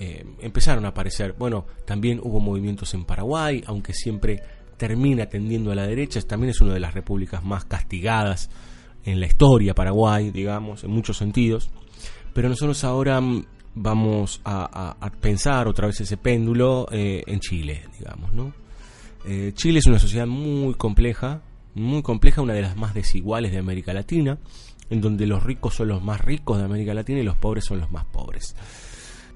Eh, 0.00 0.24
empezaron 0.40 0.84
a 0.84 0.88
aparecer, 0.88 1.34
bueno, 1.38 1.66
también 1.84 2.20
hubo 2.22 2.38
movimientos 2.40 2.94
en 2.94 3.04
Paraguay, 3.04 3.64
aunque 3.66 3.92
siempre 3.94 4.42
termina 4.78 5.26
tendiendo 5.26 5.72
a 5.72 5.74
la 5.74 5.86
derecha, 5.86 6.20
también 6.22 6.50
es 6.50 6.60
una 6.60 6.72
de 6.72 6.80
las 6.80 6.94
repúblicas 6.94 7.44
más 7.44 7.64
castigadas 7.66 8.48
en 9.04 9.20
la 9.20 9.26
historia 9.26 9.74
Paraguay, 9.74 10.30
digamos, 10.30 10.84
en 10.84 10.90
muchos 10.90 11.16
sentidos. 11.18 11.70
Pero 12.32 12.48
nosotros 12.48 12.82
ahora 12.84 13.20
mm, 13.20 13.44
vamos 13.74 14.40
a, 14.44 15.10
pensar 15.20 15.68
otra 15.68 15.86
vez 15.86 16.00
ese 16.00 16.16
péndulo 16.16 16.86
eh, 16.90 17.22
en 17.26 17.40
Chile, 17.40 17.82
digamos, 17.98 18.32
¿no? 18.32 18.52
Eh, 19.26 19.52
Chile 19.54 19.80
es 19.80 19.86
una 19.86 19.98
sociedad 19.98 20.26
muy 20.26 20.74
compleja, 20.74 21.42
muy 21.74 22.02
compleja, 22.02 22.40
una 22.40 22.54
de 22.54 22.62
las 22.62 22.76
más 22.76 22.94
desiguales 22.94 23.52
de 23.52 23.58
América 23.58 23.92
Latina, 23.92 24.38
en 24.90 25.00
donde 25.00 25.26
los 25.26 25.42
ricos 25.42 25.74
son 25.74 25.88
los 25.88 26.02
más 26.02 26.20
ricos 26.20 26.58
de 26.58 26.64
América 26.64 26.94
Latina 26.94 27.20
y 27.20 27.24
los 27.24 27.36
pobres 27.36 27.64
son 27.64 27.80
los 27.80 27.90
más 27.90 28.04
pobres. 28.06 28.56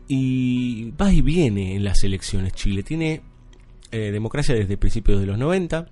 Y 0.09 0.91
va 0.93 1.13
y 1.13 1.21
viene 1.21 1.75
en 1.75 1.85
las 1.85 2.03
elecciones 2.05 2.53
Chile. 2.53 2.83
Tiene 2.83 3.23
eh, 3.93 4.11
democracia 4.11 4.55
desde 4.55 4.77
principios 4.77 5.21
de 5.21 5.27
los 5.27 5.39
90 5.39 5.87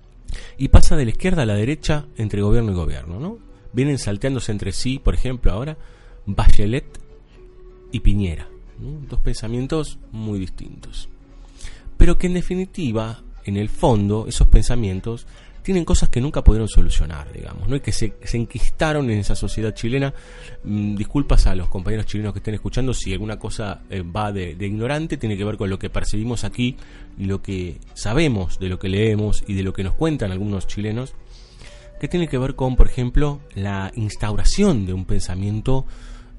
y 0.57 0.69
pasa 0.69 0.95
de 0.95 1.05
la 1.05 1.11
izquierda 1.11 1.43
a 1.43 1.45
la 1.45 1.55
derecha 1.55 2.05
entre 2.17 2.41
gobierno 2.41 2.71
y 2.71 2.75
gobierno, 2.75 3.19
¿no? 3.19 3.37
Vienen 3.73 3.97
salteándose 3.97 4.51
entre 4.51 4.71
sí, 4.71 4.99
por 4.99 5.13
ejemplo, 5.13 5.51
ahora 5.51 5.77
Bachelet 6.25 6.85
y 7.91 7.99
Piñera, 8.01 8.47
dos 9.07 9.19
pensamientos 9.19 9.99
muy 10.11 10.39
distintos. 10.39 11.09
Pero 11.97 12.17
que 12.17 12.27
en 12.27 12.33
definitiva, 12.33 13.21
en 13.45 13.57
el 13.57 13.69
fondo, 13.69 14.25
esos 14.27 14.47
pensamientos 14.47 15.27
tienen 15.61 15.85
cosas 15.85 16.09
que 16.09 16.21
nunca 16.21 16.43
pudieron 16.43 16.67
solucionar, 16.67 17.31
digamos, 17.31 17.67
¿no? 17.67 17.75
Y 17.75 17.79
que 17.81 17.91
se, 17.91 18.13
enquistaron 18.33 19.09
en 19.09 19.19
esa 19.19 19.35
sociedad 19.35 19.73
chilena. 19.73 20.13
Mm, 20.63 20.95
disculpas 20.95 21.47
a 21.47 21.55
los 21.55 21.67
compañeros 21.67 22.05
chilenos 22.07 22.33
que 22.33 22.39
estén 22.39 22.55
escuchando 22.55 22.93
si 22.93 23.13
alguna 23.13 23.37
cosa 23.37 23.81
eh, 23.89 24.01
va 24.01 24.31
de, 24.31 24.55
ignorante, 24.59 25.17
tiene 25.17 25.37
que 25.37 25.43
ver 25.43 25.57
con 25.57 25.69
lo 25.69 25.77
que 25.77 25.89
percibimos 25.89 26.43
aquí 26.43 26.77
lo 27.17 27.41
que 27.41 27.79
sabemos 27.93 28.57
de 28.59 28.69
lo 28.69 28.79
que 28.79 28.89
leemos 28.89 29.43
y 29.47 29.53
de 29.53 29.63
lo 29.63 29.73
que 29.73 29.83
nos 29.83 29.93
cuentan 29.93 30.31
algunos 30.31 30.65
chilenos, 30.65 31.13
que 31.99 32.07
tiene 32.07 32.27
que 32.27 32.37
ver 32.37 32.55
con, 32.55 32.75
por 32.75 32.87
ejemplo, 32.87 33.41
la 33.53 33.91
instauración 33.95 34.85
de 34.85 34.93
un 34.93 35.05
pensamiento 35.05 35.85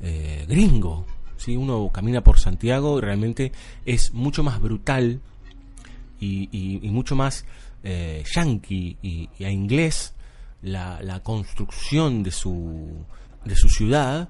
eh, 0.03 0.45
gringo. 0.49 1.07
¿sí? 1.37 1.57
Uno 1.57 1.91
camina 1.93 2.25
por 2.25 2.41
Santiago 2.41 2.99
y 2.99 3.03
realmente 3.03 3.53
es 3.87 4.13
mucho 4.13 4.43
más 4.43 4.61
brutal 4.61 5.21
y 6.25 6.89
mucho 6.93 7.17
más 7.17 7.45
eh, 7.83 8.23
yankee 8.35 8.97
y, 9.03 9.29
y 9.39 9.45
a 9.45 9.51
inglés 9.51 10.15
la, 10.63 11.01
la 11.03 11.21
construcción 11.21 12.23
de 12.23 12.31
su, 12.31 13.05
de 13.45 13.57
su 13.57 13.69
ciudad 13.69 14.29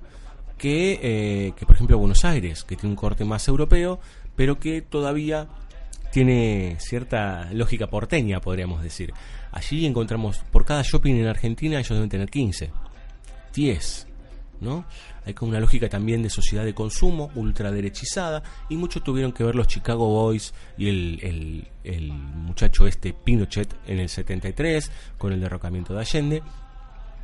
que, 0.59 1.00
eh, 1.03 1.53
que, 1.57 1.66
por 1.66 1.74
ejemplo, 1.74 1.98
Buenos 1.98 2.24
Aires, 2.24 2.64
que 2.64 2.76
tiene 2.76 2.90
un 2.90 2.96
corte 2.96 3.24
más 3.24 3.46
europeo, 3.48 4.00
pero 4.36 4.59
que 4.59 4.80
todavía 4.80 5.48
tiene 6.12 6.76
cierta 6.78 7.50
lógica 7.53 7.88
porteña, 7.88 8.40
podríamos 8.40 8.82
decir. 8.82 9.12
Allí 9.50 9.86
encontramos, 9.86 10.38
por 10.50 10.64
cada 10.64 10.82
shopping 10.82 11.14
en 11.14 11.26
Argentina, 11.26 11.78
ellos 11.78 11.90
deben 11.90 12.09
tener 12.09 12.30
15, 12.30 12.70
10, 13.55 14.07
¿no? 14.61 14.84
Hay 15.24 15.34
como 15.34 15.50
una 15.50 15.60
lógica 15.60 15.88
también 15.88 16.22
de 16.22 16.30
sociedad 16.30 16.64
de 16.64 16.74
consumo, 16.74 17.30
ultraderechizada, 17.34 18.42
y 18.68 18.76
mucho 18.76 19.00
tuvieron 19.02 19.32
que 19.32 19.44
ver 19.44 19.54
los 19.54 19.66
Chicago 19.68 20.08
Boys 20.08 20.52
y 20.76 20.88
el, 20.88 21.68
el- 21.84 22.12
muchacho 22.12 22.86
este 22.86 23.12
Pinochet 23.12 23.74
en 23.86 23.98
el 24.00 24.08
73, 24.08 24.90
con 25.18 25.32
el 25.32 25.40
derrocamiento 25.40 25.94
de 25.94 26.00
Allende, 26.00 26.42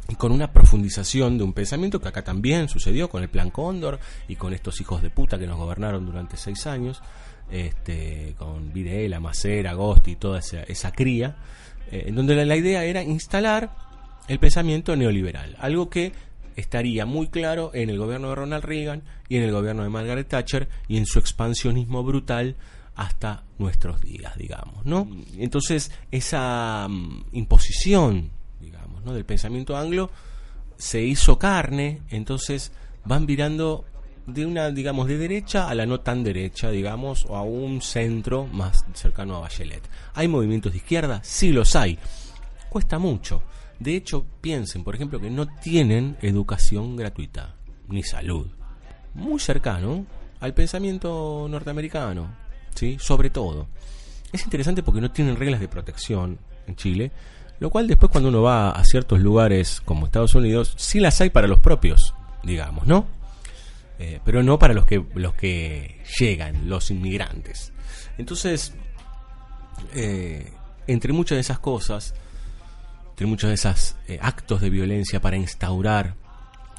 y 0.08 0.14
con 0.14 0.32
una 0.32 0.52
profundización 0.52 1.36
de 1.36 1.44
un 1.44 1.52
pensamiento 1.52 2.00
que 2.00 2.08
acá 2.08 2.22
también 2.24 2.68
sucedió 2.68 3.10
con 3.10 3.22
el 3.22 3.28
Plan 3.28 3.50
Cóndor 3.50 3.98
y 4.26 4.36
con 4.36 4.54
estos 4.54 4.80
hijos 4.80 5.02
de 5.02 5.10
puta 5.10 5.38
que 5.38 5.46
nos 5.46 5.58
gobernaron 5.58 6.06
durante 6.06 6.36
seis 6.38 6.66
años, 6.66 7.02
este, 7.50 8.34
con 8.38 8.72
Videla, 8.72 9.20
Macera, 9.20 9.72
Agosti 9.72 10.12
y 10.12 10.16
toda 10.16 10.38
esa, 10.38 10.62
esa 10.62 10.92
cría, 10.92 11.36
eh, 11.90 12.04
en 12.06 12.14
donde 12.14 12.42
la 12.46 12.56
idea 12.56 12.84
era 12.84 13.02
instalar 13.02 13.70
el 14.28 14.38
pensamiento 14.38 14.96
neoliberal, 14.96 15.56
algo 15.58 15.88
que 15.90 16.12
estaría 16.58 17.06
muy 17.06 17.28
claro 17.28 17.70
en 17.72 17.88
el 17.88 17.98
gobierno 17.98 18.30
de 18.30 18.34
Ronald 18.34 18.64
Reagan 18.64 19.02
y 19.28 19.36
en 19.36 19.44
el 19.44 19.52
gobierno 19.52 19.84
de 19.84 19.90
Margaret 19.90 20.26
Thatcher 20.26 20.68
y 20.88 20.96
en 20.96 21.06
su 21.06 21.20
expansionismo 21.20 22.02
brutal 22.02 22.56
hasta 22.96 23.44
nuestros 23.58 24.00
días, 24.00 24.36
digamos, 24.36 24.84
¿no? 24.84 25.08
Entonces, 25.38 25.92
esa 26.10 26.88
mm, 26.88 27.26
imposición, 27.32 28.30
digamos, 28.60 29.04
¿no? 29.04 29.14
del 29.14 29.24
pensamiento 29.24 29.76
anglo 29.76 30.10
se 30.76 31.00
hizo 31.02 31.38
carne, 31.38 32.02
entonces 32.10 32.72
van 33.04 33.24
virando 33.24 33.84
de 34.26 34.44
una, 34.44 34.70
digamos, 34.70 35.06
de 35.06 35.16
derecha 35.16 35.68
a 35.68 35.74
la 35.76 35.86
no 35.86 36.00
tan 36.00 36.24
derecha, 36.24 36.70
digamos, 36.70 37.24
o 37.28 37.36
a 37.36 37.42
un 37.42 37.80
centro 37.80 38.46
más 38.46 38.84
cercano 38.94 39.36
a 39.36 39.40
Bachelet. 39.40 39.82
¿Hay 40.14 40.26
movimientos 40.26 40.72
de 40.72 40.78
izquierda? 40.78 41.20
Sí 41.22 41.52
los 41.52 41.76
hay. 41.76 41.98
Cuesta 42.68 42.98
mucho. 42.98 43.42
De 43.78 43.94
hecho, 43.94 44.26
piensen, 44.40 44.82
por 44.82 44.94
ejemplo, 44.94 45.20
que 45.20 45.30
no 45.30 45.46
tienen 45.46 46.16
educación 46.20 46.96
gratuita, 46.96 47.54
ni 47.88 48.02
salud. 48.02 48.48
Muy 49.14 49.38
cercano 49.38 50.06
al 50.40 50.54
pensamiento 50.54 51.46
norteamericano, 51.48 52.34
¿sí? 52.74 52.96
Sobre 53.00 53.30
todo. 53.30 53.68
Es 54.32 54.44
interesante 54.44 54.82
porque 54.82 55.00
no 55.00 55.10
tienen 55.10 55.36
reglas 55.36 55.60
de 55.60 55.68
protección 55.68 56.38
en 56.66 56.76
Chile, 56.76 57.12
lo 57.60 57.70
cual 57.70 57.86
después 57.86 58.10
cuando 58.10 58.28
uno 58.28 58.42
va 58.42 58.70
a 58.70 58.84
ciertos 58.84 59.20
lugares 59.20 59.80
como 59.84 60.06
Estados 60.06 60.34
Unidos, 60.34 60.74
sí 60.76 61.00
las 61.00 61.20
hay 61.20 61.30
para 61.30 61.48
los 61.48 61.60
propios, 61.60 62.14
digamos, 62.42 62.86
¿no? 62.86 63.06
Eh, 63.98 64.20
pero 64.24 64.42
no 64.42 64.58
para 64.58 64.74
los 64.74 64.86
que, 64.86 65.04
los 65.14 65.34
que 65.34 66.02
llegan, 66.18 66.68
los 66.68 66.90
inmigrantes. 66.90 67.72
Entonces, 68.16 68.74
eh, 69.94 70.52
entre 70.86 71.12
muchas 71.12 71.36
de 71.36 71.40
esas 71.40 71.58
cosas, 71.58 72.14
entre 73.18 73.26
muchos 73.26 73.48
de 73.48 73.54
esos 73.54 73.96
eh, 74.06 74.20
actos 74.22 74.60
de 74.60 74.70
violencia 74.70 75.20
para 75.20 75.36
instaurar 75.36 76.14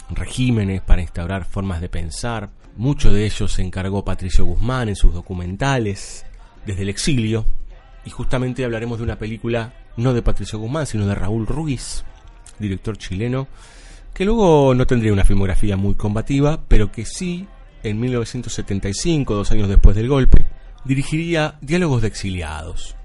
regímenes, 0.10 0.80
para 0.80 1.02
instaurar 1.02 1.44
formas 1.44 1.82
de 1.82 1.90
pensar, 1.90 2.50
mucho 2.78 3.12
de 3.12 3.26
ellos 3.26 3.52
se 3.52 3.62
encargó 3.62 4.06
Patricio 4.06 4.46
Guzmán 4.46 4.88
en 4.88 4.96
sus 4.96 5.14
documentales 5.14 6.26
desde 6.66 6.84
el 6.84 6.88
exilio, 6.88 7.46
y 8.06 8.10
justamente 8.10 8.64
hablaremos 8.64 9.00
de 9.00 9.04
una 9.04 9.20
película 9.20 9.74
no 9.98 10.14
de 10.14 10.22
Patricio 10.22 10.60
Guzmán, 10.60 10.88
sino 10.88 11.06
de 11.06 11.14
Raúl 11.14 11.46
Ruiz, 11.46 12.06
director 12.58 12.98
chileno, 12.98 13.50
que 14.14 14.24
luego 14.24 14.74
no 14.74 14.88
tendría 14.88 15.12
una 15.12 15.26
filmografía 15.26 15.76
muy 15.76 15.96
combativa, 15.96 16.64
pero 16.70 16.90
que 16.90 17.04
sí, 17.04 17.50
en 17.84 18.00
1975, 18.00 19.36
dos 19.36 19.52
años 19.52 19.68
después 19.68 19.94
del 19.94 20.08
golpe, 20.08 20.46
dirigiría 20.86 21.58
Diálogos 21.60 22.02
de 22.02 22.08
Exiliados. 22.08 22.96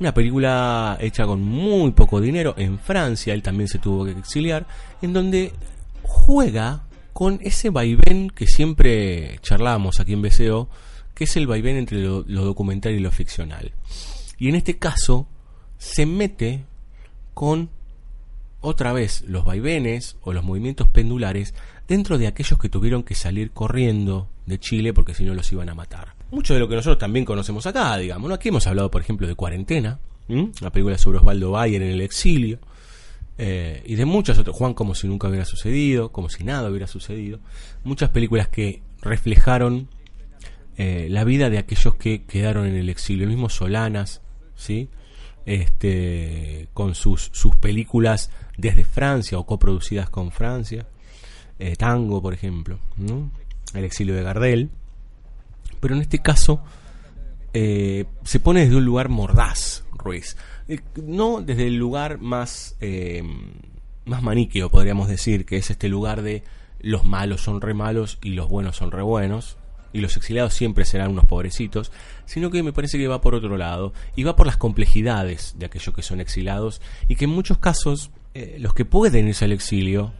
Una 0.00 0.14
película 0.14 0.96
hecha 0.98 1.26
con 1.26 1.42
muy 1.42 1.92
poco 1.92 2.22
dinero 2.22 2.54
en 2.56 2.78
Francia, 2.78 3.34
él 3.34 3.42
también 3.42 3.68
se 3.68 3.78
tuvo 3.78 4.06
que 4.06 4.12
exiliar, 4.12 4.66
en 5.02 5.12
donde 5.12 5.52
juega 6.02 6.84
con 7.12 7.38
ese 7.42 7.68
vaivén 7.68 8.30
que 8.30 8.46
siempre 8.46 9.38
charlamos 9.42 10.00
aquí 10.00 10.14
en 10.14 10.22
BCO, 10.22 10.70
que 11.14 11.24
es 11.24 11.36
el 11.36 11.46
vaivén 11.46 11.76
entre 11.76 11.98
lo, 11.98 12.24
lo 12.26 12.46
documental 12.46 12.94
y 12.94 12.98
lo 12.98 13.10
ficcional. 13.10 13.72
Y 14.38 14.48
en 14.48 14.54
este 14.54 14.78
caso 14.78 15.26
se 15.76 16.06
mete 16.06 16.64
con 17.34 17.68
otra 18.62 18.94
vez 18.94 19.22
los 19.26 19.44
vaivenes 19.44 20.16
o 20.22 20.32
los 20.32 20.44
movimientos 20.44 20.88
pendulares 20.88 21.54
dentro 21.88 22.16
de 22.16 22.26
aquellos 22.26 22.58
que 22.58 22.70
tuvieron 22.70 23.02
que 23.02 23.14
salir 23.14 23.50
corriendo 23.50 24.30
de 24.46 24.58
Chile 24.58 24.94
porque 24.94 25.12
si 25.12 25.24
no 25.24 25.34
los 25.34 25.52
iban 25.52 25.68
a 25.68 25.74
matar. 25.74 26.19
Mucho 26.30 26.54
de 26.54 26.60
lo 26.60 26.68
que 26.68 26.76
nosotros 26.76 26.98
también 26.98 27.24
conocemos 27.24 27.66
acá, 27.66 27.96
digamos, 27.96 28.28
¿no? 28.28 28.34
Aquí 28.34 28.48
hemos 28.48 28.66
hablado, 28.66 28.90
por 28.90 29.00
ejemplo, 29.00 29.26
de 29.26 29.34
Cuarentena, 29.34 29.98
la 30.28 30.70
película 30.70 30.96
sobre 30.96 31.18
Osvaldo 31.18 31.50
Bayer 31.50 31.82
en 31.82 31.90
el 31.90 32.00
exilio, 32.00 32.60
eh, 33.36 33.82
y 33.86 33.94
de 33.94 34.04
muchas 34.04 34.38
otras, 34.38 34.54
Juan 34.54 34.74
como 34.74 34.94
si 34.94 35.08
nunca 35.08 35.26
hubiera 35.26 35.44
sucedido, 35.44 36.12
como 36.12 36.28
si 36.28 36.44
nada 36.44 36.68
hubiera 36.68 36.86
sucedido, 36.86 37.40
muchas 37.84 38.10
películas 38.10 38.48
que 38.48 38.82
reflejaron 39.00 39.88
eh, 40.76 41.08
la 41.10 41.24
vida 41.24 41.50
de 41.50 41.58
aquellos 41.58 41.94
que 41.94 42.24
quedaron 42.24 42.66
en 42.66 42.76
el 42.76 42.88
exilio, 42.88 43.24
el 43.24 43.30
mismo 43.30 43.48
Solanas, 43.48 44.20
¿sí? 44.54 44.88
Este, 45.46 46.68
con 46.74 46.94
sus, 46.94 47.30
sus 47.32 47.56
películas 47.56 48.30
desde 48.56 48.84
Francia 48.84 49.38
o 49.38 49.46
coproducidas 49.46 50.10
con 50.10 50.30
Francia, 50.30 50.86
eh, 51.58 51.76
Tango, 51.76 52.22
por 52.22 52.34
ejemplo, 52.34 52.78
el 53.74 53.84
exilio 53.84 54.14
de 54.14 54.22
Gardel, 54.22 54.70
pero 55.80 55.94
en 55.94 56.02
este 56.02 56.20
caso 56.20 56.62
se 57.52 58.40
pone 58.40 58.60
desde 58.60 58.76
un 58.76 58.84
lugar 58.84 59.08
mordaz, 59.08 59.82
Ruiz. 60.02 60.36
Eh, 60.68 60.80
no 61.02 61.40
desde 61.40 61.66
el 61.66 61.76
lugar 61.76 62.18
más, 62.20 62.76
eh, 62.80 63.22
más 64.04 64.22
maniqueo, 64.22 64.70
podríamos 64.70 65.08
decir, 65.08 65.44
que 65.44 65.56
es 65.56 65.70
este 65.70 65.88
lugar 65.88 66.22
de 66.22 66.42
los 66.80 67.04
malos 67.04 67.42
son 67.42 67.60
re 67.60 67.74
malos 67.74 68.18
y 68.22 68.30
los 68.30 68.48
buenos 68.48 68.76
son 68.76 68.90
re 68.90 69.02
buenos, 69.02 69.56
y 69.92 70.00
los 70.00 70.16
exiliados 70.16 70.54
siempre 70.54 70.84
serán 70.84 71.10
unos 71.10 71.26
pobrecitos, 71.26 71.90
sino 72.24 72.50
que 72.50 72.62
me 72.62 72.72
parece 72.72 72.98
que 72.98 73.08
va 73.08 73.20
por 73.20 73.34
otro 73.34 73.56
lado, 73.56 73.92
y 74.16 74.22
va 74.22 74.36
por 74.36 74.46
las 74.46 74.56
complejidades 74.56 75.56
de 75.58 75.66
aquellos 75.66 75.94
que 75.94 76.02
son 76.02 76.20
exilados, 76.20 76.80
y 77.08 77.16
que 77.16 77.24
en 77.24 77.30
muchos 77.30 77.58
casos 77.58 78.10
eh, 78.34 78.56
los 78.60 78.72
que 78.72 78.84
pueden 78.84 79.28
irse 79.28 79.44
al 79.44 79.52
exilio, 79.52 80.12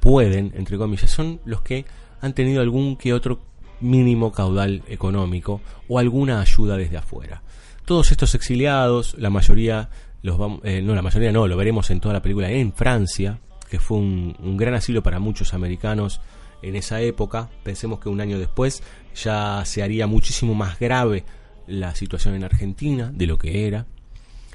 pueden, 0.00 0.52
entre 0.56 0.78
comillas, 0.78 1.10
son 1.10 1.40
los 1.44 1.60
que 1.60 1.84
han 2.20 2.32
tenido 2.32 2.62
algún 2.62 2.96
que 2.96 3.12
otro 3.12 3.40
mínimo 3.80 4.32
caudal 4.32 4.82
económico 4.88 5.60
o 5.88 5.98
alguna 5.98 6.40
ayuda 6.40 6.76
desde 6.76 6.96
afuera 6.96 7.42
todos 7.88 8.10
estos 8.10 8.34
exiliados, 8.34 9.14
la 9.16 9.30
mayoría, 9.30 9.88
los 10.20 10.38
eh, 10.62 10.82
no, 10.82 10.94
la 10.94 11.00
mayoría 11.00 11.32
no, 11.32 11.46
lo 11.46 11.56
veremos 11.56 11.90
en 11.90 12.00
toda 12.00 12.12
la 12.12 12.20
película 12.20 12.50
en 12.50 12.74
Francia, 12.74 13.40
que 13.70 13.78
fue 13.78 13.96
un, 13.96 14.56
gran 14.58 14.74
asilo 14.74 15.02
para 15.02 15.20
muchos 15.20 15.54
americanos 15.54 16.20
en 16.60 16.76
esa 16.76 17.00
época. 17.00 17.48
Pensemos 17.62 17.98
que 17.98 18.10
un 18.10 18.20
año 18.20 18.38
después 18.38 18.82
ya 19.14 19.62
se 19.64 19.82
haría 19.82 20.06
muchísimo 20.06 20.52
más 20.52 20.78
grave 20.78 21.24
la 21.66 21.94
situación 21.94 22.34
en 22.34 22.44
Argentina 22.44 23.10
de 23.10 23.26
lo 23.26 23.38
que 23.38 23.66
era. 23.66 23.86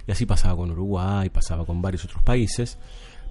Y 0.05 0.11
así 0.11 0.28
pasaba 0.28 0.55
con 0.55 0.69
Uruguay, 0.69 1.32
pasaba 1.32 1.65
con 1.65 1.82
varios 1.82 2.05
otros 2.05 2.21
países. 2.21 2.78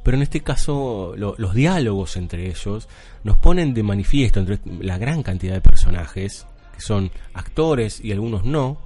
Pero 0.03 0.17
en 0.17 0.23
este 0.23 0.41
caso 0.41 1.15
los 1.17 1.55
diálogos 1.55 2.17
entre 2.17 2.49
ellos 2.49 2.89
nos 3.23 3.37
ponen 3.37 3.73
de 3.75 3.83
manifiesto 3.83 4.41
entre 4.41 4.59
la 4.81 4.99
gran 4.99 5.23
cantidad 5.23 5.55
de 5.55 5.61
personajes, 5.61 6.47
que 6.75 6.81
son 6.81 7.11
actores 7.35 8.01
y 8.05 8.13
algunos 8.13 8.45
no, 8.45 8.79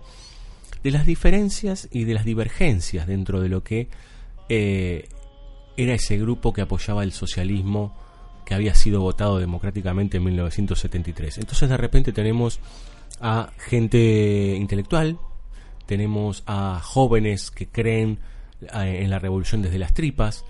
de 0.83 0.91
las 0.91 1.07
diferencias 1.07 1.89
y 1.91 2.05
de 2.05 2.15
las 2.15 2.25
divergencias 2.25 3.07
dentro 3.07 3.41
de 3.41 3.49
lo 3.49 3.65
que 3.65 3.89
eh, 4.49 5.09
era 5.77 5.95
ese 5.95 6.19
grupo 6.19 6.53
que 6.53 6.63
apoyaba 6.63 7.03
el 7.03 7.13
socialismo 7.13 7.97
que 8.45 8.55
había 8.55 8.75
sido 8.75 9.01
votado 9.01 9.39
democráticamente 9.39 10.19
en 10.19 10.25
1973. 10.25 11.39
Entonces 11.39 11.69
de 11.69 11.77
repente 11.77 12.13
tenemos 12.13 12.61
a 13.21 13.51
gente 13.59 14.55
intelectual, 14.57 15.19
tenemos 15.87 16.45
a 16.47 16.81
jóvenes 16.83 17.51
que 17.51 17.67
creen 17.67 18.21
eh, 18.61 19.01
en 19.03 19.11
la 19.11 19.19
revolución 19.19 19.63
desde 19.63 19.79
las 19.79 19.95
tripas, 19.95 20.45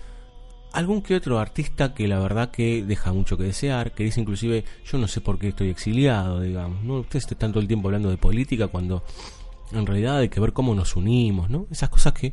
algún 0.77 1.01
que 1.01 1.15
otro 1.15 1.39
artista 1.39 1.95
que 1.95 2.07
la 2.07 2.19
verdad 2.19 2.51
que 2.51 2.83
deja 2.83 3.11
mucho 3.11 3.35
que 3.35 3.45
desear, 3.45 3.93
que 3.93 4.03
dice 4.03 4.21
inclusive 4.21 4.63
yo 4.85 4.99
no 4.99 5.07
sé 5.07 5.21
por 5.21 5.39
qué 5.39 5.47
estoy 5.47 5.69
exiliado, 5.69 6.39
digamos, 6.39 6.83
no 6.83 6.99
usted 6.99 7.17
esté 7.17 7.33
tanto 7.33 7.59
el 7.59 7.67
tiempo 7.67 7.87
hablando 7.87 8.11
de 8.11 8.17
política 8.17 8.67
cuando 8.67 9.03
en 9.71 9.87
realidad 9.87 10.19
hay 10.19 10.29
que 10.29 10.39
ver 10.39 10.53
cómo 10.53 10.75
nos 10.75 10.95
unimos, 10.95 11.49
¿no? 11.49 11.65
Esas 11.71 11.89
cosas 11.89 12.13
que 12.13 12.31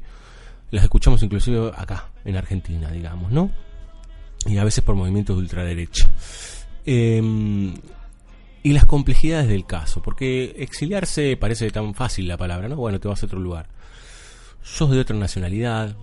las 0.71 0.85
escuchamos 0.85 1.23
inclusive 1.23 1.73
acá, 1.75 2.11
en 2.27 2.37
Argentina, 2.37 2.91
digamos, 2.91 3.33
¿no? 3.33 3.51
Y 4.45 4.59
a 4.59 4.65
veces 4.65 4.85
por 4.85 4.95
movimientos 4.95 5.37
de 5.37 5.43
ultraderecha. 5.43 6.11
Em, 6.85 7.73
y 8.63 8.73
las 8.75 8.85
complejidades 8.85 9.49
del 9.49 9.65
caso, 9.65 10.03
porque 10.03 10.55
exiliarse 10.59 11.39
parece 11.39 11.71
tan 11.71 11.95
fácil 11.95 12.29
la 12.29 12.37
palabra, 12.37 12.69
¿no? 12.69 12.77
Bueno, 12.77 13.01
te 13.01 13.09
vas 13.09 13.23
a 13.23 13.27
otro 13.27 13.41
lugar. 13.41 13.69
Sos 14.63 14.91
de 14.91 15.01
otra 15.01 15.17
nacionalidad, 15.17 15.97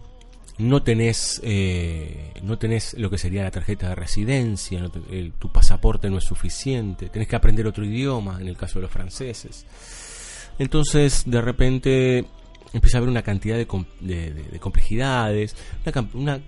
no 0.58 0.84
tenés, 0.84 1.42
eh, 1.44 2.34
no 2.44 2.58
tenés 2.58 2.94
lo 2.98 3.10
que 3.10 3.18
sería 3.18 3.44
la 3.44 3.52
tarjeta 3.52 3.90
de 3.90 3.96
residencia, 3.96 4.90
tu 5.40 5.52
pasaporte 5.52 6.10
no 6.10 6.18
es 6.18 6.24
suficiente, 6.24 7.10
tenés 7.10 7.28
que 7.28 7.36
aprender 7.36 7.68
otro 7.68 7.86
idioma, 7.86 8.40
en 8.40 8.48
el 8.48 8.58
caso 8.58 8.80
de 8.80 8.84
los 8.84 8.92
franceses 8.92 9.66
entonces, 10.62 11.24
de 11.26 11.42
repente 11.42 12.26
empieza 12.72 12.98
a 12.98 13.00
haber 13.00 13.10
una 13.10 13.24
cantidad 13.24 13.58
de, 13.58 13.66
complejidades, 14.60 15.56
una, 16.14 16.40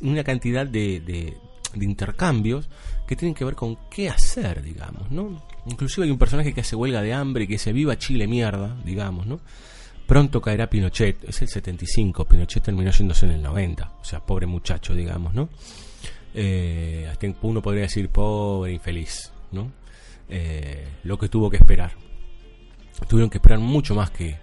una, 0.00 0.24
cantidad 0.24 0.66
de, 0.66 1.36
intercambios 1.78 2.68
que 3.06 3.14
tienen 3.14 3.34
que 3.34 3.44
ver 3.44 3.54
con 3.54 3.76
qué 3.90 4.08
hacer, 4.08 4.62
digamos, 4.62 5.10
¿no? 5.10 5.46
Inclusive 5.66 6.06
hay 6.06 6.10
un 6.10 6.18
personaje 6.18 6.54
que 6.54 6.62
hace 6.62 6.76
huelga 6.76 7.02
de 7.02 7.12
hambre 7.12 7.44
y 7.44 7.46
que 7.46 7.58
se 7.58 7.74
viva 7.74 7.98
Chile 7.98 8.26
mierda, 8.26 8.74
digamos, 8.86 9.26
¿no? 9.26 9.40
Pronto 10.06 10.40
caerá 10.40 10.70
Pinochet, 10.70 11.24
es 11.28 11.42
el 11.42 11.48
75, 11.48 12.24
Pinochet 12.24 12.62
terminó 12.62 12.90
yéndose 12.90 13.26
en 13.26 13.32
el 13.32 13.42
90, 13.42 13.92
o 14.00 14.04
sea, 14.04 14.20
pobre 14.20 14.46
muchacho, 14.46 14.94
digamos, 14.94 15.34
¿no? 15.34 15.48
Eh, 16.34 17.10
uno 17.42 17.62
podría 17.62 17.82
decir 17.82 18.08
pobre, 18.10 18.72
infeliz, 18.72 19.32
¿no? 19.52 19.72
Eh, 20.28 20.86
lo 21.04 21.18
que 21.18 21.28
tuvo 21.28 21.50
que 21.50 21.56
esperar 21.56 21.92
tuvieron 23.04 23.30
que 23.30 23.38
esperar 23.38 23.58
mucho 23.58 23.94
más 23.94 24.10
que 24.10 24.38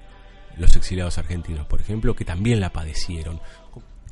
los 0.57 0.75
exiliados 0.75 1.17
argentinos, 1.17 1.65
por 1.65 1.81
ejemplo, 1.81 2.15
que 2.15 2.25
también 2.25 2.59
la 2.59 2.71
padecieron. 2.71 3.39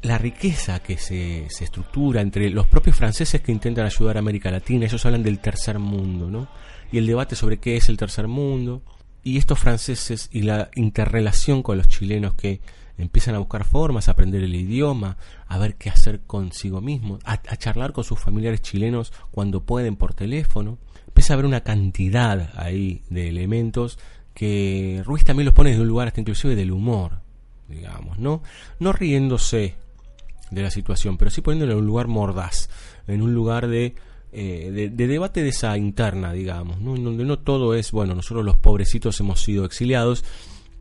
La 0.01 0.17
riqueza 0.17 0.79
que 0.79 0.97
se, 0.97 1.45
se 1.49 1.63
estructura 1.63 2.21
entre 2.21 2.49
los 2.49 2.65
propios 2.65 2.95
franceses 2.95 3.41
que 3.41 3.51
intentan 3.51 3.85
ayudar 3.85 4.17
a 4.17 4.19
América 4.19 4.49
Latina, 4.49 4.85
ellos 4.85 5.05
hablan 5.05 5.21
del 5.21 5.39
tercer 5.39 5.77
mundo, 5.77 6.31
¿no? 6.31 6.47
Y 6.91 6.97
el 6.97 7.05
debate 7.05 7.35
sobre 7.35 7.59
qué 7.59 7.77
es 7.77 7.87
el 7.87 7.97
tercer 7.97 8.27
mundo, 8.27 8.81
y 9.23 9.37
estos 9.37 9.59
franceses 9.59 10.29
y 10.31 10.41
la 10.41 10.69
interrelación 10.75 11.63
con 11.63 11.77
los 11.77 11.87
chilenos 11.87 12.33
que 12.33 12.61
empiezan 12.97 13.35
a 13.35 13.39
buscar 13.39 13.65
formas, 13.65 14.07
a 14.07 14.11
aprender 14.11 14.43
el 14.43 14.55
idioma, 14.55 15.17
a 15.47 15.57
ver 15.57 15.75
qué 15.75 15.89
hacer 15.89 16.21
consigo 16.21 16.81
mismos, 16.81 17.19
a, 17.23 17.33
a, 17.33 17.57
charlar 17.57 17.93
con 17.93 18.03
sus 18.03 18.19
familiares 18.19 18.61
chilenos 18.61 19.11
cuando 19.31 19.63
pueden 19.63 19.95
por 19.95 20.13
teléfono. 20.13 20.77
Empieza 21.07 21.33
a 21.33 21.35
haber 21.35 21.45
una 21.45 21.61
cantidad 21.61 22.51
ahí 22.55 23.03
de 23.09 23.29
elementos 23.29 23.97
que 24.33 25.01
Ruiz 25.05 25.23
también 25.23 25.45
los 25.45 25.53
pone 25.53 25.71
desde 25.71 25.81
un 25.81 25.87
lugar 25.87 26.07
hasta 26.07 26.21
inclusive 26.21 26.55
del 26.55 26.71
humor, 26.71 27.19
digamos, 27.67 28.17
¿no? 28.17 28.43
No 28.79 28.93
riéndose 28.93 29.75
de 30.51 30.61
la 30.61 30.71
situación, 30.71 31.17
pero 31.17 31.31
sí 31.31 31.41
poniéndolo 31.41 31.73
en 31.73 31.79
un 31.79 31.85
lugar 31.85 32.07
mordaz, 32.07 32.69
en 33.07 33.21
un 33.21 33.33
lugar 33.33 33.67
de, 33.67 33.95
eh, 34.33 34.91
de, 34.93 35.07
debate 35.07 35.43
de 35.43 35.49
esa 35.49 35.77
interna, 35.77 36.31
digamos, 36.33 36.79
¿no? 36.79 36.95
Donde 36.95 37.25
no 37.25 37.39
todo 37.39 37.75
es, 37.75 37.91
bueno, 37.91 38.15
nosotros 38.15 38.45
los 38.45 38.57
pobrecitos 38.57 39.19
hemos 39.19 39.41
sido 39.41 39.65
exiliados, 39.65 40.23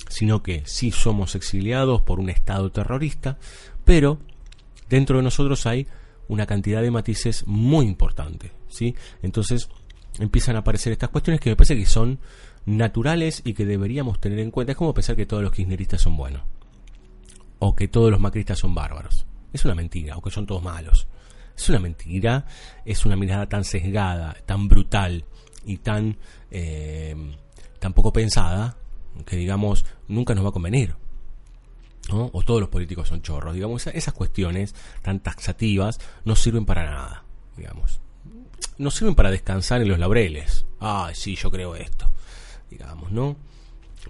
sino 0.09 0.43
que 0.43 0.63
sí 0.67 0.91
somos 0.91 1.35
exiliados 1.35 2.03
por 2.03 2.21
un 2.21 2.31
Estado 2.31 2.71
terrorista, 2.71 3.39
pero 3.85 4.19
dentro 4.89 5.17
de 5.17 5.23
nosotros 5.23 5.67
hay 5.67 5.87
una 6.29 6.47
cantidad 6.47 6.81
de 6.81 6.91
matices 6.91 7.47
muy 7.47 7.87
importante, 7.87 8.53
¿sí? 8.69 8.95
Entonces 9.23 9.69
empiezan 10.19 10.57
a 10.57 10.61
aparecer 10.61 10.93
estas 10.93 11.11
cuestiones 11.11 11.41
que 11.41 11.51
me 11.51 11.57
parece 11.57 11.77
que 11.77 11.87
son 11.87 12.21
naturales 12.67 13.43
y 13.45 13.55
que 13.55 13.65
deberíamos 13.65 14.21
tener 14.21 14.39
en 14.39 14.51
cuenta. 14.51 14.73
Es 14.73 14.79
como 14.79 14.95
pensar 14.95 15.17
que 15.17 15.27
todos 15.27 15.43
los 15.43 15.53
kirchneristas 15.53 16.01
son 16.03 16.17
buenos. 16.17 16.43
O 17.59 17.75
que 17.75 17.89
todos 17.89 18.11
los 18.11 18.21
macristas 18.21 18.59
son 18.59 18.75
bárbaros. 18.75 19.27
Es 19.53 19.65
una 19.65 19.75
mentira. 19.75 20.17
O 20.17 20.23
que 20.23 20.31
son 20.31 20.47
todos 20.47 20.63
malos. 20.63 21.09
Es 21.61 21.69
una 21.69 21.79
mentira. 21.79 22.47
Es 22.85 23.07
una 23.07 23.17
mirada 23.17 23.49
tan 23.49 23.65
sesgada, 23.65 24.37
tan 24.47 24.69
brutal 24.69 25.25
y 25.65 25.79
tan, 25.79 26.17
eh, 26.51 27.15
tan 27.79 27.93
poco 27.93 28.13
pensada 28.13 28.77
que, 29.27 29.37
digamos, 29.37 29.85
nunca 30.09 30.35
nos 30.35 30.45
va 30.45 30.49
a 30.49 30.53
convenir. 30.53 30.95
O 32.13 32.43
todos 32.43 32.61
los 32.61 32.71
políticos 32.71 33.09
son 33.09 33.23
chorros. 33.23 33.55
Digamos, 33.55 33.87
esas 33.87 34.15
cuestiones 34.15 34.75
tan 35.03 35.21
taxativas 35.21 36.01
no 36.25 36.35
sirven 36.35 36.65
para 36.65 36.85
nada. 36.85 37.25
Digamos. 37.57 38.01
No 38.79 38.91
sirven 38.91 39.15
para 39.15 39.31
descansar 39.31 39.81
en 39.83 39.89
los 39.89 39.99
laureles. 39.99 40.67
Ah, 40.81 41.11
sí, 41.15 41.37
yo 41.37 41.51
creo 41.51 41.77
esto 41.77 42.11
digamos, 42.71 43.11
¿no? 43.11 43.37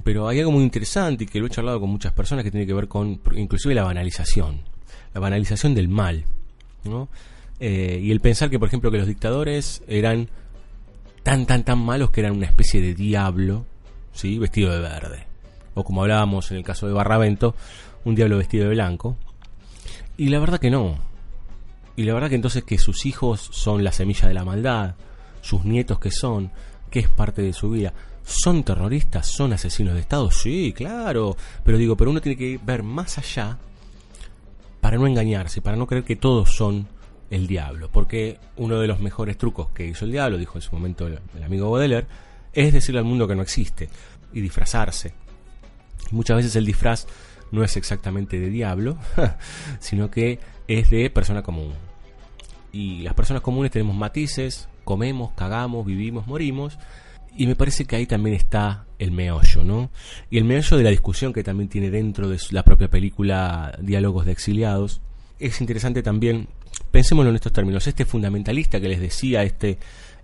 Pero 0.05 0.29
hay 0.29 0.39
algo 0.39 0.53
muy 0.53 0.63
interesante 0.63 1.25
y 1.25 1.27
que 1.27 1.41
lo 1.41 1.47
he 1.47 1.51
charlado 1.51 1.81
con 1.81 1.91
muchas 1.91 2.13
personas 2.13 2.45
que 2.45 2.51
tiene 2.51 2.67
que 2.67 2.75
ver 2.75 2.87
con 2.87 3.21
inclusive 3.35 3.75
la 3.75 3.83
banalización, 3.83 4.63
la 5.13 5.21
banalización 5.21 5.75
del 5.75 5.89
mal, 5.89 6.25
¿no? 6.85 7.09
Eh, 7.61 8.01
y 8.03 8.11
el 8.11 8.21
pensar 8.21 8.49
que, 8.49 8.59
por 8.59 8.69
ejemplo, 8.69 8.91
que 8.91 8.99
los 8.99 9.07
dictadores 9.07 9.83
eran 9.87 10.29
tan, 11.23 11.47
tan, 11.47 11.63
tan 11.63 11.79
malos 11.79 12.11
que 12.11 12.21
eran 12.21 12.33
una 12.33 12.47
especie 12.47 12.81
de 12.81 12.95
diablo, 12.95 13.67
¿sí? 14.13 14.39
Vestido 14.39 14.73
de 14.73 14.81
verde. 14.81 15.27
O 15.75 15.85
como 15.85 16.03
hablábamos 16.03 16.51
en 16.51 16.57
el 16.57 16.65
caso 16.65 16.87
de 16.87 16.95
Barravento, 16.95 17.55
un 18.05 18.15
diablo 18.15 18.39
vestido 18.39 18.65
de 18.69 18.75
blanco. 18.75 19.17
Y 20.17 20.29
la 20.29 20.39
verdad 20.39 20.59
que 20.59 20.71
no. 20.71 20.99
Y 21.97 22.05
la 22.05 22.15
verdad 22.15 22.31
que 22.31 22.35
entonces 22.35 22.65
que 22.65 22.79
sus 22.79 23.05
hijos 23.05 23.51
son 23.53 23.85
la 23.85 23.93
semilla 23.93 24.27
de 24.27 24.35
la 24.35 24.45
maldad, 24.45 24.95
sus 25.43 25.65
nietos 25.65 25.99
que 25.99 26.11
son, 26.11 26.51
que 26.91 27.01
es 27.01 27.09
parte 27.09 27.43
de 27.43 27.53
su 27.53 27.71
vida. 27.71 27.93
¿Son 28.25 28.63
terroristas? 28.63 29.27
¿Son 29.27 29.53
asesinos 29.53 29.95
de 29.95 30.01
Estado? 30.01 30.31
Sí, 30.31 30.73
claro. 30.75 31.37
Pero 31.65 31.77
digo, 31.77 31.97
pero 31.97 32.11
uno 32.11 32.21
tiene 32.21 32.39
que 32.39 32.59
ver 32.63 32.83
más 32.83 33.19
allá 33.19 33.59
para 34.81 34.97
no 34.97 35.07
engañarse, 35.07 35.61
para 35.61 35.77
no 35.77 35.87
creer 35.87 36.05
que 36.05 36.17
todos 36.17 36.55
son 36.55 36.89
el 37.31 37.47
diablo. 37.47 37.89
Porque 37.91 38.39
uno 38.57 38.79
de 38.81 38.87
los 38.87 39.01
mejores 39.01 39.39
trucos 39.39 39.71
que 39.71 39.87
hizo 39.87 40.05
el 40.05 40.13
diablo, 40.13 40.37
dijo 40.37 40.59
en 40.59 40.63
su 40.63 40.73
momento 40.73 41.07
el, 41.07 41.19
amigo 41.43 41.71
Baudelaire, 41.71 42.07
es 42.53 42.73
decirle 42.73 42.99
al 42.99 43.05
mundo 43.05 43.27
que 43.27 43.35
no 43.35 43.43
existe 43.43 43.89
y 44.33 44.41
disfrazarse. 44.41 45.15
Muchas 46.11 46.37
veces 46.37 46.57
el 46.57 46.67
disfraz 46.67 47.07
no 47.53 47.65
es 47.65 47.77
exactamente 47.77 48.39
de 48.39 48.51
diablo, 48.51 48.99
sino 49.81 50.11
que 50.11 50.39
es 50.69 50.91
de 50.91 51.11
persona 51.11 51.43
común. 51.43 51.73
Y 52.73 53.03
las 53.03 53.15
personas 53.15 53.43
comunes 53.43 53.73
tenemos 53.73 53.97
matices, 53.97 54.69
comemos, 54.85 55.33
cagamos, 55.33 55.87
vivimos, 55.87 56.27
morimos. 56.27 56.79
Y 57.37 57.47
me 57.47 57.55
parece 57.55 57.85
que 57.85 57.97
ahí 57.97 58.07
también 58.07 58.35
está 58.35 58.87
el 58.99 59.13
meollo, 59.13 59.65
¿no? 59.65 59.91
Y 60.31 60.39
el 60.39 60.45
meollo 60.45 60.77
de 60.77 60.83
la 60.83 60.91
discusión 60.91 61.33
que 61.33 61.45
también 61.45 61.69
tiene 61.69 61.91
dentro 61.91 62.29
de 62.29 62.39
la 62.51 62.65
propia 62.65 62.91
película 62.91 63.77
Diálogos 63.81 64.27
de 64.27 64.33
Exiliados. 64.33 65.01
Es 65.41 65.61
interesante 65.63 66.03
también, 66.03 66.49
pensémoslo 66.91 67.31
en 67.31 67.37
estos 67.37 67.53
términos, 67.53 67.87
este 67.87 68.05
fundamentalista 68.05 68.79
que 68.79 68.89
les 68.89 69.01
decía, 69.01 69.43
este, 69.43 69.79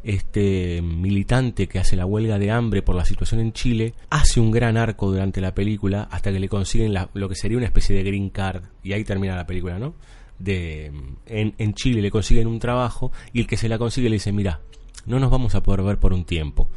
este 0.05 0.83
militante 0.83 1.67
que 1.69 1.79
hace 1.79 1.97
la 1.97 2.05
huelga 2.05 2.39
de 2.39 2.51
hambre 2.51 2.83
por 2.83 2.95
la 2.95 3.07
situación 3.07 3.41
en 3.41 3.55
Chile, 3.55 3.95
hace 4.11 4.41
un 4.41 4.51
gran 4.51 4.77
arco 4.77 5.11
durante 5.11 5.41
la 5.41 5.55
película 5.55 6.07
hasta 6.11 6.31
que 6.31 6.39
le 6.39 6.51
consiguen 6.51 6.95
lo 7.15 7.29
que 7.31 7.35
sería 7.35 7.57
una 7.57 7.67
especie 7.67 7.97
de 7.97 8.03
green 8.03 8.29
card, 8.29 8.65
y 8.83 8.93
ahí 8.93 9.05
termina 9.05 9.35
la 9.35 9.47
película, 9.47 9.79
¿no? 9.79 9.95
De, 10.39 10.93
en, 11.25 11.55
en 11.57 11.73
Chile 11.73 12.03
le 12.03 12.11
consiguen 12.11 12.47
un 12.47 12.59
trabajo 12.59 13.11
y 13.33 13.41
el 13.41 13.47
que 13.47 13.57
se 13.57 13.71
la 13.71 13.79
consigue 13.79 14.11
le 14.11 14.17
dice, 14.17 14.33
mira, 14.33 14.61
no 15.07 15.19
nos 15.19 15.31
vamos 15.31 15.55
a 15.55 15.63
poder 15.63 15.81
ver 15.81 15.99
por 15.99 16.13
un 16.13 16.27
tiempo. 16.27 16.69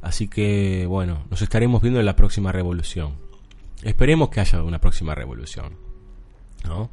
Así 0.00 0.26
que, 0.26 0.86
bueno, 0.86 1.26
nos 1.28 1.42
estaremos 1.42 1.82
viendo 1.82 2.00
en 2.00 2.06
la 2.06 2.16
próxima 2.16 2.50
revolución. 2.50 3.16
Esperemos 3.82 4.30
que 4.30 4.40
haya 4.40 4.62
una 4.62 4.80
próxima 4.80 5.14
revolución. 5.14 5.88
¿no? 6.64 6.90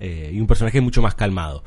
Eh, 0.00 0.30
y 0.32 0.40
un 0.40 0.46
personaje 0.46 0.80
mucho 0.80 1.02
más 1.02 1.14
calmado, 1.14 1.64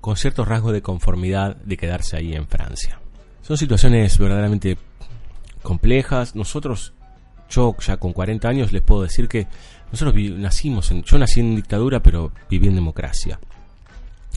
con 0.00 0.16
ciertos 0.16 0.48
rasgos 0.48 0.72
de 0.72 0.82
conformidad 0.82 1.56
de 1.56 1.76
quedarse 1.76 2.16
ahí 2.16 2.34
en 2.34 2.46
Francia. 2.46 2.98
Son 3.42 3.56
situaciones 3.56 4.16
verdaderamente 4.18 4.78
complejas. 5.62 6.34
Nosotros, 6.34 6.94
yo 7.50 7.76
ya 7.78 7.96
con 7.98 8.12
40 8.12 8.48
años 8.48 8.72
les 8.72 8.82
puedo 8.82 9.02
decir 9.02 9.28
que 9.28 9.46
nosotros 9.92 10.14
nacimos 10.36 10.90
en, 10.90 11.02
yo 11.02 11.18
nací 11.18 11.40
en 11.40 11.56
dictadura, 11.56 12.00
pero 12.02 12.32
viví 12.48 12.68
en 12.68 12.74
democracia. 12.74 13.38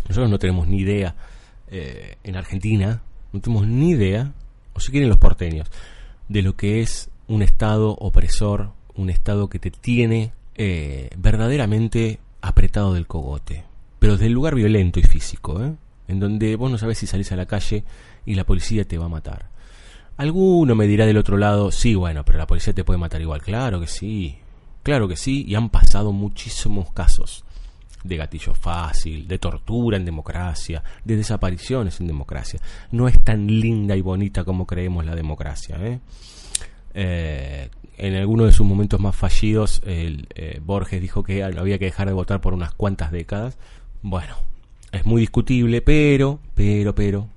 Nosotros 0.07 0.29
no 0.29 0.39
tenemos 0.39 0.67
ni 0.67 0.79
idea 0.79 1.15
eh, 1.69 2.17
en 2.23 2.36
Argentina, 2.36 3.01
no 3.32 3.39
tenemos 3.39 3.67
ni 3.67 3.91
idea 3.91 4.34
o 4.73 4.79
si 4.79 4.91
quieren 4.91 5.09
los 5.09 5.17
porteños, 5.17 5.69
de 6.29 6.41
lo 6.41 6.55
que 6.55 6.82
es 6.82 7.09
un 7.27 7.41
Estado 7.41 7.91
opresor, 7.91 8.71
un 8.95 9.09
Estado 9.09 9.49
que 9.49 9.59
te 9.59 9.71
tiene 9.71 10.32
eh, 10.55 11.09
verdaderamente 11.17 12.19
apretado 12.42 12.94
del 12.94 13.08
cogote, 13.08 13.64
pero 14.00 14.18
del 14.18 14.34
lugar 14.34 14.56
violento 14.56 15.00
y 15.00 15.04
físico, 15.04 15.64
¿eh? 15.64 15.74
en 16.08 16.20
donde 16.20 16.56
vos 16.56 16.72
no 16.72 16.78
sabes 16.78 16.98
si 16.98 17.08
salís 17.08 17.32
a 17.32 17.36
la 17.36 17.46
calle 17.46 17.84
y 18.26 18.36
la 18.36 18.44
policía 18.44 18.86
te 18.86 18.98
va 18.98 19.06
a 19.06 19.10
matar. 19.10 19.50
Alguno 20.18 20.76
me 20.76 20.88
dirá 20.88 21.06
del 21.06 21.18
otro 21.18 21.38
lado, 21.38 21.72
sí, 21.72 21.96
bueno, 21.96 22.24
pero 22.26 22.38
la 22.38 22.48
policía 22.48 22.74
te 22.74 22.84
puede 22.84 23.00
matar 23.00 23.22
igual. 23.22 23.42
Claro 23.42 23.80
que 23.80 23.88
sí, 23.88 24.38
claro 24.84 25.08
que 25.08 25.16
sí, 25.16 25.46
y 25.48 25.56
han 25.56 25.70
pasado 25.70 26.12
muchísimos 26.12 26.92
casos 26.92 27.46
de 28.04 28.18
gatillo 28.18 28.54
fácil, 28.54 29.28
de 29.28 29.39
tortura 29.39 29.98
en 29.98 30.06
democracia, 30.06 30.84
de 31.04 31.16
desapariciones 31.16 32.00
en 32.00 32.08
democracia. 32.08 32.60
No 32.92 33.08
es 33.08 33.24
tan 33.24 33.48
linda 33.48 33.96
y 33.96 34.02
bonita 34.02 34.44
como 34.44 34.66
creemos 34.66 35.06
la 35.06 35.16
democracia. 35.16 35.78
¿eh? 35.80 36.00
Eh, 36.94 37.70
en 38.02 38.16
alguno 38.16 38.45
de 38.45 38.52
sus 38.52 38.66
momentos 38.66 38.99
más 38.99 39.16
fallidos, 39.16 39.82
el, 39.86 40.28
eh, 40.36 40.60
Borges 40.64 41.02
dijo 41.02 41.24
que 41.24 41.43
había 41.43 41.78
que 41.78 41.86
dejar 41.86 42.08
de 42.08 42.14
votar 42.14 42.41
por 42.41 42.54
unas 42.54 42.74
cuantas 42.74 43.12
décadas. 43.12 43.58
Bueno, 44.02 44.36
es 44.91 45.06
muy 45.06 45.22
discutible, 45.22 45.82
pero, 45.82 46.39
pero, 46.56 46.95
pero, 46.95 47.28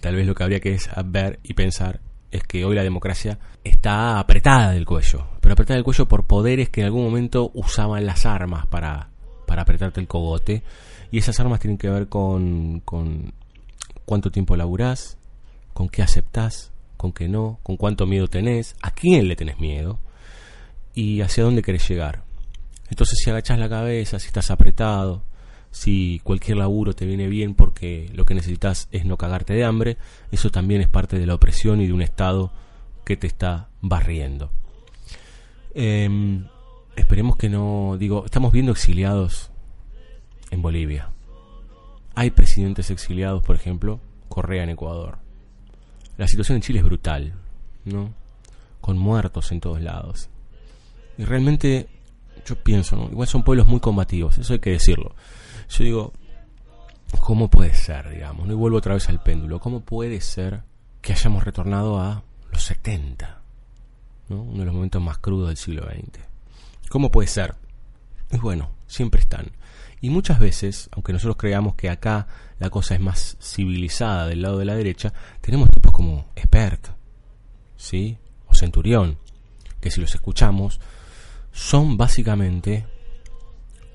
tal 0.00 0.14
vez 0.14 0.26
lo 0.26 0.34
que 0.34 0.42
habría 0.42 0.60
que 0.60 0.78
ver 1.06 1.40
y 1.42 1.54
pensar 1.54 2.00
es 2.30 2.42
que 2.42 2.64
hoy 2.64 2.74
la 2.74 2.82
democracia 2.82 3.38
está 3.62 4.18
apretada 4.18 4.72
del 4.72 4.84
cuello, 4.84 5.26
pero 5.40 5.54
apretada 5.54 5.76
del 5.76 5.84
cuello 5.84 6.06
por 6.06 6.24
poderes 6.24 6.68
que 6.68 6.80
en 6.80 6.86
algún 6.86 7.04
momento 7.04 7.50
usaban 7.54 8.06
las 8.06 8.26
armas 8.26 8.66
para 8.66 9.08
para 9.44 9.62
apretarte 9.62 10.00
el 10.00 10.08
cogote. 10.08 10.62
Y 11.10 11.18
esas 11.18 11.38
armas 11.40 11.60
tienen 11.60 11.78
que 11.78 11.88
ver 11.88 12.08
con, 12.08 12.80
con 12.80 13.32
cuánto 14.04 14.30
tiempo 14.30 14.56
laburás, 14.56 15.16
con 15.72 15.88
qué 15.88 16.02
aceptás, 16.02 16.72
con 17.04 17.12
qué 17.12 17.28
no, 17.28 17.60
con 17.62 17.76
cuánto 17.76 18.06
miedo 18.06 18.28
tenés, 18.28 18.76
a 18.80 18.90
quién 18.90 19.28
le 19.28 19.36
tenés 19.36 19.60
miedo 19.60 20.00
y 20.94 21.20
hacia 21.20 21.44
dónde 21.44 21.60
querés 21.60 21.86
llegar. 21.86 22.24
Entonces 22.88 23.18
si 23.22 23.28
agachás 23.28 23.58
la 23.58 23.68
cabeza, 23.68 24.18
si 24.18 24.28
estás 24.28 24.50
apretado, 24.50 25.22
si 25.70 26.22
cualquier 26.24 26.56
laburo 26.56 26.94
te 26.94 27.04
viene 27.04 27.28
bien 27.28 27.54
porque 27.54 28.10
lo 28.14 28.24
que 28.24 28.34
necesitas 28.34 28.88
es 28.90 29.04
no 29.04 29.18
cagarte 29.18 29.52
de 29.52 29.64
hambre, 29.64 29.98
eso 30.32 30.48
también 30.48 30.80
es 30.80 30.88
parte 30.88 31.18
de 31.18 31.26
la 31.26 31.34
opresión 31.34 31.82
y 31.82 31.86
de 31.86 31.92
un 31.92 32.00
Estado 32.00 32.54
que 33.04 33.18
te 33.18 33.26
está 33.26 33.68
barriendo. 33.82 34.50
Em, 35.74 36.46
Esperemos 36.96 37.36
que 37.36 37.50
no, 37.50 37.96
digo, 37.98 38.24
estamos 38.24 38.50
viendo 38.50 38.72
exiliados 38.72 39.50
en 40.50 40.62
Bolivia. 40.62 41.10
Hay 42.14 42.30
presidentes 42.30 42.90
exiliados, 42.90 43.42
por 43.42 43.56
ejemplo, 43.56 44.00
Correa 44.30 44.62
en 44.62 44.70
Ecuador. 44.70 45.23
La 46.16 46.28
situación 46.28 46.56
en 46.56 46.62
Chile 46.62 46.78
es 46.78 46.84
brutal, 46.84 47.34
¿no? 47.84 48.14
Con 48.80 48.98
muertos 48.98 49.52
en 49.52 49.60
todos 49.60 49.80
lados. 49.80 50.28
Y 51.18 51.24
realmente, 51.24 51.88
yo 52.46 52.56
pienso, 52.56 52.96
¿no? 52.96 53.08
Igual 53.10 53.28
son 53.28 53.42
pueblos 53.42 53.66
muy 53.66 53.80
combativos, 53.80 54.38
eso 54.38 54.52
hay 54.52 54.58
que 54.58 54.70
decirlo. 54.70 55.14
Yo 55.68 55.84
digo, 55.84 56.12
¿cómo 57.20 57.48
puede 57.48 57.74
ser, 57.74 58.10
digamos? 58.10 58.46
¿no? 58.46 58.52
Y 58.52 58.56
vuelvo 58.56 58.78
otra 58.78 58.94
vez 58.94 59.08
al 59.08 59.22
péndulo. 59.22 59.60
¿Cómo 59.60 59.80
puede 59.80 60.20
ser 60.20 60.62
que 61.00 61.12
hayamos 61.12 61.44
retornado 61.44 62.00
a 62.00 62.22
los 62.52 62.62
70? 62.64 63.42
¿no? 64.28 64.42
Uno 64.42 64.60
de 64.60 64.64
los 64.66 64.74
momentos 64.74 65.02
más 65.02 65.18
crudos 65.18 65.48
del 65.48 65.56
siglo 65.56 65.84
XX. 65.84 66.24
¿Cómo 66.88 67.10
puede 67.10 67.28
ser? 67.28 67.54
Y 68.30 68.38
bueno, 68.38 68.70
siempre 68.86 69.20
están. 69.20 69.52
Y 70.00 70.10
muchas 70.10 70.38
veces, 70.38 70.88
aunque 70.92 71.12
nosotros 71.12 71.36
creamos 71.36 71.74
que 71.74 71.88
acá 71.90 72.26
la 72.58 72.70
cosa 72.70 72.94
es 72.94 73.00
más 73.00 73.36
civilizada 73.40 74.26
del 74.26 74.42
lado 74.42 74.58
de 74.58 74.64
la 74.64 74.74
derecha, 74.74 75.12
tenemos 75.40 75.70
tipos 75.70 75.92
como 75.92 76.26
Expert, 76.34 76.88
¿sí? 77.76 78.18
O 78.46 78.54
Centurión, 78.54 79.18
que 79.80 79.90
si 79.90 80.00
los 80.00 80.14
escuchamos, 80.14 80.80
son 81.52 81.96
básicamente 81.96 82.86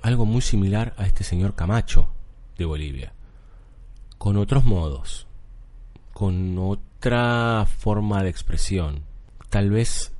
algo 0.01 0.25
muy 0.25 0.41
similar 0.41 0.93
a 0.97 1.05
este 1.05 1.23
señor 1.23 1.55
Camacho 1.55 2.09
de 2.57 2.65
Bolivia, 2.65 3.13
con 4.17 4.37
otros 4.37 4.65
modos, 4.65 5.27
con 6.13 6.57
otra 6.57 7.65
forma 7.65 8.23
de 8.23 8.29
expresión. 8.29 9.03
Tal 9.49 9.69
vez 9.69 10.13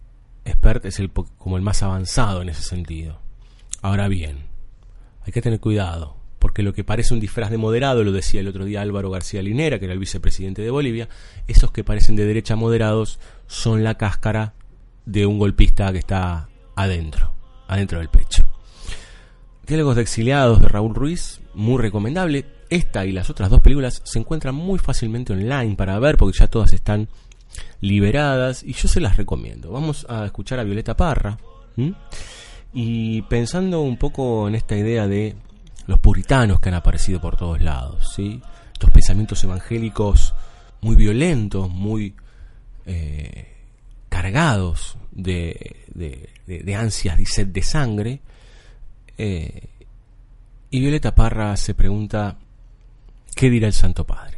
expert 0.46 0.86
es 0.86 1.00
el, 1.00 1.12
como 1.12 1.58
el 1.58 1.64
más 1.64 1.84
avanzado 1.84 2.42
en 2.42 2.50
ese 2.50 2.64
sentido. 2.64 3.20
Ahora 3.82 4.08
bien, 4.08 4.46
hay 5.26 5.32
que 5.32 5.42
tener 5.42 5.60
cuidado, 5.60 6.19
porque 6.40 6.64
lo 6.64 6.74
que 6.74 6.84
parece 6.84 7.14
un 7.14 7.20
disfraz 7.20 7.52
de 7.52 7.58
moderado, 7.58 8.04
lo 8.04 8.12
decía 8.12 8.40
el 8.40 8.48
otro 8.48 8.66
día 8.66 8.82
Álvaro 8.82 9.12
García 9.12 9.42
Linera, 9.42 9.78
que 9.78 9.86
era 9.86 9.94
el 9.94 10.00
vicepresidente 10.00 10.62
de 10.62 10.72
Bolivia, 10.72 11.10
esos 11.48 11.72
que 11.72 11.84
parecen 11.84 12.16
de 12.16 12.26
derecha 12.26 12.56
moderados 12.56 13.20
son 13.48 13.84
la 13.84 13.96
cáscara 13.96 14.54
de 15.06 15.26
un 15.26 15.38
golpista 15.38 15.92
que 15.92 16.00
está 16.00 16.50
adentro, 16.76 17.34
adentro 17.68 18.00
del 18.00 18.10
pecho. 18.10 18.48
Diálogos 19.68 19.98
de 19.98 20.02
exiliados 20.02 20.62
de 20.62 20.68
Raúl 20.68 20.96
Ruiz, 20.96 21.42
muy 21.54 21.80
recomendable. 21.80 22.46
Esta 22.70 23.06
y 23.06 23.12
las 23.12 23.30
otras 23.30 23.50
dos 23.50 23.62
películas 23.62 24.02
se 24.06 24.20
encuentran 24.20 24.56
muy 24.56 24.80
fácilmente 24.80 25.34
online 25.34 25.76
para 25.76 26.00
ver, 26.00 26.18
porque 26.18 26.38
ya 26.38 26.48
todas 26.48 26.74
están 26.74 27.08
liberadas 27.82 28.64
y 28.64 28.74
yo 28.74 28.88
se 28.88 29.02
las 29.02 29.18
recomiendo. 29.18 29.72
Vamos 29.72 30.06
a 30.10 30.26
escuchar 30.26 30.60
a 30.60 30.64
Violeta 30.64 30.96
Parra 30.96 31.38
y 32.74 33.22
pensando 33.24 33.82
un 33.82 33.98
poco 33.98 34.48
en 34.48 34.56
esta 34.56 34.76
idea 34.76 35.08
de 35.08 35.36
los 35.90 35.98
puritanos 35.98 36.60
que 36.60 36.70
han 36.70 36.76
aparecido 36.76 37.20
por 37.20 37.36
todos 37.36 37.60
lados, 37.62 38.14
¿sí? 38.16 38.40
estos 38.72 38.92
pensamientos 38.92 39.44
evangélicos 39.44 40.36
muy 40.82 40.96
violentos, 40.96 41.68
muy 41.68 42.14
eh, 42.86 43.56
cargados 44.08 45.00
de, 45.10 45.78
de, 46.46 46.76
ansias 46.76 47.20
y 47.20 47.26
sed 47.26 47.48
de 47.48 47.64
sangre. 47.64 48.22
Eh, 49.18 49.68
y 50.70 50.80
Violeta 50.80 51.16
Parra 51.16 51.58
se 51.58 51.74
pregunta, 51.74 52.38
¿qué 53.34 53.50
dirá 53.50 53.66
el 53.66 53.74
Santo 53.74 54.06
Padre? 54.06 54.38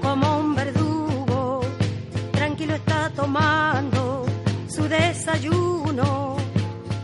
Como 0.00 0.38
un 0.38 0.54
verdugo, 0.54 1.60
tranquilo 2.32 2.74
está 2.74 3.10
tomando 3.10 4.26
su 4.68 4.88
desayuno. 4.88 6.36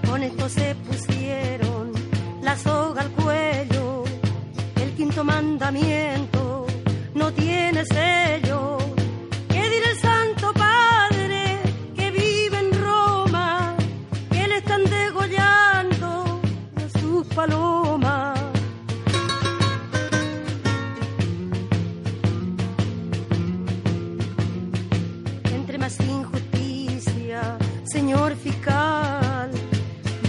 Con 0.08 0.22
esto 0.22 0.48
se 0.48 0.74
pusieron 0.74 1.92
la 2.42 2.56
soga 2.56 3.02
al 3.02 3.10
cuello, 3.10 4.04
el 4.76 4.90
quinto 4.94 5.24
mandamiento 5.24 6.66
no 7.14 7.32
tiene 7.32 7.84
sello. 7.84 8.17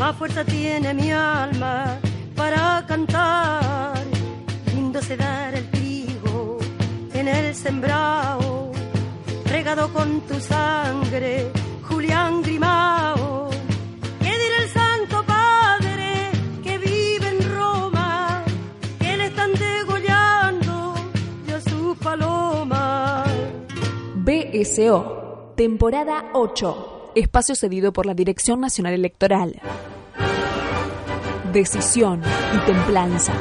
Más 0.10 0.18
fuerza 0.18 0.44
tiene 0.44 0.92
mi 0.96 1.12
alma 1.12 2.00
para 2.36 2.84
cantar. 2.88 4.04
Lindo 4.74 5.00
se 5.04 5.16
dar 5.16 5.54
el 5.54 5.70
trigo 5.70 6.58
en 7.14 7.28
el 7.28 7.54
sembrado, 7.54 8.72
regado 9.46 9.94
con 9.94 10.22
tu 10.22 10.40
sangre, 10.40 11.52
Julián 11.88 12.42
Grimao. 12.42 13.52
¿Qué 14.24 14.34
dirá 14.44 14.58
el 14.64 14.70
Santo 14.70 15.24
Padre 15.28 16.32
que 16.64 16.78
vive 16.80 17.28
en 17.30 17.40
Roma, 17.56 18.44
que 19.00 19.16
le 19.16 19.26
están 19.28 19.52
degollando 19.54 20.96
ya 21.48 21.62
su 21.62 21.96
paloma? 21.98 23.26
BSO, 24.16 25.54
temporada 25.56 26.32
8, 26.34 27.12
espacio 27.14 27.54
cedido 27.54 27.94
por 27.94 28.08
la 28.08 28.16
Dirección 28.16 28.60
Nacional 28.60 28.94
Electoral. 28.94 29.62
Decisión 31.52 32.22
y 32.54 32.58
templanza, 32.60 33.34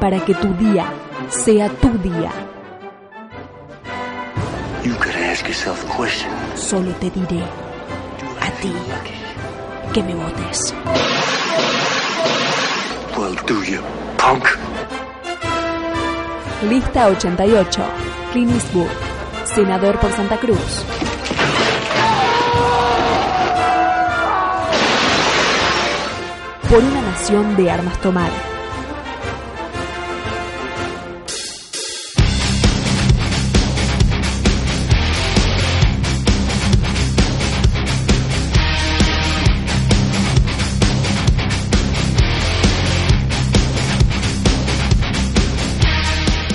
para 0.00 0.18
que 0.24 0.34
tu 0.34 0.48
día 0.54 0.86
sea 1.28 1.68
tu 1.68 1.90
día. 1.98 2.32
Solo 6.56 6.90
te 6.92 7.10
diré 7.10 7.42
a 8.40 8.50
ti 8.60 8.72
que 9.92 10.02
me 10.02 10.14
votes. 10.14 10.74
Well, 13.16 13.36
do 13.46 13.62
you, 13.62 13.80
punk? 14.18 14.44
Lista 16.68 17.06
88, 17.08 17.82
Clint 18.32 18.50
Eastwood, 18.52 18.88
senador 19.44 19.98
por 20.00 20.10
Santa 20.12 20.36
Cruz. 20.38 20.84
Por 26.76 26.84
una 26.84 27.00
nación 27.00 27.56
de 27.56 27.70
armas 27.70 27.98
tomar. 28.02 28.30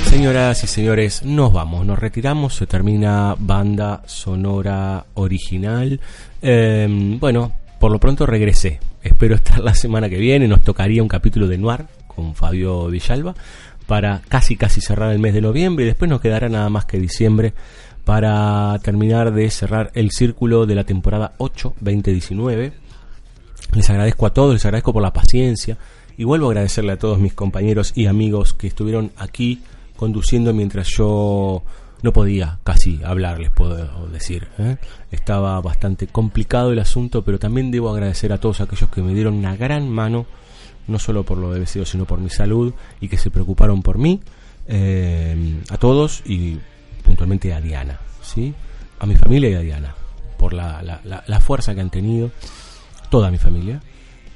Señoras 0.05 0.63
y 0.63 0.67
señores, 0.67 1.23
nos 1.23 1.51
vamos, 1.51 1.83
nos 1.83 1.97
retiramos, 1.97 2.53
se 2.53 2.67
termina 2.67 3.35
banda 3.39 4.03
sonora 4.05 5.03
original. 5.15 5.99
Eh, 6.43 7.17
bueno, 7.19 7.53
por 7.79 7.91
lo 7.91 7.99
pronto 7.99 8.27
regresé. 8.27 8.90
Espero 9.03 9.35
estar 9.35 9.59
la 9.59 9.73
semana 9.73 10.09
que 10.09 10.17
viene. 10.17 10.47
Nos 10.47 10.61
tocaría 10.61 11.01
un 11.01 11.09
capítulo 11.09 11.47
de 11.47 11.57
Noir 11.57 11.85
con 12.07 12.35
Fabio 12.35 12.87
Villalba 12.87 13.33
para 13.87 14.21
casi 14.29 14.55
casi 14.55 14.79
cerrar 14.79 15.11
el 15.11 15.19
mes 15.19 15.33
de 15.33 15.41
noviembre 15.41 15.85
y 15.85 15.87
después 15.87 16.09
nos 16.09 16.21
quedará 16.21 16.49
nada 16.49 16.69
más 16.69 16.85
que 16.85 16.99
diciembre 16.99 17.53
para 18.05 18.77
terminar 18.83 19.33
de 19.33 19.49
cerrar 19.49 19.91
el 19.95 20.11
círculo 20.11 20.65
de 20.65 20.75
la 20.75 20.83
temporada 20.83 21.33
8 21.37 21.75
2019. 21.79 22.73
Les 23.73 23.89
agradezco 23.89 24.25
a 24.27 24.33
todos, 24.33 24.53
les 24.53 24.65
agradezco 24.65 24.93
por 24.93 25.01
la 25.01 25.13
paciencia 25.13 25.77
y 26.17 26.23
vuelvo 26.23 26.47
a 26.47 26.51
agradecerle 26.51 26.91
a 26.91 26.99
todos 26.99 27.19
mis 27.19 27.33
compañeros 27.33 27.93
y 27.95 28.05
amigos 28.05 28.53
que 28.53 28.67
estuvieron 28.67 29.11
aquí 29.17 29.61
conduciendo 29.95 30.53
mientras 30.53 30.87
yo 30.95 31.63
no 32.01 32.13
podía 32.13 32.59
casi 32.63 32.99
hablar, 33.03 33.39
les 33.39 33.51
puedo 33.51 34.07
decir. 34.07 34.47
¿eh? 34.57 34.77
Estaba 35.11 35.59
bastante 35.61 36.07
complicado 36.07 36.71
el 36.71 36.79
asunto, 36.79 37.23
pero 37.23 37.39
también 37.39 37.71
debo 37.71 37.89
agradecer 37.89 38.33
a 38.33 38.39
todos 38.39 38.61
aquellos 38.61 38.89
que 38.89 39.01
me 39.01 39.13
dieron 39.13 39.35
una 39.35 39.55
gran 39.55 39.89
mano, 39.89 40.25
no 40.87 40.99
solo 40.99 41.23
por 41.23 41.37
lo 41.37 41.53
de 41.53 41.59
deseo, 41.59 41.85
sino 41.85 42.05
por 42.05 42.19
mi 42.19 42.29
salud 42.29 42.73
y 42.99 43.07
que 43.07 43.17
se 43.17 43.29
preocuparon 43.29 43.81
por 43.81 43.97
mí. 43.97 44.19
Eh, 44.67 45.61
a 45.69 45.77
todos 45.77 46.21
y 46.25 46.57
puntualmente 47.03 47.53
a 47.53 47.59
Diana, 47.59 47.99
¿sí? 48.21 48.53
a 48.99 49.05
mi 49.05 49.15
familia 49.15 49.49
y 49.49 49.55
a 49.55 49.59
Diana, 49.59 49.95
por 50.37 50.53
la, 50.53 50.81
la, 50.83 51.01
la, 51.03 51.23
la 51.25 51.39
fuerza 51.39 51.73
que 51.73 51.81
han 51.81 51.89
tenido, 51.89 52.31
toda 53.09 53.31
mi 53.31 53.37
familia. 53.37 53.81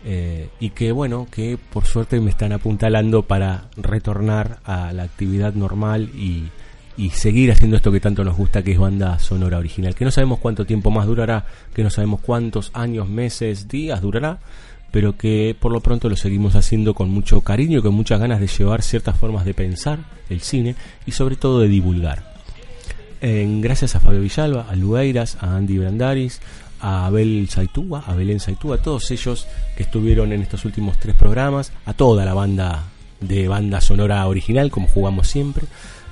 Eh, 0.08 0.50
y 0.60 0.70
que 0.70 0.92
bueno, 0.92 1.26
que 1.32 1.58
por 1.58 1.86
suerte 1.86 2.20
me 2.20 2.30
están 2.30 2.52
apuntalando 2.54 3.24
para 3.24 3.70
retornar 3.76 4.60
a 4.64 4.94
la 4.94 5.02
actividad 5.02 5.56
normal 5.56 6.12
y, 6.14 6.50
y, 6.98 7.10
seguir 7.12 7.52
haciendo 7.52 7.78
esto 7.78 7.92
que 7.92 8.00
tanto 8.00 8.24
nos 8.24 8.36
gusta, 8.36 8.64
que 8.64 8.72
es 8.72 8.80
banda 8.80 9.20
sonora 9.20 9.58
original, 9.58 9.96
que 9.96 10.06
no 10.06 10.12
sabemos 10.12 10.40
cuánto 10.40 10.66
tiempo 10.66 10.92
más 10.92 11.08
durará, 11.08 11.46
que 11.74 11.84
no 11.84 11.90
sabemos 11.90 12.22
cuántos 12.22 12.72
años, 12.74 13.10
meses, 13.10 13.68
días 13.68 14.02
durará, 14.02 14.40
pero 14.92 15.18
que 15.18 15.56
por 15.60 15.72
lo 15.72 15.82
pronto 15.82 16.08
lo 16.10 16.16
seguimos 16.16 16.56
haciendo 16.56 16.94
con 16.94 17.10
mucho 17.10 17.42
cariño 17.42 17.82
con 17.82 17.94
muchas 17.94 18.20
ganas 18.20 18.40
de 18.40 18.48
llevar 18.48 18.82
ciertas 18.82 19.18
formas 19.18 19.44
de 19.44 19.54
pensar 19.54 20.00
el 20.30 20.42
cine 20.42 20.76
y 21.06 21.12
sobre 21.12 21.36
todo 21.36 21.60
de 21.60 21.68
divulgar. 21.68 22.34
Eh, 23.22 23.46
gracias 23.60 23.96
a 23.96 24.00
Fabio 24.00 24.22
Villalba, 24.22 24.68
a 24.70 24.76
Lueiras, 24.76 25.38
a 25.42 25.56
Andy 25.56 25.78
Brandaris, 25.80 26.40
a 26.80 27.08
Abel 27.08 27.48
Saitúa, 27.50 28.04
a 28.06 28.14
Belén 28.14 28.40
Saitúa, 28.40 28.76
a 28.76 28.82
todos 28.82 29.10
ellos 29.12 29.48
que 29.76 29.84
estuvieron 29.84 30.32
en 30.32 30.42
estos 30.42 30.66
últimos 30.66 31.00
tres 31.00 31.16
programas, 31.16 31.72
a 31.86 31.94
toda 31.94 32.26
la 32.26 32.34
banda 32.34 32.84
de 33.20 33.48
banda 33.48 33.82
sonora 33.82 34.28
original, 34.28 34.70
como 34.70 34.88
jugamos 34.88 35.28
siempre, 35.28 35.66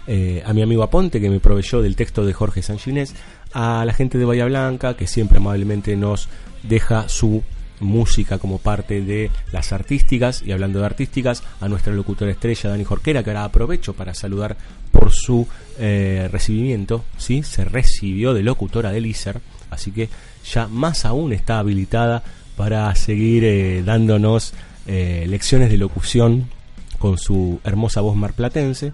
eh, 0.08 0.44
a 0.46 0.54
mi 0.54 0.62
amigo 0.62 0.84
Aponte, 0.84 1.22
que 1.22 1.30
me 1.30 1.40
proveyó 1.40 1.82
del 1.82 1.96
texto 1.96 2.26
de 2.26 2.34
Jorge 2.34 2.62
Sanginés, 2.62 3.16
a 3.54 3.86
la 3.86 3.94
gente 3.94 4.18
de 4.18 4.26
Bahía 4.26 4.46
Blanca, 4.46 4.96
que 4.96 5.08
siempre 5.08 5.38
amablemente 5.38 5.96
nos 5.96 6.30
deja 6.64 7.08
su 7.10 7.44
música 7.80 8.38
como 8.38 8.60
parte 8.60 9.02
de 9.02 9.30
las 9.52 9.74
artísticas 9.74 10.42
y 10.46 10.52
hablando 10.52 10.80
de 10.80 10.86
artísticas 10.86 11.44
a 11.60 11.68
nuestra 11.68 11.94
locutora 11.94 12.32
estrella 12.32 12.70
Dani 12.70 12.86
Jorquera 12.86 13.24
que 13.24 13.32
ahora 13.32 13.44
aprovecho 13.44 13.94
para 13.94 14.14
saludar 14.14 14.56
por 14.92 15.12
su 15.12 15.46
eh, 15.80 16.30
recibimiento 16.32 17.04
sí 17.18 17.44
se 17.44 17.66
recibió 17.66 18.34
de 18.34 18.44
locutora 18.44 18.92
del 18.92 19.08
ISER 19.08 19.42
así 19.70 19.92
que 19.92 20.08
ya 20.46 20.68
más 20.68 21.04
aún 21.04 21.34
está 21.34 21.60
habilitada 21.60 22.24
para 22.56 22.94
seguir 22.96 23.44
eh, 23.44 23.84
dándonos 23.84 24.54
lecciones 24.86 25.70
de 25.70 25.78
locución 25.78 26.48
con 27.04 27.18
su 27.18 27.60
hermosa 27.66 28.00
voz 28.00 28.16
marplatense. 28.16 28.94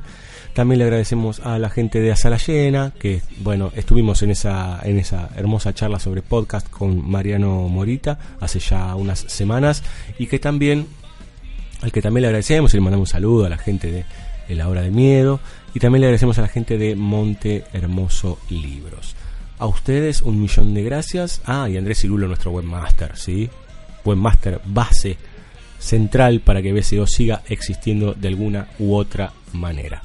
También 0.59 0.79
le 0.79 0.83
agradecemos 0.83 1.39
a 1.39 1.57
la 1.57 1.69
gente 1.69 2.01
de 2.01 2.11
Asala 2.11 2.35
Llena, 2.35 2.91
que 2.99 3.21
bueno, 3.37 3.71
estuvimos 3.77 4.23
en 4.23 4.31
esa, 4.31 4.81
en 4.83 4.99
esa 4.99 5.29
hermosa 5.37 5.73
charla 5.73 5.99
sobre 5.99 6.21
podcast 6.21 6.69
con 6.69 7.09
Mariano 7.09 7.69
Morita 7.69 8.19
hace 8.41 8.59
ya 8.59 8.93
unas 8.95 9.19
semanas 9.19 9.83
y 10.17 10.27
que 10.27 10.37
también, 10.37 10.85
al 11.81 11.93
que 11.93 12.01
también 12.01 12.23
le 12.23 12.27
agradecemos 12.27 12.73
y 12.73 12.75
le 12.75 12.81
mandamos 12.81 13.07
un 13.07 13.11
saludo 13.13 13.45
a 13.45 13.49
la 13.49 13.57
gente 13.57 13.89
de, 13.89 14.05
de 14.49 14.55
La 14.55 14.67
Hora 14.67 14.81
de 14.81 14.91
Miedo 14.91 15.39
y 15.73 15.79
también 15.79 16.01
le 16.01 16.07
agradecemos 16.07 16.37
a 16.39 16.41
la 16.41 16.49
gente 16.49 16.77
de 16.77 16.97
Monte 16.97 17.63
Hermoso 17.71 18.37
Libros. 18.49 19.15
A 19.59 19.65
ustedes 19.65 20.21
un 20.21 20.41
millón 20.41 20.73
de 20.73 20.83
gracias. 20.83 21.41
Ah, 21.45 21.69
y 21.69 21.77
Andrés 21.77 22.01
Cirulo, 22.01 22.27
nuestro 22.27 22.51
webmaster, 22.51 23.15
¿sí? 23.15 23.49
Webmaster 24.03 24.59
base 24.65 25.15
central 25.79 26.41
para 26.41 26.61
que 26.61 26.73
BCO 26.73 27.07
siga 27.07 27.43
existiendo 27.47 28.13
de 28.13 28.27
alguna 28.27 28.67
u 28.77 28.93
otra 28.95 29.31
manera. 29.53 30.03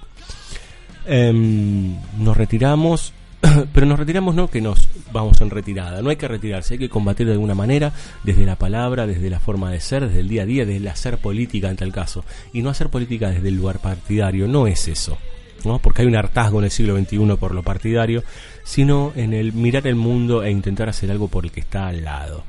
Em, 1.06 1.96
nos 2.18 2.36
retiramos, 2.36 3.12
pero 3.72 3.86
nos 3.86 3.98
retiramos 3.98 4.34
no 4.34 4.48
que 4.48 4.60
nos 4.60 4.88
vamos 5.12 5.40
en 5.40 5.50
retirada, 5.50 6.00
no 6.00 6.10
hay 6.10 6.16
que 6.16 6.28
retirarse, 6.28 6.74
hay 6.74 6.78
que 6.78 6.88
combatir 6.88 7.26
de 7.26 7.32
alguna 7.32 7.54
manera, 7.54 7.92
desde 8.22 8.46
la 8.46 8.56
palabra, 8.56 9.06
desde 9.06 9.28
la 9.30 9.40
forma 9.40 9.70
de 9.70 9.80
ser, 9.80 10.06
desde 10.06 10.20
el 10.20 10.28
día 10.28 10.42
a 10.42 10.46
día, 10.46 10.64
desde 10.64 10.78
el 10.78 10.88
hacer 10.88 11.18
política 11.18 11.68
en 11.68 11.76
tal 11.76 11.92
caso, 11.92 12.24
y 12.52 12.62
no 12.62 12.70
hacer 12.70 12.88
política 12.88 13.30
desde 13.30 13.48
el 13.48 13.56
lugar 13.56 13.80
partidario, 13.80 14.48
no 14.48 14.66
es 14.66 14.88
eso. 14.88 15.18
¿no? 15.64 15.78
porque 15.78 16.02
hay 16.02 16.08
un 16.08 16.16
hartazgo 16.16 16.58
en 16.58 16.66
el 16.66 16.70
siglo 16.70 16.94
XXI 16.94 17.36
por 17.38 17.54
lo 17.54 17.62
partidario, 17.62 18.22
sino 18.64 19.12
en 19.16 19.32
el 19.32 19.54
mirar 19.54 19.86
el 19.86 19.94
mundo 19.94 20.42
e 20.42 20.50
intentar 20.50 20.90
hacer 20.90 21.10
algo 21.10 21.28
por 21.28 21.44
el 21.44 21.52
que 21.52 21.60
está 21.60 21.88
al 21.88 22.04
lado. 22.04 22.44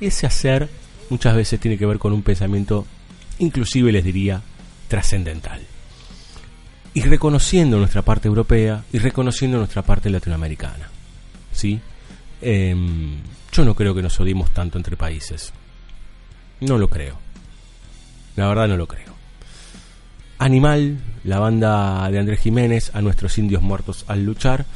Ese 0.00 0.26
hacer 0.26 0.68
muchas 1.08 1.34
veces 1.34 1.60
tiene 1.60 1.78
que 1.78 1.86
ver 1.86 1.98
con 1.98 2.12
un 2.12 2.22
pensamiento, 2.22 2.86
inclusive 3.38 3.90
les 3.90 4.04
diría, 4.04 4.42
trascendental. 4.88 5.60
Y 6.94 7.02
reconociendo 7.02 7.78
nuestra 7.78 8.02
parte 8.02 8.28
europea 8.28 8.84
y 8.92 8.98
reconociendo 8.98 9.58
nuestra 9.58 9.82
parte 9.82 10.10
latinoamericana. 10.10 10.88
¿Sí? 11.52 11.80
Em, 12.40 13.16
yo 13.52 13.64
no 13.64 13.74
creo 13.74 13.94
que 13.94 14.02
nos 14.02 14.18
odiemos 14.20 14.50
tanto 14.50 14.78
entre 14.78 14.96
países. 14.96 15.52
No 16.60 16.78
lo 16.78 16.88
creo. 16.88 17.18
La 18.36 18.48
verdad 18.48 18.68
no 18.68 18.76
lo 18.76 18.86
creo. 18.86 19.12
Animal, 20.38 20.98
la 21.24 21.40
banda 21.40 22.08
de 22.10 22.18
Andrés 22.18 22.40
Jiménez, 22.40 22.92
a 22.94 23.02
nuestros 23.02 23.38
indios 23.38 23.62
muertos 23.62 24.04
al 24.06 24.24
luchar, 24.24 24.66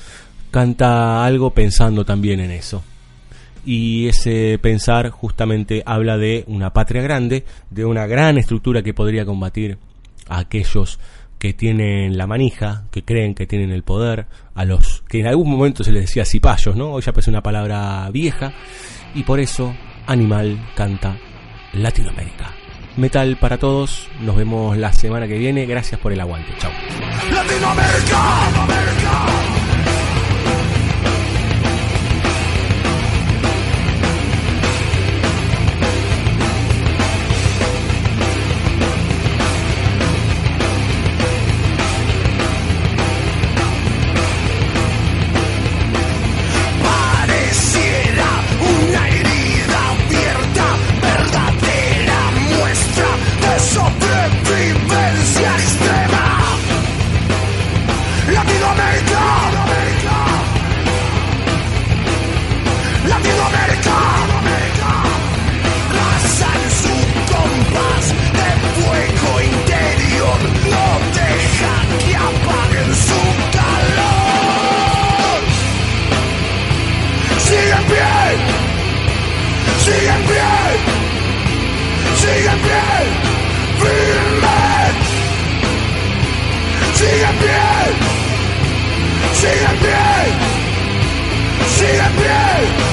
canta 0.51 1.25
algo 1.25 1.51
pensando 1.51 2.05
también 2.05 2.41
en 2.41 2.51
eso. 2.51 2.83
Y 3.65 4.09
ese 4.09 4.59
pensar 4.61 5.11
justamente 5.11 5.85
habla 5.87 6.19
de 6.19 6.45
una 6.49 6.73
patria 6.73 7.01
grande, 7.03 7.45
de 7.71 7.85
una 7.85 8.07
gran 8.07 8.39
estructura 8.39 8.83
que 8.83 8.93
podría 8.93 9.25
combatir 9.25 9.79
a 10.29 10.41
aquellos 10.41 10.99
que 11.43 11.55
tienen 11.55 12.17
la 12.17 12.29
manija, 12.29 12.85
que 12.93 13.03
creen 13.03 13.35
que 13.35 13.49
tienen 13.49 13.73
el 13.73 13.83
poder, 13.83 14.27
a 14.55 14.65
los 14.65 15.03
que 15.09 15.19
en 15.19 15.27
algún 15.27 15.51
momento 15.51 15.83
se 15.83 15.91
les 15.91 16.03
decía 16.03 16.25
cipayos, 16.25 16.77
¿no? 16.77 16.93
Hoy 16.93 17.03
ya 17.03 17.13
parece 17.13 17.31
una 17.31 17.43
palabra 17.43 18.09
vieja, 18.13 18.53
y 19.13 19.25
por 19.25 19.41
eso 19.41 19.75
Animal 20.07 20.71
canta 20.77 21.19
Latinoamérica. 21.73 22.55
Metal 22.97 23.37
para 23.39 23.59
todos, 23.59 24.09
nos 24.21 24.37
vemos 24.37 24.77
la 24.77 24.93
semana 24.93 25.27
que 25.27 25.37
viene, 25.37 25.67
gracias 25.67 26.01
por 26.01 26.13
el 26.13 26.21
aguante, 26.21 26.53
chao. 26.59 26.71
Sigue 79.85 80.09
en 80.09 80.23
pie, 80.29 80.53
sigue 82.15 82.51
en 82.55 82.61
pie, 82.67 82.87
firme. 83.81 84.61
Sigue 86.95 87.27
en 87.31 87.37
pie, 87.43 87.67
sigue 89.41 89.67
en 89.73 89.79
pie, 89.85 90.07
sigue 91.77 92.05
en 92.07 92.15
pie, 92.21 92.92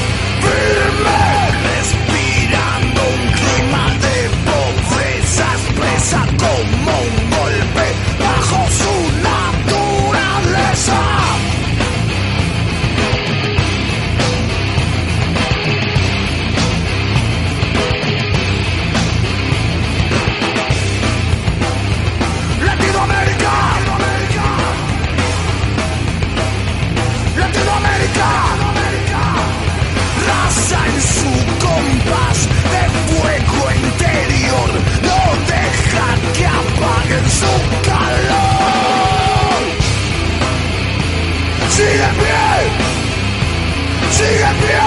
sigue 44.20 44.52
pie, 44.60 44.84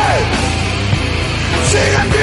sigue 1.70 2.00
en 2.02 2.21